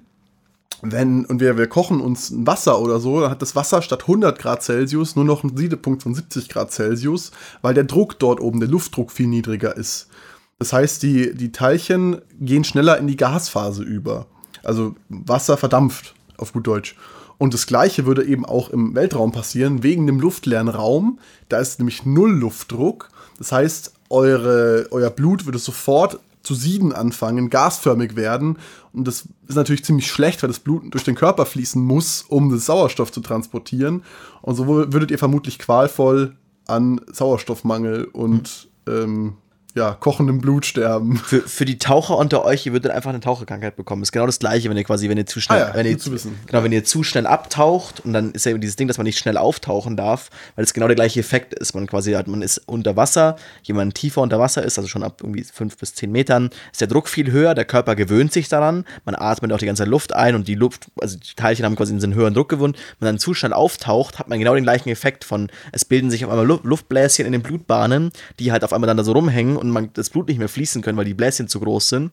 wenn, 0.82 1.24
und 1.24 1.40
wir, 1.40 1.56
wir 1.56 1.66
kochen 1.66 2.00
uns 2.00 2.30
ein 2.30 2.46
Wasser 2.46 2.80
oder 2.80 3.00
so, 3.00 3.20
dann 3.20 3.30
hat 3.30 3.42
das 3.42 3.56
Wasser 3.56 3.80
statt 3.82 4.02
100 4.02 4.38
Grad 4.38 4.62
Celsius 4.62 5.16
nur 5.16 5.24
noch 5.24 5.42
einen 5.42 5.56
Siedepunkt 5.56 6.02
von 6.02 6.14
70 6.14 6.48
Grad 6.48 6.72
Celsius, 6.72 7.30
weil 7.62 7.74
der 7.74 7.84
Druck 7.84 8.18
dort 8.18 8.40
oben, 8.40 8.60
der 8.60 8.68
Luftdruck 8.68 9.10
viel 9.10 9.26
niedriger 9.26 9.76
ist. 9.76 10.08
Das 10.58 10.72
heißt, 10.72 11.02
die, 11.02 11.34
die 11.34 11.52
Teilchen 11.52 12.20
gehen 12.38 12.64
schneller 12.64 12.98
in 12.98 13.06
die 13.06 13.16
Gasphase 13.16 13.82
über. 13.82 14.26
Also 14.62 14.94
Wasser 15.08 15.56
verdampft, 15.56 16.14
auf 16.36 16.52
gut 16.52 16.66
Deutsch. 16.66 16.96
Und 17.38 17.54
das 17.54 17.66
gleiche 17.66 18.06
würde 18.06 18.24
eben 18.24 18.44
auch 18.44 18.70
im 18.70 18.94
Weltraum 18.94 19.32
passieren, 19.32 19.82
wegen 19.82 20.06
dem 20.06 20.20
luftleeren 20.20 20.68
Raum. 20.68 21.18
Da 21.48 21.58
ist 21.58 21.78
nämlich 21.78 22.06
null 22.06 22.32
Luftdruck. 22.32 23.10
Das 23.38 23.52
heißt, 23.52 23.92
eure, 24.10 24.86
euer 24.90 25.10
Blut 25.10 25.44
würde 25.44 25.58
sofort 25.58 26.20
zu 26.42 26.54
sieden 26.54 26.92
anfangen, 26.92 27.50
gasförmig 27.50 28.16
werden. 28.16 28.58
Und 28.92 29.08
das 29.08 29.24
ist 29.48 29.56
natürlich 29.56 29.84
ziemlich 29.84 30.10
schlecht, 30.10 30.42
weil 30.42 30.48
das 30.48 30.60
Blut 30.60 30.92
durch 30.92 31.04
den 31.04 31.14
Körper 31.14 31.46
fließen 31.46 31.82
muss, 31.82 32.24
um 32.28 32.50
den 32.50 32.58
Sauerstoff 32.58 33.10
zu 33.10 33.20
transportieren. 33.20 34.04
Und 34.42 34.54
so 34.54 34.66
würdet 34.66 35.10
ihr 35.10 35.18
vermutlich 35.18 35.58
qualvoll 35.58 36.36
an 36.66 37.00
Sauerstoffmangel 37.10 38.04
und 38.04 38.68
ähm, 38.86 39.34
ja, 39.74 39.92
kochendem 39.98 40.40
Blut 40.40 40.66
sterben. 40.66 41.16
Für, 41.16 41.40
für 41.40 41.64
die 41.64 41.78
Taucher 41.78 42.16
unter 42.16 42.44
euch, 42.44 42.64
ihr 42.66 42.72
würdet 42.72 42.92
einfach 42.92 43.10
eine 43.10 43.20
Taucherkrankheit 43.20 43.74
bekommen. 43.76 44.02
Ist 44.02 44.12
genau 44.12 44.26
das 44.26 44.38
gleiche, 44.38 44.70
wenn 44.70 44.76
ihr 44.76 44.84
quasi, 44.84 45.08
wenn 45.08 45.18
ihr 45.18 45.26
zu 45.26 45.40
schnell, 45.40 45.62
Ah 45.62 45.68
ja, 45.68 45.74
wenn 45.74 45.86
ihr, 45.86 45.98
zu 45.98 46.12
wissen. 46.12 46.38
genau, 46.46 46.62
wenn 46.62 46.70
ihr 46.72 46.84
zu 46.84 47.02
schnell 47.02 47.26
abtaucht 47.26 48.00
und 48.04 48.12
dann 48.12 48.32
ist 48.32 48.46
ja 48.46 48.52
eben 48.52 48.60
dieses 48.60 48.76
Ding, 48.76 48.86
dass 48.88 48.98
man 48.98 49.04
nicht 49.04 49.18
schnell 49.18 49.36
auftauchen 49.36 49.96
darf, 49.96 50.30
weil 50.54 50.64
es 50.64 50.74
genau 50.74 50.86
der 50.86 50.94
gleiche 50.96 51.18
Effekt 51.20 51.54
ist. 51.54 51.74
Man 51.74 51.86
quasi 51.86 52.12
hat, 52.12 52.28
man 52.28 52.42
ist 52.42 52.58
unter 52.66 52.96
Wasser, 52.96 53.36
jemand 53.64 53.94
tiefer 53.96 54.20
unter 54.22 54.38
Wasser 54.38 54.62
ist, 54.62 54.78
also 54.78 54.88
schon 54.88 55.02
ab 55.02 55.20
irgendwie 55.22 55.42
fünf 55.44 55.76
bis 55.76 55.94
zehn 55.94 56.12
Metern, 56.12 56.50
ist 56.70 56.80
der 56.80 56.88
Druck 56.88 57.08
viel 57.08 57.32
höher, 57.32 57.54
der 57.54 57.64
Körper 57.64 57.96
gewöhnt 57.96 58.32
sich 58.32 58.48
daran, 58.48 58.84
man 59.04 59.14
atmet 59.16 59.52
auch 59.52 59.58
die 59.58 59.66
ganze 59.66 59.84
Luft 59.84 60.12
ein 60.14 60.34
und 60.36 60.46
die 60.46 60.54
Luft, 60.54 60.86
also 61.00 61.16
die 61.18 61.34
Teilchen 61.34 61.64
haben 61.64 61.74
quasi 61.76 61.92
einen 61.92 62.14
höheren 62.14 62.34
Druck 62.34 62.48
gewonnen. 62.48 62.74
Wenn 62.98 63.06
man 63.06 63.14
dann 63.14 63.18
zu 63.18 63.34
schnell 63.34 63.52
auftaucht, 63.52 64.18
hat 64.20 64.28
man 64.28 64.38
genau 64.38 64.54
den 64.54 64.64
gleichen 64.64 64.88
Effekt 64.88 65.24
von, 65.24 65.48
es 65.72 65.84
bilden 65.84 66.10
sich 66.10 66.24
auf 66.24 66.30
einmal 66.30 66.46
Lu- 66.46 66.60
Luftbläschen 66.62 67.26
in 67.26 67.32
den 67.32 67.42
Blutbahnen, 67.42 68.12
die 68.38 68.52
halt 68.52 68.62
auf 68.62 68.72
einmal 68.72 68.86
dann 68.86 68.96
da 68.96 69.02
so 69.04 69.12
rumhängen 69.12 69.56
und 69.64 69.72
man 69.72 69.90
das 69.94 70.10
Blut 70.10 70.28
nicht 70.28 70.38
mehr 70.38 70.48
fließen 70.48 70.82
können, 70.82 70.98
weil 70.98 71.04
die 71.04 71.14
Bläschen 71.14 71.48
zu 71.48 71.60
groß 71.60 71.88
sind. 71.88 72.12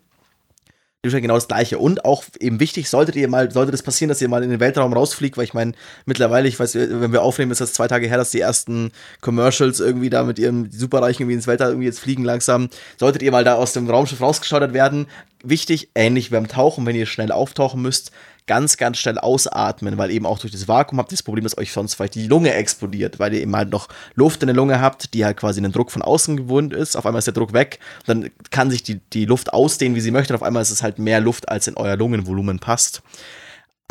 Genau 1.04 1.34
das 1.34 1.48
Gleiche. 1.48 1.80
Und 1.80 2.06
auch 2.06 2.26
eben 2.40 2.60
wichtig, 2.60 2.88
solltet 2.88 3.16
ihr 3.16 3.28
mal, 3.28 3.50
sollte 3.50 3.72
das 3.72 3.82
passieren, 3.82 4.10
dass 4.10 4.22
ihr 4.22 4.30
mal 4.30 4.44
in 4.44 4.52
den 4.52 4.60
Weltraum 4.60 4.94
rausfliegt, 4.94 5.36
weil 5.36 5.46
ich 5.46 5.56
meine, 5.56 5.72
mittlerweile, 6.06 6.48
ich 6.48 6.60
weiß, 6.60 6.76
wenn 6.76 7.12
wir 7.12 7.24
aufnehmen, 7.24 7.52
ist 7.52 7.60
das 7.60 7.74
zwei 7.74 7.88
Tage 7.88 8.06
her, 8.06 8.18
dass 8.18 8.30
die 8.30 8.40
ersten 8.40 8.92
Commercials 9.20 9.80
irgendwie 9.80 10.12
da 10.12 10.24
mit 10.24 10.38
ihrem 10.38 10.70
Superreichen 10.70 11.24
irgendwie 11.24 11.38
ins 11.38 11.48
Weltall 11.48 11.70
irgendwie 11.70 11.88
jetzt 11.88 12.02
fliegen 12.02 12.24
langsam. 12.24 12.70
Solltet 13.00 13.24
ihr 13.24 13.32
mal 13.32 13.44
da 13.44 13.56
aus 13.56 13.74
dem 13.74 13.90
Raumschiff 13.90 14.22
rausgeschaudert 14.22 14.76
werden, 14.76 15.08
wichtig, 15.44 15.90
ähnlich 15.96 16.30
wie 16.30 16.36
beim 16.36 16.48
Tauchen, 16.48 16.86
wenn 16.86 16.96
ihr 16.96 17.08
schnell 17.08 17.32
auftauchen 17.32 17.82
müsst, 17.82 18.12
ganz, 18.52 18.76
ganz 18.76 18.98
schnell 18.98 19.18
ausatmen, 19.18 19.98
weil 19.98 20.12
eben 20.12 20.26
auch 20.26 20.38
durch 20.38 20.52
das 20.52 20.68
Vakuum 20.68 21.00
habt 21.00 21.10
ihr 21.14 21.16
das 21.16 21.24
Problem, 21.24 21.46
dass 21.46 21.58
euch 21.58 21.72
sonst 21.72 21.94
vielleicht 21.94 22.16
die 22.16 22.28
Lunge 22.28 22.54
explodiert, 22.54 23.18
weil 23.18 23.34
ihr 23.34 23.40
eben 23.40 23.56
halt 23.56 23.70
noch 23.70 23.88
Luft 24.14 24.44
in 24.44 24.48
der 24.48 24.56
Lunge 24.58 24.82
habt, 24.82 25.14
die 25.14 25.24
halt 25.24 25.38
quasi 25.38 25.62
den 25.62 25.72
Druck 25.72 25.90
von 25.90 26.02
außen 26.02 26.36
gewohnt 26.36 26.74
ist. 26.74 26.98
Auf 26.98 27.06
einmal 27.06 27.20
ist 27.20 27.28
der 27.28 27.34
Druck 27.34 27.54
weg, 27.54 27.80
dann 28.08 28.30
kann 28.50 28.70
sich 28.70 28.84
die, 28.84 29.00
die 29.14 29.24
Luft 29.24 29.54
ausdehnen, 29.54 29.96
wie 29.96 30.02
sie 30.02 30.12
möchte. 30.12 30.34
Und 30.34 30.36
auf 30.36 30.44
einmal 30.44 30.62
ist 30.64 30.72
es 30.72 30.84
halt 30.84 31.00
mehr 31.00 31.22
Luft, 31.22 31.48
als 31.48 31.68
in 31.68 31.78
euer 31.78 31.96
Lungenvolumen 31.96 32.60
passt. 32.60 33.02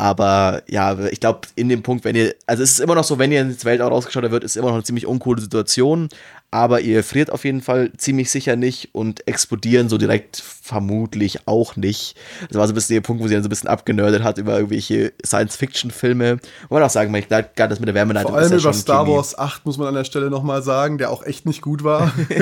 Aber 0.01 0.63
ja, 0.67 0.97
ich 1.11 1.19
glaube, 1.19 1.41
in 1.53 1.69
dem 1.69 1.83
Punkt, 1.83 2.05
wenn 2.05 2.15
ihr, 2.15 2.33
also 2.47 2.63
es 2.63 2.71
ist 2.71 2.79
immer 2.79 2.95
noch 2.95 3.03
so, 3.03 3.19
wenn 3.19 3.31
ihr 3.31 3.39
ins 3.39 3.65
Weltall 3.65 3.89
rausgeschaut 3.89 4.31
wird, 4.31 4.43
ist 4.43 4.57
immer 4.57 4.69
noch 4.69 4.73
eine 4.73 4.83
ziemlich 4.83 5.05
uncoole 5.05 5.39
Situation. 5.39 6.09
Aber 6.49 6.81
ihr 6.81 7.03
friert 7.03 7.31
auf 7.31 7.45
jeden 7.45 7.61
Fall 7.61 7.91
ziemlich 7.97 8.31
sicher 8.31 8.55
nicht 8.55 8.95
und 8.95 9.27
explodieren 9.27 9.89
so 9.89 9.99
direkt 9.99 10.41
vermutlich 10.41 11.47
auch 11.47 11.75
nicht. 11.75 12.15
Das 12.49 12.57
war 12.57 12.65
so 12.65 12.73
ein 12.73 12.75
bisschen 12.75 12.95
der 12.95 13.01
Punkt, 13.01 13.21
wo 13.21 13.27
sie 13.27 13.35
dann 13.35 13.43
so 13.43 13.47
ein 13.47 13.51
bisschen 13.51 13.69
abgenördet 13.69 14.23
hat 14.23 14.39
über 14.39 14.55
irgendwelche 14.55 15.13
Science-Fiction-Filme. 15.23 16.31
Und 16.31 16.71
man 16.71 16.81
auch 16.81 16.89
sagen, 16.89 17.13
ich 17.13 17.27
glaube, 17.27 17.51
gerade 17.55 17.69
das 17.69 17.79
mit 17.79 17.87
der 17.87 17.93
Wärmeleitung 17.93 18.31
Vor 18.31 18.39
allem 18.39 18.49
ja 18.49 18.57
über 18.57 18.73
schon 18.73 18.81
Star 18.81 19.05
Chemie. 19.05 19.17
Wars 19.17 19.37
8 19.37 19.67
muss 19.67 19.77
man 19.77 19.87
an 19.87 19.93
der 19.93 20.05
Stelle 20.05 20.31
nochmal 20.31 20.63
sagen, 20.63 20.97
der 20.97 21.11
auch 21.11 21.21
echt 21.21 21.45
nicht 21.45 21.61
gut 21.61 21.83
war. 21.83 22.11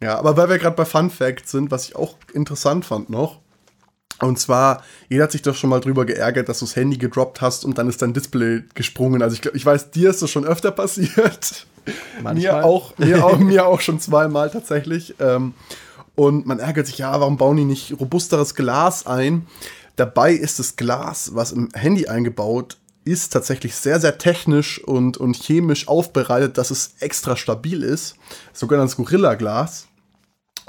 ja, 0.00 0.16
aber 0.16 0.36
weil 0.36 0.48
wir 0.48 0.58
gerade 0.58 0.76
bei 0.76 0.84
Fun 0.84 1.10
Facts 1.10 1.50
sind, 1.50 1.72
was 1.72 1.88
ich 1.88 1.96
auch 1.96 2.14
interessant 2.34 2.84
fand 2.84 3.10
noch. 3.10 3.40
Und 4.20 4.38
zwar, 4.38 4.82
jeder 5.08 5.24
hat 5.24 5.32
sich 5.32 5.42
doch 5.42 5.54
schon 5.54 5.70
mal 5.70 5.80
drüber 5.80 6.04
geärgert, 6.04 6.48
dass 6.48 6.58
du 6.58 6.64
das 6.64 6.74
Handy 6.74 6.98
gedroppt 6.98 7.40
hast 7.40 7.64
und 7.64 7.78
dann 7.78 7.88
ist 7.88 8.02
dein 8.02 8.14
Display 8.14 8.64
gesprungen. 8.74 9.22
Also 9.22 9.34
ich, 9.34 9.42
glaub, 9.42 9.54
ich 9.54 9.64
weiß, 9.64 9.92
dir 9.92 10.10
ist 10.10 10.22
das 10.22 10.30
schon 10.30 10.44
öfter 10.44 10.72
passiert. 10.72 11.66
Manchmal. 12.22 12.34
Mir 12.34 12.64
auch, 12.64 12.98
mir 12.98 13.24
auch, 13.24 13.38
mir 13.38 13.66
auch 13.66 13.80
schon 13.80 14.00
zweimal 14.00 14.50
tatsächlich. 14.50 15.14
Ähm, 15.20 15.54
und 16.16 16.46
man 16.46 16.58
ärgert 16.58 16.86
sich, 16.86 16.98
ja, 16.98 17.12
warum 17.20 17.36
bauen 17.36 17.56
die 17.56 17.64
nicht 17.64 17.92
robusteres 18.00 18.56
Glas 18.56 19.06
ein? 19.06 19.46
Dabei 19.94 20.32
ist 20.32 20.58
das 20.58 20.74
Glas, 20.76 21.34
was 21.34 21.52
im 21.52 21.68
Handy 21.74 22.08
eingebaut 22.08 22.76
ist, 23.04 23.32
tatsächlich 23.32 23.74
sehr, 23.76 24.00
sehr 24.00 24.18
technisch 24.18 24.82
und, 24.82 25.16
und 25.16 25.36
chemisch 25.36 25.88
aufbereitet, 25.88 26.58
dass 26.58 26.70
es 26.70 26.94
extra 27.00 27.36
stabil 27.36 27.82
ist. 27.82 28.16
Sogenanntes 28.52 28.96
Gorilla-Glas. 28.96 29.86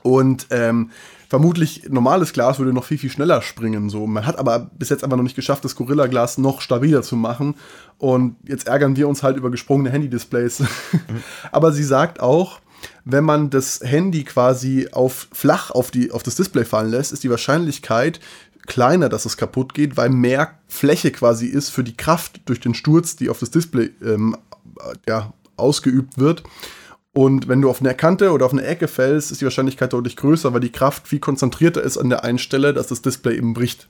Und 0.03 0.47
ähm, 0.51 0.91
vermutlich 1.29 1.83
normales 1.89 2.33
Glas 2.33 2.57
würde 2.57 2.73
noch 2.73 2.83
viel, 2.83 2.97
viel 2.97 3.11
schneller 3.11 3.41
springen. 3.41 3.89
So. 3.89 4.07
Man 4.07 4.25
hat 4.25 4.37
aber 4.39 4.71
bis 4.77 4.89
jetzt 4.89 5.03
einfach 5.03 5.15
noch 5.15 5.23
nicht 5.23 5.35
geschafft, 5.35 5.63
das 5.63 5.75
Gorilla-Glas 5.75 6.39
noch 6.39 6.59
stabiler 6.59 7.03
zu 7.03 7.15
machen. 7.15 7.55
Und 7.99 8.35
jetzt 8.47 8.67
ärgern 8.67 8.95
wir 8.95 9.07
uns 9.07 9.21
halt 9.21 9.37
über 9.37 9.51
gesprungene 9.51 9.91
Handy-Displays. 9.91 10.63
aber 11.51 11.71
sie 11.71 11.83
sagt 11.83 12.19
auch, 12.19 12.59
wenn 13.05 13.23
man 13.23 13.49
das 13.49 13.81
Handy 13.83 14.23
quasi 14.23 14.87
auf 14.91 15.27
flach 15.31 15.69
auf, 15.69 15.91
die, 15.91 16.11
auf 16.11 16.23
das 16.23 16.35
Display 16.35 16.65
fallen 16.65 16.89
lässt, 16.89 17.11
ist 17.11 17.23
die 17.23 17.29
Wahrscheinlichkeit 17.29 18.19
kleiner, 18.65 19.09
dass 19.09 19.25
es 19.25 19.37
kaputt 19.37 19.73
geht, 19.73 19.97
weil 19.97 20.09
mehr 20.09 20.57
Fläche 20.67 21.11
quasi 21.11 21.47
ist 21.47 21.69
für 21.69 21.83
die 21.83 21.97
Kraft 21.97 22.41
durch 22.45 22.59
den 22.59 22.73
Sturz, 22.73 23.15
die 23.15 23.29
auf 23.29 23.39
das 23.39 23.51
Display 23.51 23.91
ähm, 24.03 24.35
ja, 25.07 25.33
ausgeübt 25.57 26.17
wird. 26.17 26.43
Und 27.15 27.47
wenn 27.47 27.61
du 27.61 27.69
auf 27.69 27.81
eine 27.81 27.93
Kante 27.95 28.31
oder 28.31 28.45
auf 28.45 28.53
eine 28.53 28.63
Ecke 28.63 28.87
fällst, 28.87 29.31
ist 29.31 29.41
die 29.41 29.45
Wahrscheinlichkeit 29.45 29.93
deutlich 29.93 30.15
größer, 30.15 30.53
weil 30.53 30.59
die 30.59 30.71
Kraft 30.71 31.07
viel 31.07 31.19
konzentrierter 31.19 31.81
ist 31.81 31.97
an 31.97 32.09
der 32.09 32.23
einen 32.23 32.37
Stelle, 32.37 32.73
dass 32.73 32.87
das 32.87 33.01
Display 33.01 33.35
eben 33.35 33.53
bricht. 33.53 33.89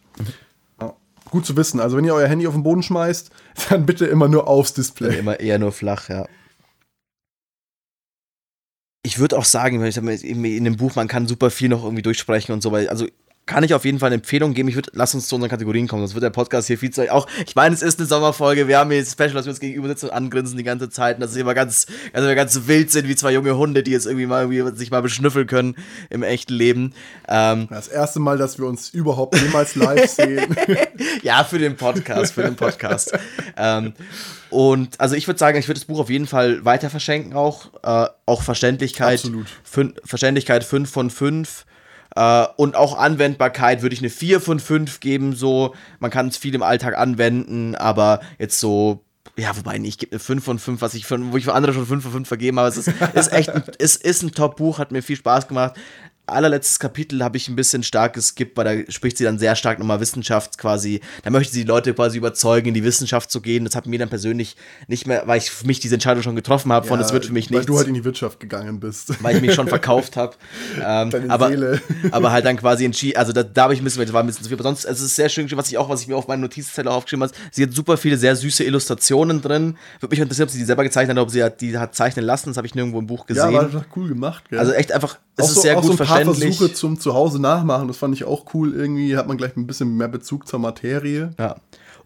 Ja. 0.80 0.96
Gut 1.30 1.46
zu 1.46 1.58
wissen. 1.58 1.80
Also 1.80 1.98
wenn 1.98 2.06
ihr 2.06 2.14
euer 2.14 2.28
Handy 2.28 2.48
auf 2.48 2.54
den 2.54 2.64
Boden 2.64 2.82
schmeißt, 2.82 3.30
dann 3.70 3.86
bitte 3.86 4.06
immer 4.06 4.30
nur 4.30 4.48
aufs 4.48 4.74
Display. 4.74 5.20
Immer 5.20 5.40
eher 5.40 5.60
nur 5.60 5.72
flach, 5.72 6.08
ja. 6.10 6.28
Ich 9.04 9.20
würde 9.20 9.38
auch 9.38 9.46
sagen, 9.46 9.84
ich 9.84 9.96
sag 9.96 10.04
mal, 10.04 10.14
in 10.14 10.64
dem 10.64 10.78
Buch, 10.78 10.96
man 10.96 11.08
kann 11.08 11.28
super 11.28 11.50
viel 11.50 11.70
noch 11.70 11.84
irgendwie 11.84 12.02
durchsprechen 12.02 12.54
und 12.54 12.62
so, 12.62 12.72
weil, 12.72 12.90
also 12.90 13.08
kann 13.50 13.64
ich 13.64 13.74
auf 13.74 13.84
jeden 13.84 13.98
Fall 13.98 14.08
eine 14.10 14.16
Empfehlung 14.16 14.54
geben. 14.54 14.70
Ich 14.70 14.76
würde, 14.76 14.92
lass 14.94 15.16
uns 15.16 15.28
zu 15.28 15.34
unseren 15.34 15.50
Kategorien 15.50 15.88
kommen, 15.88 16.04
sonst 16.04 16.14
wird 16.14 16.24
der 16.24 16.30
Podcast 16.30 16.68
hier 16.68 16.78
viel 16.78 16.92
zu 16.92 17.12
auch. 17.12 17.28
Ich 17.48 17.56
meine, 17.56 17.74
es 17.74 17.82
ist 17.82 17.98
eine 17.98 18.08
Sommerfolge, 18.08 18.68
wir 18.68 18.78
haben 18.78 18.92
hier 18.92 19.04
Special, 19.04 19.32
dass 19.34 19.46
wir 19.46 19.50
uns 19.50 19.60
gegenüber 19.60 19.88
sitzen 19.88 20.06
und 20.06 20.12
angrinsen 20.12 20.56
die 20.56 20.64
ganze 20.64 20.92
Zeit 20.92 21.16
und 21.16 21.22
dass 21.22 21.32
es 21.32 21.38
immer 21.38 21.56
ganz, 21.56 21.88
also 22.14 22.28
wir 22.28 22.36
ganz 22.36 22.68
wild 22.68 22.92
sind 22.92 23.08
wie 23.08 23.16
zwei 23.16 23.34
junge 23.34 23.58
Hunde, 23.58 23.82
die 23.82 23.90
jetzt 23.90 24.06
irgendwie 24.06 24.28
mal 24.28 24.44
irgendwie 24.44 24.78
sich 24.78 24.92
mal 24.92 25.02
beschnüffeln 25.02 25.48
können 25.48 25.76
im 26.12 26.22
echten 26.22 26.54
Leben. 26.54 26.94
Ähm, 27.28 27.68
Das 27.72 27.88
erste 27.88 28.20
Mal, 28.20 28.38
dass 28.38 28.60
wir 28.60 28.68
uns 28.68 28.92
überhaupt 28.92 29.36
jemals 29.42 29.76
live 29.76 30.08
sehen. 30.12 30.56
ja, 31.24 31.44
für 31.44 31.58
den 31.58 31.76
Podcast, 31.76 32.34
für 32.34 32.44
den 32.44 32.56
Podcast. 32.56 33.18
ähm, 33.58 33.94
und 34.52 35.00
also 35.02 35.16
ich 35.16 35.28
würde 35.28 35.40
sagen, 35.40 35.58
ich 35.58 35.68
würde 35.68 35.80
das 35.80 35.86
Buch 35.86 36.00
auf 36.00 36.12
jeden 36.12 36.28
Fall 36.28 36.64
weiter 36.66 36.92
verschenken 36.92 37.34
auch. 37.34 37.72
Äh, 37.82 38.10
auch 38.28 38.44
Verständlichkeit. 38.44 39.20
Absolut. 39.20 39.48
Fün 39.64 39.96
Verständlichkeit 40.06 40.64
5 40.64 40.88
von 40.90 41.10
5. 41.10 41.66
Äh, 42.16 42.46
und 42.58 42.76
auch 42.76 42.98
Anwendbarkeit 42.98 43.82
würde 43.82 43.94
ich 43.94 44.02
eine 44.02 44.10
4 44.10 44.42
von 44.42 44.60
5 44.60 45.00
geben. 45.00 45.36
So, 45.36 45.76
man 46.00 46.12
kann 46.12 46.28
es 46.28 46.38
viel 46.38 46.56
im 46.56 46.64
Alltag 46.64 46.98
anwenden, 46.98 47.76
aber 47.76 48.22
jetzt 48.38 48.60
so. 48.60 49.04
Ja, 49.38 49.56
wobei, 49.56 49.78
nee, 49.78 49.88
ich 49.88 49.98
gebe 49.98 50.14
eine 50.14 50.20
5 50.20 50.44
von 50.44 50.60
5, 50.60 50.82
was 50.82 50.94
ich 50.96 51.06
für, 51.06 51.32
wo 51.32 51.38
ich 51.38 51.46
für 51.46 51.54
andere 51.54 51.74
schon 51.74 51.86
5 51.86 52.04
von 52.04 52.12
5 52.12 52.28
vergeben 52.28 52.60
habe. 52.60 52.68
Es 52.68 52.78
ist, 52.78 52.92
ist 53.14 53.32
echt 53.32 53.52
es 53.78 53.96
ist 53.96 54.24
ein 54.24 54.32
Top-Buch, 54.32 54.80
hat 54.80 54.92
mir 54.92 55.02
viel 55.02 55.16
Spaß 55.16 55.48
gemacht 55.48 55.76
allerletztes 56.34 56.80
Kapitel 56.80 57.24
habe 57.24 57.38
ich 57.38 57.48
ein 57.48 57.56
bisschen 57.56 57.84
stark 57.84 58.14
geskippt, 58.14 58.58
weil 58.58 58.86
da 58.86 58.92
spricht 58.92 59.18
sie 59.18 59.24
dann 59.24 59.40
sehr 59.40 59.56
stark 59.56 59.80
nochmal 59.80 60.00
Wissenschaft 60.00 60.58
quasi. 60.58 61.02
Da 61.24 61.30
möchte 61.30 61.54
sie 61.54 61.62
die 61.62 61.68
Leute 61.68 61.94
quasi 61.94 62.18
überzeugen, 62.18 62.70
in 62.70 62.74
die 62.74 62.84
Wissenschaft 62.84 63.32
zu 63.32 63.42
gehen. 63.42 63.66
Das 63.66 63.76
hat 63.76 63.86
mir 63.88 64.00
dann 64.00 64.10
persönlich 64.10 64.56
nicht 64.88 65.08
mehr, 65.08 65.24
weil 65.28 65.38
ich 65.40 65.52
für 65.52 65.66
mich 65.68 65.80
diese 65.80 65.96
Entscheidung 65.96 66.24
schon 66.24 66.36
getroffen 66.36 66.72
habe, 66.72 66.88
von 66.88 67.00
es 67.00 67.12
wird 67.14 67.26
für 67.26 67.34
mich 67.34 67.50
Weil 67.50 67.58
nichts. 67.60 67.68
du 67.68 67.78
halt 67.78 67.88
in 67.88 67.94
die 67.94 68.04
Wirtschaft 68.06 68.40
gegangen 68.40 68.80
bist. 68.80 69.22
weil 69.24 69.36
ich 69.36 69.42
mich 69.42 69.54
schon 69.54 69.68
verkauft 69.68 70.16
habe. 70.18 70.36
Ähm, 70.82 71.10
Deine 71.10 71.30
aber, 71.30 71.50
Seele. 71.50 71.82
aber 72.12 72.32
halt 72.32 72.46
dann 72.46 72.56
quasi 72.58 72.86
entschieden, 72.86 73.18
also 73.18 73.34
da, 73.34 73.44
da 73.44 73.64
habe 73.64 73.74
ich 73.74 73.82
ein 73.82 73.84
bisschen, 73.84 74.02
das 74.04 74.14
war 74.14 74.22
ein 74.24 74.28
bisschen 74.28 74.44
zu 74.44 74.50
viel. 74.50 74.56
Aber 74.58 74.64
sonst, 74.64 74.86
es 74.86 75.02
ist 75.02 75.16
sehr 75.16 75.30
schön, 75.30 75.50
was 75.58 75.70
ich 75.70 75.78
auch, 75.78 75.90
was 75.90 76.02
ich 76.02 76.08
mir 76.08 76.16
auf 76.16 76.28
meinen 76.28 76.42
Notizzettel 76.42 76.92
aufgeschrieben 76.92 77.24
habe. 77.24 77.34
Sie 77.52 77.64
hat 77.64 77.74
super 77.74 77.98
viele 77.98 78.18
sehr 78.18 78.36
süße 78.36 78.64
Illustrationen 78.64 79.42
drin. 79.42 79.78
Würde 80.00 80.12
mich 80.14 80.20
interessieren, 80.20 80.46
ob 80.46 80.52
sie 80.52 80.60
die 80.60 80.66
selber 80.66 80.84
gezeichnet 80.84 81.18
hat, 81.18 81.22
ob 81.24 81.30
sie 81.32 81.46
die 81.60 81.78
hat 81.78 81.96
zeichnen 81.96 82.26
lassen. 82.26 82.50
Das 82.50 82.58
habe 82.58 82.68
ich 82.68 82.76
nirgendwo 82.76 83.00
im 83.00 83.08
Buch 83.08 83.26
Ja, 83.30 83.48
gesehen. 83.48 83.54
war 83.54 83.66
doch 83.66 83.86
cool 83.96 84.08
gemacht. 84.10 84.44
Gell? 84.50 84.60
also 84.60 84.72
echt 84.72 84.92
einfach, 84.92 85.18
es 85.40 85.46
auch 85.46 85.50
ist 85.50 85.56
so, 85.56 85.62
sehr 85.62 85.78
auch 85.78 85.82
gut 85.82 85.98
so 85.98 86.04
ein 86.04 86.08
paar. 86.08 86.34
Versuche 86.34 86.74
zum 86.74 87.00
Zuhause 87.00 87.42
nachmachen, 87.42 87.88
das 87.88 87.98
fand 87.98 88.16
ich 88.16 88.24
auch 88.24 88.46
cool. 88.54 88.74
Irgendwie 88.74 89.18
hat 89.18 89.28
man 89.28 89.38
gleich 89.38 89.56
ein 89.58 89.68
bisschen 89.68 89.98
mehr 89.98 90.08
Bezug 90.08 90.48
zur 90.48 90.60
Materie. 90.60 91.32
Ja. 91.40 91.56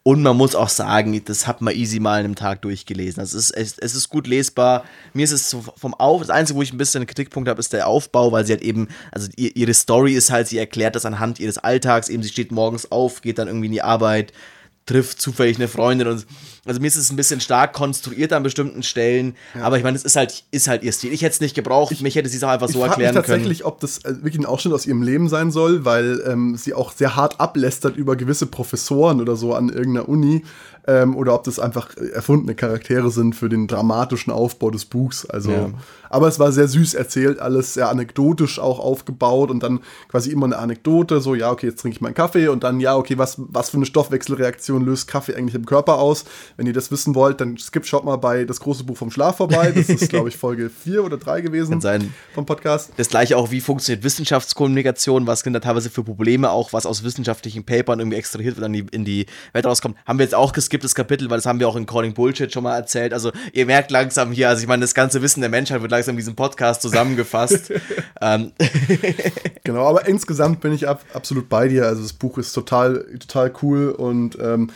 Und 0.05 0.21
man 0.21 0.35
muss 0.35 0.53
auch 0.53 0.67
sagen, 0.67 1.19
das 1.23 1.47
hat 1.47 1.61
man 1.61 1.73
easy 1.73 2.01
mal 2.01 2.19
in 2.19 2.25
einem 2.25 2.35
Tag 2.35 2.61
durchgelesen. 2.61 3.23
Es 3.23 3.33
ist, 3.33 3.51
es 3.51 3.77
ist 3.77 4.09
gut 4.09 4.27
lesbar. 4.27 4.83
Mir 5.13 5.23
ist 5.23 5.31
es 5.31 5.49
so 5.49 5.63
vom 5.77 5.93
Auf, 5.93 6.19
das 6.19 6.29
Einzige, 6.29 6.59
wo 6.59 6.61
ich 6.61 6.73
ein 6.73 6.77
bisschen 6.77 6.99
einen 6.99 7.07
Kritikpunkt 7.07 7.47
habe, 7.47 7.61
ist 7.61 7.71
der 7.71 7.87
Aufbau, 7.87 8.33
weil 8.33 8.45
sie 8.45 8.51
halt 8.51 8.63
eben, 8.63 8.89
also 9.11 9.29
ihre 9.37 9.73
Story 9.73 10.13
ist 10.13 10.29
halt, 10.29 10.49
sie 10.49 10.57
erklärt 10.57 10.97
das 10.97 11.05
anhand 11.05 11.39
ihres 11.39 11.57
Alltags, 11.57 12.09
eben 12.09 12.21
sie 12.21 12.29
steht 12.29 12.51
morgens 12.51 12.91
auf, 12.91 13.21
geht 13.21 13.37
dann 13.37 13.47
irgendwie 13.47 13.67
in 13.67 13.71
die 13.71 13.81
Arbeit, 13.81 14.33
trifft 14.85 15.21
zufällig 15.21 15.57
eine 15.57 15.67
Freundin 15.67 16.07
und 16.07 16.25
also 16.65 16.79
mir 16.79 16.87
ist 16.87 16.95
es 16.95 17.09
ein 17.09 17.17
bisschen 17.17 17.41
stark 17.41 17.73
konstruiert 17.73 18.31
an 18.31 18.41
bestimmten 18.41 18.83
Stellen, 18.83 19.35
ja. 19.53 19.63
aber 19.63 19.77
ich 19.77 19.83
meine, 19.83 19.97
es 19.97 20.03
ist 20.03 20.15
halt, 20.15 20.45
ist 20.51 20.67
halt 20.69 20.83
ihr 20.83 20.93
Stil. 20.93 21.11
Ich 21.11 21.21
hätte 21.21 21.33
es 21.33 21.41
nicht 21.41 21.55
gebraucht, 21.55 21.91
ich, 21.91 22.01
mich 22.01 22.15
hätte 22.15 22.29
sie 22.29 22.37
es 22.37 22.43
auch 22.43 22.49
einfach 22.49 22.69
so 22.69 22.81
erklären 22.83 23.13
mich 23.13 23.25
tatsächlich, 23.25 23.59
können. 23.59 23.67
ob 23.67 23.81
das 23.81 23.99
äh, 23.99 24.15
wirklich 24.23 24.39
ein 24.39 24.45
Ausschnitt 24.45 24.73
aus 24.73 24.85
ihrem 24.85 25.03
Leben 25.03 25.27
sein 25.27 25.51
soll, 25.51 25.83
weil 25.83 26.23
ähm, 26.25 26.55
sie 26.55 26.73
auch 26.73 26.93
sehr 26.93 27.15
hart 27.15 27.39
ablästert 27.39 27.97
über 27.97 28.15
gewisse 28.15 28.45
Professoren 28.45 29.19
oder 29.19 29.35
so 29.35 29.53
an 29.53 29.69
irgendeiner 29.69 30.07
Uni 30.07 30.43
ähm, 30.87 31.15
oder 31.15 31.33
ob 31.33 31.43
das 31.43 31.59
einfach 31.59 31.95
erfundene 31.95 32.55
Charaktere 32.55 33.09
sind 33.09 33.35
für 33.35 33.49
den 33.49 33.67
dramatischen 33.67 34.33
Aufbau 34.33 34.69
des 34.71 34.85
Buchs. 34.85 35.25
Also, 35.25 35.51
ja. 35.51 35.69
aber 36.09 36.27
es 36.27 36.39
war 36.39 36.51
sehr 36.51 36.67
süß 36.67 36.93
erzählt, 36.93 37.39
alles 37.39 37.73
sehr 37.73 37.89
anekdotisch 37.89 38.59
auch 38.59 38.79
aufgebaut 38.79 39.49
und 39.49 39.63
dann 39.63 39.79
quasi 40.09 40.31
immer 40.31 40.45
eine 40.45 40.57
Anekdote, 40.57 41.21
so 41.21 41.35
ja, 41.35 41.51
okay, 41.51 41.67
jetzt 41.67 41.81
trinke 41.81 41.95
ich 41.95 42.01
meinen 42.01 42.13
Kaffee 42.13 42.47
und 42.47 42.63
dann 42.63 42.79
ja, 42.79 42.95
okay, 42.95 43.17
was, 43.17 43.35
was 43.37 43.69
für 43.69 43.77
eine 43.77 43.85
Stoffwechselreaktion 43.85 44.83
löst 44.83 45.07
Kaffee 45.07 45.35
eigentlich 45.35 45.55
im 45.55 45.65
Körper 45.65 45.99
aus? 45.99 46.25
Wenn 46.57 46.67
ihr 46.67 46.73
das 46.73 46.91
wissen 46.91 47.15
wollt, 47.15 47.39
dann 47.39 47.57
skippt, 47.57 47.87
schaut 47.87 48.03
mal 48.03 48.17
bei 48.17 48.45
das 48.45 48.59
große 48.59 48.83
Buch 48.83 48.97
vom 48.97 49.11
Schlaf 49.11 49.37
vorbei. 49.37 49.71
Das 49.71 49.89
ist, 49.89 50.09
glaube 50.09 50.29
ich, 50.29 50.37
Folge 50.43 50.69
4 50.69 51.03
oder 51.03 51.17
3 51.17 51.41
gewesen 51.41 51.81
sein. 51.81 52.13
vom 52.33 52.45
Podcast. 52.45 52.91
Das 52.97 53.09
gleiche 53.09 53.37
auch, 53.37 53.51
wie 53.51 53.61
funktioniert 53.61 54.03
Wissenschaftskommunikation, 54.03 55.27
was 55.27 55.41
sind 55.41 55.53
da 55.53 55.59
teilweise 55.59 55.89
für 55.89 56.03
Probleme 56.03 56.51
auch, 56.51 56.73
was 56.73 56.85
aus 56.85 57.03
wissenschaftlichen 57.03 57.63
Papern 57.63 57.99
irgendwie 57.99 58.17
extrahiert 58.17 58.55
wird, 58.55 58.63
dann 58.63 58.73
in 58.73 59.05
die 59.05 59.25
Welt 59.53 59.65
rauskommt. 59.65 59.95
Haben 60.05 60.19
wir 60.19 60.23
jetzt 60.23 60.35
auch 60.35 60.51
geskipptes 60.73 60.95
Kapitel, 60.95 61.29
weil 61.29 61.37
das 61.37 61.45
haben 61.45 61.59
wir 61.59 61.67
auch 61.67 61.75
in 61.75 61.85
Calling 61.85 62.13
Bullshit 62.13 62.51
schon 62.51 62.63
mal 62.63 62.75
erzählt. 62.75 63.13
Also 63.13 63.31
ihr 63.53 63.67
merkt 63.67 63.91
langsam 63.91 64.31
hier, 64.31 64.49
also 64.49 64.63
ich 64.63 64.67
meine, 64.67 64.81
das 64.81 64.95
ganze 64.95 65.21
Wissen 65.21 65.41
der 65.41 65.49
Menschheit 65.49 65.81
wird 65.81 65.91
langsam 65.91 66.13
in 66.13 66.17
diesem 66.17 66.35
Podcast 66.35 66.81
zusammengefasst. 66.81 67.71
ähm. 68.21 68.53
genau, 69.63 69.87
aber 69.87 70.07
insgesamt 70.07 70.61
bin 70.61 70.73
ich 70.73 70.87
ab, 70.87 71.03
absolut 71.13 71.47
bei 71.47 71.67
dir. 71.67 71.85
Also 71.85 72.01
das 72.01 72.13
Buch 72.13 72.39
ist 72.39 72.53
total, 72.53 73.05
total 73.19 73.53
cool 73.61 73.91
und 73.91 74.37
ähm, 74.41 74.71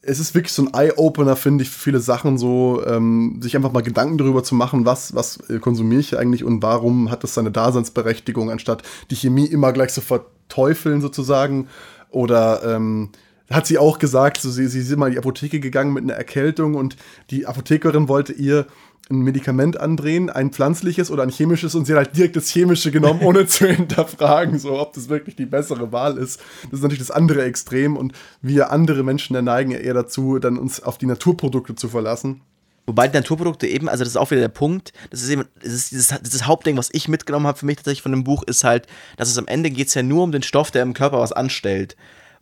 es 0.00 0.18
ist 0.18 0.34
wirklich 0.34 0.52
so 0.52 0.62
ein 0.64 0.72
Eye-Opener, 0.74 1.36
finde 1.36 1.62
ich, 1.62 1.70
für 1.70 1.78
viele 1.78 2.00
Sachen, 2.00 2.38
so 2.38 2.82
ähm, 2.86 3.38
sich 3.42 3.56
einfach 3.56 3.72
mal 3.72 3.82
Gedanken 3.82 4.18
darüber 4.18 4.42
zu 4.42 4.54
machen, 4.54 4.86
was, 4.86 5.14
was 5.14 5.38
äh, 5.48 5.58
konsumiere 5.58 6.00
ich 6.00 6.18
eigentlich 6.18 6.44
und 6.44 6.62
warum 6.62 7.10
hat 7.10 7.22
das 7.22 7.34
seine 7.34 7.50
Daseinsberechtigung, 7.50 8.50
anstatt 8.50 8.82
die 9.10 9.16
Chemie 9.16 9.46
immer 9.46 9.72
gleich 9.72 9.92
zu 9.92 10.00
verteufeln 10.00 11.00
sozusagen. 11.00 11.68
Oder 12.10 12.62
ähm, 12.64 13.10
hat 13.54 13.66
sie 13.66 13.78
auch 13.78 13.98
gesagt, 13.98 14.40
so, 14.40 14.50
sie, 14.50 14.66
sie 14.66 14.80
ist 14.80 14.96
mal 14.96 15.06
in 15.06 15.12
die 15.12 15.18
Apotheke 15.18 15.60
gegangen 15.60 15.92
mit 15.92 16.04
einer 16.04 16.14
Erkältung 16.14 16.74
und 16.74 16.96
die 17.30 17.46
Apothekerin 17.46 18.08
wollte 18.08 18.32
ihr 18.32 18.66
ein 19.10 19.20
Medikament 19.20 19.78
andrehen, 19.78 20.30
ein 20.30 20.50
pflanzliches 20.50 21.10
oder 21.10 21.22
ein 21.22 21.28
chemisches 21.28 21.74
und 21.74 21.84
sie 21.84 21.92
hat 21.92 22.06
halt 22.06 22.16
direkt 22.16 22.36
das 22.36 22.48
chemische 22.48 22.90
genommen, 22.90 23.20
ohne 23.22 23.46
zu 23.46 23.66
hinterfragen, 23.66 24.58
so 24.58 24.78
ob 24.80 24.94
das 24.94 25.08
wirklich 25.08 25.36
die 25.36 25.46
bessere 25.46 25.92
Wahl 25.92 26.16
ist. 26.16 26.40
Das 26.64 26.74
ist 26.78 26.82
natürlich 26.82 27.00
das 27.00 27.10
andere 27.10 27.44
Extrem 27.44 27.96
und 27.96 28.14
wir 28.40 28.70
andere 28.70 29.02
Menschen 29.02 29.42
neigen 29.44 29.72
ja 29.72 29.78
eher 29.78 29.94
dazu, 29.94 30.38
dann 30.38 30.58
uns 30.58 30.82
auf 30.82 30.96
die 30.96 31.06
Naturprodukte 31.06 31.74
zu 31.74 31.88
verlassen. 31.88 32.40
Wobei 32.86 33.08
die 33.08 33.16
Naturprodukte 33.16 33.66
eben, 33.66 33.88
also 33.88 34.04
das 34.04 34.12
ist 34.12 34.16
auch 34.16 34.30
wieder 34.30 34.42
der 34.42 34.48
Punkt, 34.48 34.92
das 35.10 35.22
ist 35.22 35.30
eben, 35.30 35.44
das 35.62 35.72
ist 35.72 35.90
dieses, 35.90 36.14
dieses 36.20 36.46
Hauptding, 36.46 36.76
was 36.76 36.90
ich 36.92 37.08
mitgenommen 37.08 37.46
habe 37.46 37.58
für 37.58 37.66
mich 37.66 37.76
tatsächlich 37.76 38.02
von 38.02 38.12
dem 38.12 38.24
Buch, 38.24 38.42
ist 38.42 38.64
halt, 38.64 38.86
dass 39.16 39.30
es 39.30 39.38
am 39.38 39.46
Ende 39.46 39.70
geht 39.70 39.88
es 39.88 39.94
ja 39.94 40.02
nur 40.02 40.22
um 40.22 40.32
den 40.32 40.42
Stoff, 40.42 40.70
der 40.70 40.82
im 40.82 40.92
Körper 40.92 41.18
was 41.18 41.32
anstellt. 41.32 41.96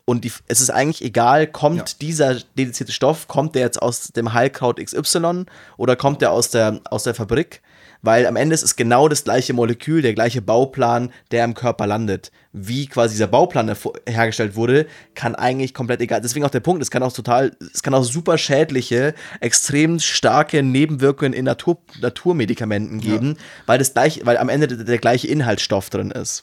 Und 0.05 0.25
die, 0.25 0.33
es 0.49 0.61
ist 0.61 0.71
eigentlich 0.71 1.05
egal, 1.05 1.47
kommt 1.47 1.79
ja. 1.79 1.97
dieser 2.01 2.35
dedizierte 2.59 2.93
Stoff, 2.93 3.29
kommt 3.29 3.55
der 3.55 3.63
jetzt 3.63 3.81
aus 3.81 4.09
dem 4.09 4.33
Heilkraut 4.33 4.85
XY 4.85 5.45
oder 5.77 5.97
kommt 5.97 6.23
der 6.23 6.33
aus 6.33 6.51
der, 6.51 6.81
aus 6.91 7.05
der 7.05 7.15
Fabrik? 7.15 7.63
Weil 8.05 8.27
am 8.27 8.35
Ende 8.35 8.55
ist 8.55 8.65
es 8.65 8.75
genau 8.75 9.09
das 9.09 9.23
gleiche 9.23 9.53
Molekül, 9.53 10.03
der 10.03 10.13
gleiche 10.13 10.43
Bauplan, 10.43 11.13
der 11.31 11.45
im 11.45 11.55
Körper 11.55 11.87
landet. 11.87 12.33
Wie 12.53 12.87
quasi 12.87 13.15
dieser 13.15 13.29
Bauplan 13.29 13.75
hergestellt 14.09 14.57
wurde, 14.57 14.87
kann 15.15 15.37
eigentlich 15.37 15.73
komplett 15.73 16.01
egal. 16.01 16.21
Deswegen 16.21 16.45
auch 16.45 16.51
der 16.51 16.61
Punkt, 16.61 16.83
es 16.83 16.91
kann 16.91 17.05
auch 17.05 17.13
total, 17.13 17.57
es 17.73 17.85
kann 17.85 17.95
auch 17.95 18.03
super 18.03 18.39
schädliche, 18.39 19.15
extrem 19.39 20.01
starke 20.01 20.65
Nebenwirkungen 20.65 21.33
in 21.33 21.45
Natur, 21.45 21.79
Naturmedikamenten 22.01 23.01
geben, 23.01 23.37
ja. 23.39 23.43
weil 23.67 23.79
das 23.79 23.95
gleich, 23.95 24.27
weil 24.27 24.37
am 24.37 24.49
Ende 24.49 24.67
der, 24.67 24.79
der 24.79 24.99
gleiche 24.99 25.29
Inhaltsstoff 25.29 25.89
drin 25.89 26.11
ist. 26.11 26.43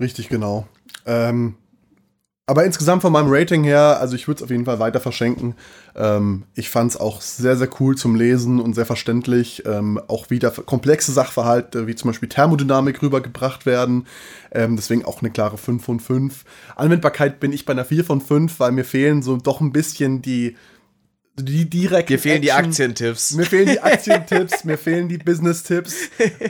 Richtig, 0.00 0.28
genau. 0.28 0.66
Ähm, 1.06 1.54
aber 2.48 2.64
insgesamt 2.64 3.02
von 3.02 3.12
meinem 3.12 3.28
Rating 3.28 3.62
her, 3.62 3.98
also 4.00 4.16
ich 4.16 4.26
würde 4.26 4.38
es 4.38 4.42
auf 4.42 4.50
jeden 4.50 4.64
Fall 4.64 4.78
weiter 4.78 5.00
verschenken. 5.00 5.54
Ähm, 5.94 6.44
ich 6.54 6.70
fand 6.70 6.92
es 6.92 6.96
auch 6.96 7.20
sehr, 7.20 7.58
sehr 7.58 7.68
cool 7.78 7.94
zum 7.94 8.14
Lesen 8.14 8.58
und 8.58 8.72
sehr 8.72 8.86
verständlich. 8.86 9.64
Ähm, 9.66 10.00
auch 10.08 10.30
wieder 10.30 10.50
komplexe 10.50 11.12
Sachverhalte, 11.12 11.86
wie 11.86 11.94
zum 11.94 12.08
Beispiel 12.08 12.30
Thermodynamik 12.30 13.02
rübergebracht 13.02 13.66
werden. 13.66 14.06
Ähm, 14.50 14.76
deswegen 14.76 15.04
auch 15.04 15.20
eine 15.20 15.30
klare 15.30 15.58
5 15.58 15.84
von 15.84 16.00
5. 16.00 16.46
Anwendbarkeit 16.74 17.38
bin 17.38 17.52
ich 17.52 17.66
bei 17.66 17.74
einer 17.74 17.84
4 17.84 18.02
von 18.02 18.22
5, 18.22 18.58
weil 18.58 18.72
mir 18.72 18.84
fehlen 18.84 19.20
so 19.20 19.36
doch 19.36 19.60
ein 19.60 19.72
bisschen 19.72 20.22
die 20.22 20.56
die 21.42 21.68
direkt. 21.68 22.10
Mir 22.10 22.18
fehlen 22.18 22.42
Action. 22.42 22.42
die 22.42 22.52
Aktientipps. 22.52 23.34
Mir 23.34 23.44
fehlen 23.44 23.66
die 23.66 23.80
Aktientipps, 23.82 24.64
mir 24.64 24.78
fehlen 24.78 25.08
die 25.08 25.18
Business-Tipps, 25.18 25.94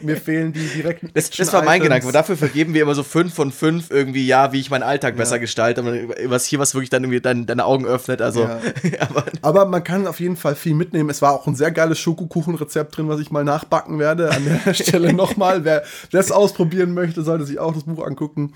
mir 0.03 0.17
fehlen 0.17 0.53
die 0.53 0.67
direkten. 0.67 1.11
Das, 1.15 1.31
das 1.31 1.53
war 1.53 1.63
mein 1.63 1.83
Gedanke. 1.83 2.11
Dafür 2.13 2.37
vergeben 2.37 2.75
wir 2.75 2.83
immer 2.83 2.95
so 2.95 3.03
fünf 3.03 3.35
von 3.35 3.53
fünf 3.53 3.91
irgendwie, 3.91 4.27
ja, 4.27 4.53
wie 4.53 4.61
ich 4.61 4.71
meinen 4.71 4.83
Alltag 4.83 5.15
ja. 5.15 5.19
besser 5.19 5.39
gestalte. 5.39 5.85
Was 6.27 6.47
hier 6.47 6.59
was 6.59 6.75
wirklich 6.75 6.91
dann 6.91 7.05
irgendwie 7.05 7.21
dein, 7.21 7.47
deine 7.47 7.65
Augen 7.65 7.87
öffnet. 7.87 8.23
Also, 8.23 8.43
ja. 8.43 8.61
aber, 9.01 9.25
aber, 9.43 9.65
man 9.67 9.85
kann 9.85 10.07
auf 10.07 10.21
jeden 10.21 10.37
Fall 10.37 10.55
viel 10.55 10.75
mitnehmen. 10.75 11.11
Es 11.11 11.23
war 11.23 11.33
auch 11.33 11.47
ein 11.47 11.55
sehr 11.55 11.71
geiles 11.71 11.99
Schokokuchenrezept 11.99 12.97
drin, 12.97 13.09
was 13.09 13.21
ich 13.21 13.31
mal 13.31 13.45
nachbacken 13.45 13.99
werde. 13.99 14.31
An 14.31 14.61
der 14.65 14.75
Stelle 14.75 15.13
nochmal. 15.13 15.65
Wer 15.65 15.83
das 16.11 16.31
ausprobieren 16.31 16.95
möchte, 16.95 17.23
sollte 17.23 17.45
sich 17.45 17.59
auch 17.59 17.75
das 17.75 17.85
Buch 17.85 18.05
angucken. 18.05 18.55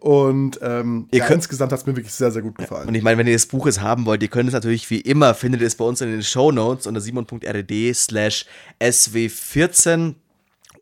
Und 0.00 0.60
ähm, 0.62 1.08
ihr 1.10 1.18
ja, 1.18 1.26
könnt, 1.26 1.38
insgesamt 1.38 1.72
hat 1.72 1.80
es 1.80 1.86
mir 1.86 1.96
wirklich 1.96 2.14
sehr, 2.14 2.30
sehr 2.30 2.42
gut 2.42 2.56
gefallen. 2.56 2.86
Und 2.88 2.94
ich 2.94 3.02
meine, 3.02 3.18
wenn 3.18 3.26
ihr 3.26 3.32
das 3.32 3.46
Buch 3.46 3.66
jetzt 3.66 3.80
haben 3.80 4.06
wollt, 4.06 4.22
ihr 4.22 4.28
könnt 4.28 4.48
es 4.48 4.54
natürlich 4.54 4.88
wie 4.90 5.00
immer, 5.00 5.34
findet 5.34 5.60
ihr 5.60 5.66
es 5.66 5.74
bei 5.74 5.84
uns 5.84 6.00
in 6.00 6.10
den 6.10 6.22
Show 6.22 6.52
Notes 6.52 6.86
unter 6.86 7.00
simon.rd 7.00 7.94
slash 7.94 8.46
sw14 8.80 10.14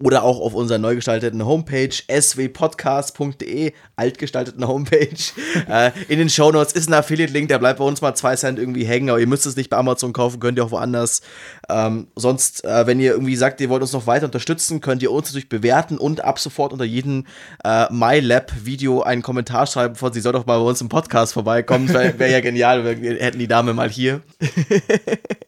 oder 0.02 0.22
auch 0.22 0.40
auf 0.40 0.54
unserer 0.54 0.78
neu 0.78 0.96
gestalteten 0.96 1.44
Homepage 1.44 1.90
swpodcast.de, 1.90 3.72
altgestalteten 3.96 4.66
Homepage. 4.66 5.16
äh, 5.68 5.90
in 6.08 6.18
den 6.18 6.28
Shownotes 6.28 6.72
ist 6.72 6.88
ein 6.88 6.94
Affiliate-Link, 6.94 7.48
der 7.48 7.58
bleibt 7.58 7.78
bei 7.78 7.84
uns 7.84 8.00
mal 8.00 8.14
zwei 8.14 8.36
Cent 8.36 8.58
irgendwie 8.58 8.84
hängen, 8.84 9.10
aber 9.10 9.20
ihr 9.20 9.26
müsst 9.26 9.46
es 9.46 9.56
nicht 9.56 9.70
bei 9.70 9.76
Amazon 9.76 10.12
kaufen, 10.12 10.40
könnt 10.40 10.58
ihr 10.58 10.64
auch 10.64 10.70
woanders. 10.70 11.22
Ähm, 11.68 12.08
sonst, 12.14 12.64
äh, 12.64 12.86
wenn 12.86 13.00
ihr 13.00 13.12
irgendwie 13.12 13.36
sagt, 13.36 13.60
ihr 13.60 13.68
wollt 13.68 13.82
uns 13.82 13.92
noch 13.92 14.06
weiter 14.06 14.26
unterstützen, 14.26 14.80
könnt 14.80 15.02
ihr 15.02 15.10
uns 15.10 15.28
natürlich 15.28 15.48
bewerten 15.48 15.98
und 15.98 16.22
ab 16.24 16.38
sofort 16.38 16.72
unter 16.72 16.84
jedem 16.84 17.26
äh, 17.64 17.92
MyLab-Video 17.92 19.02
einen 19.02 19.22
Kommentar 19.22 19.66
schreiben 19.66 19.94
von, 19.94 20.12
sie 20.12 20.20
soll 20.20 20.32
doch 20.32 20.46
mal 20.46 20.58
bei 20.58 20.64
uns 20.64 20.80
im 20.80 20.88
Podcast 20.88 21.32
vorbeikommen. 21.32 21.88
Wäre 21.88 22.18
wär 22.18 22.28
ja 22.28 22.40
genial, 22.40 22.84
wir 22.84 23.16
hätten 23.18 23.38
die 23.38 23.48
Dame 23.48 23.72
mal 23.72 23.90
hier. 23.90 24.20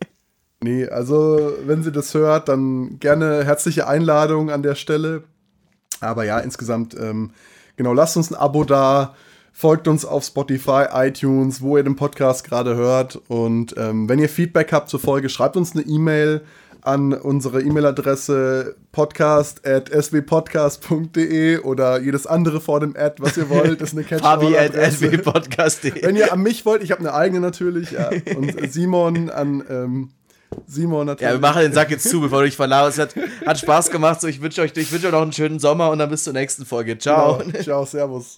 Nee, 0.61 0.89
also 0.89 1.53
wenn 1.67 1.83
sie 1.83 1.93
das 1.93 2.15
hört, 2.15 2.49
dann 2.49 2.99
gerne 2.99 3.45
herzliche 3.45 3.87
Einladung 3.87 4.51
an 4.51 4.63
der 4.63 4.75
Stelle. 4.75 5.23
Aber 6.01 6.25
ja, 6.25 6.39
insgesamt, 6.41 6.97
ähm, 6.99 7.31
genau, 7.77 7.93
lasst 7.93 8.17
uns 8.17 8.31
ein 8.31 8.35
Abo 8.35 8.65
da, 8.65 9.15
folgt 9.53 9.87
uns 9.87 10.05
auf 10.05 10.25
Spotify, 10.25 10.87
iTunes, 10.93 11.63
wo 11.63 11.77
ihr 11.77 11.85
den 11.85 11.97
Podcast 11.97 12.45
gerade 12.45 12.75
hört. 12.75 13.21
Und 13.29 13.75
ähm, 13.77 14.09
wenn 14.09 14.19
ihr 14.19 14.29
Feedback 14.29 14.73
habt 14.73 14.89
zur 14.89 15.01
Folge, 15.01 15.29
schreibt 15.29 15.57
uns 15.57 15.75
eine 15.75 15.83
E-Mail 15.83 16.43
an 16.81 17.13
unsere 17.13 17.61
E-Mail-Adresse 17.63 18.77
podcast 18.93 19.67
at 19.67 19.91
swpodcast.de 19.91 21.59
oder 21.59 22.01
jedes 22.01 22.27
andere 22.27 22.61
vor 22.61 22.81
dem 22.81 22.97
Ad, 22.97 23.17
was 23.19 23.37
ihr 23.37 23.49
wollt. 23.49 23.81
Das 23.81 23.91
ist 23.93 23.99
eine 23.99 24.05
catch 24.09 24.23
Fabi 24.23 24.57
at 24.57 24.75
swpodcast.de. 24.93 26.03
Wenn 26.03 26.17
ihr 26.17 26.33
an 26.33 26.41
mich 26.41 26.65
wollt, 26.65 26.83
ich 26.83 26.91
habe 26.91 27.01
eine 27.01 27.15
eigene 27.15 27.41
natürlich. 27.41 27.91
Ja. 27.93 28.11
Und 28.37 28.73
Simon 28.73 29.31
an 29.31 29.65
ähm, 29.69 30.11
Simon 30.67 31.07
natürlich. 31.07 31.33
Ja, 31.33 31.37
wir 31.37 31.41
machen 31.41 31.63
den 31.63 31.73
Sack 31.73 31.91
jetzt 31.91 32.05
zu, 32.11 32.21
bevor 32.21 32.41
du 32.41 32.47
dich 32.47 32.57
verlagerst. 32.57 32.99
Hat, 32.99 33.15
hat 33.47 33.59
Spaß 33.59 33.91
gemacht. 33.91 34.21
So, 34.21 34.29
ich 34.29 34.41
wünsche 34.41 34.63
euch, 34.63 34.75
wünsch 34.75 35.05
euch 35.05 35.13
noch 35.13 35.23
einen 35.23 35.33
schönen 35.33 35.59
Sommer 35.59 35.91
und 35.91 35.99
dann 35.99 36.11
bis 36.11 36.25
zur 36.25 36.33
nächsten 36.33 36.65
Folge. 36.67 36.99
Ciao. 36.99 37.39
Genau. 37.39 37.63
Ciao, 37.63 37.85
Servus. 37.85 38.37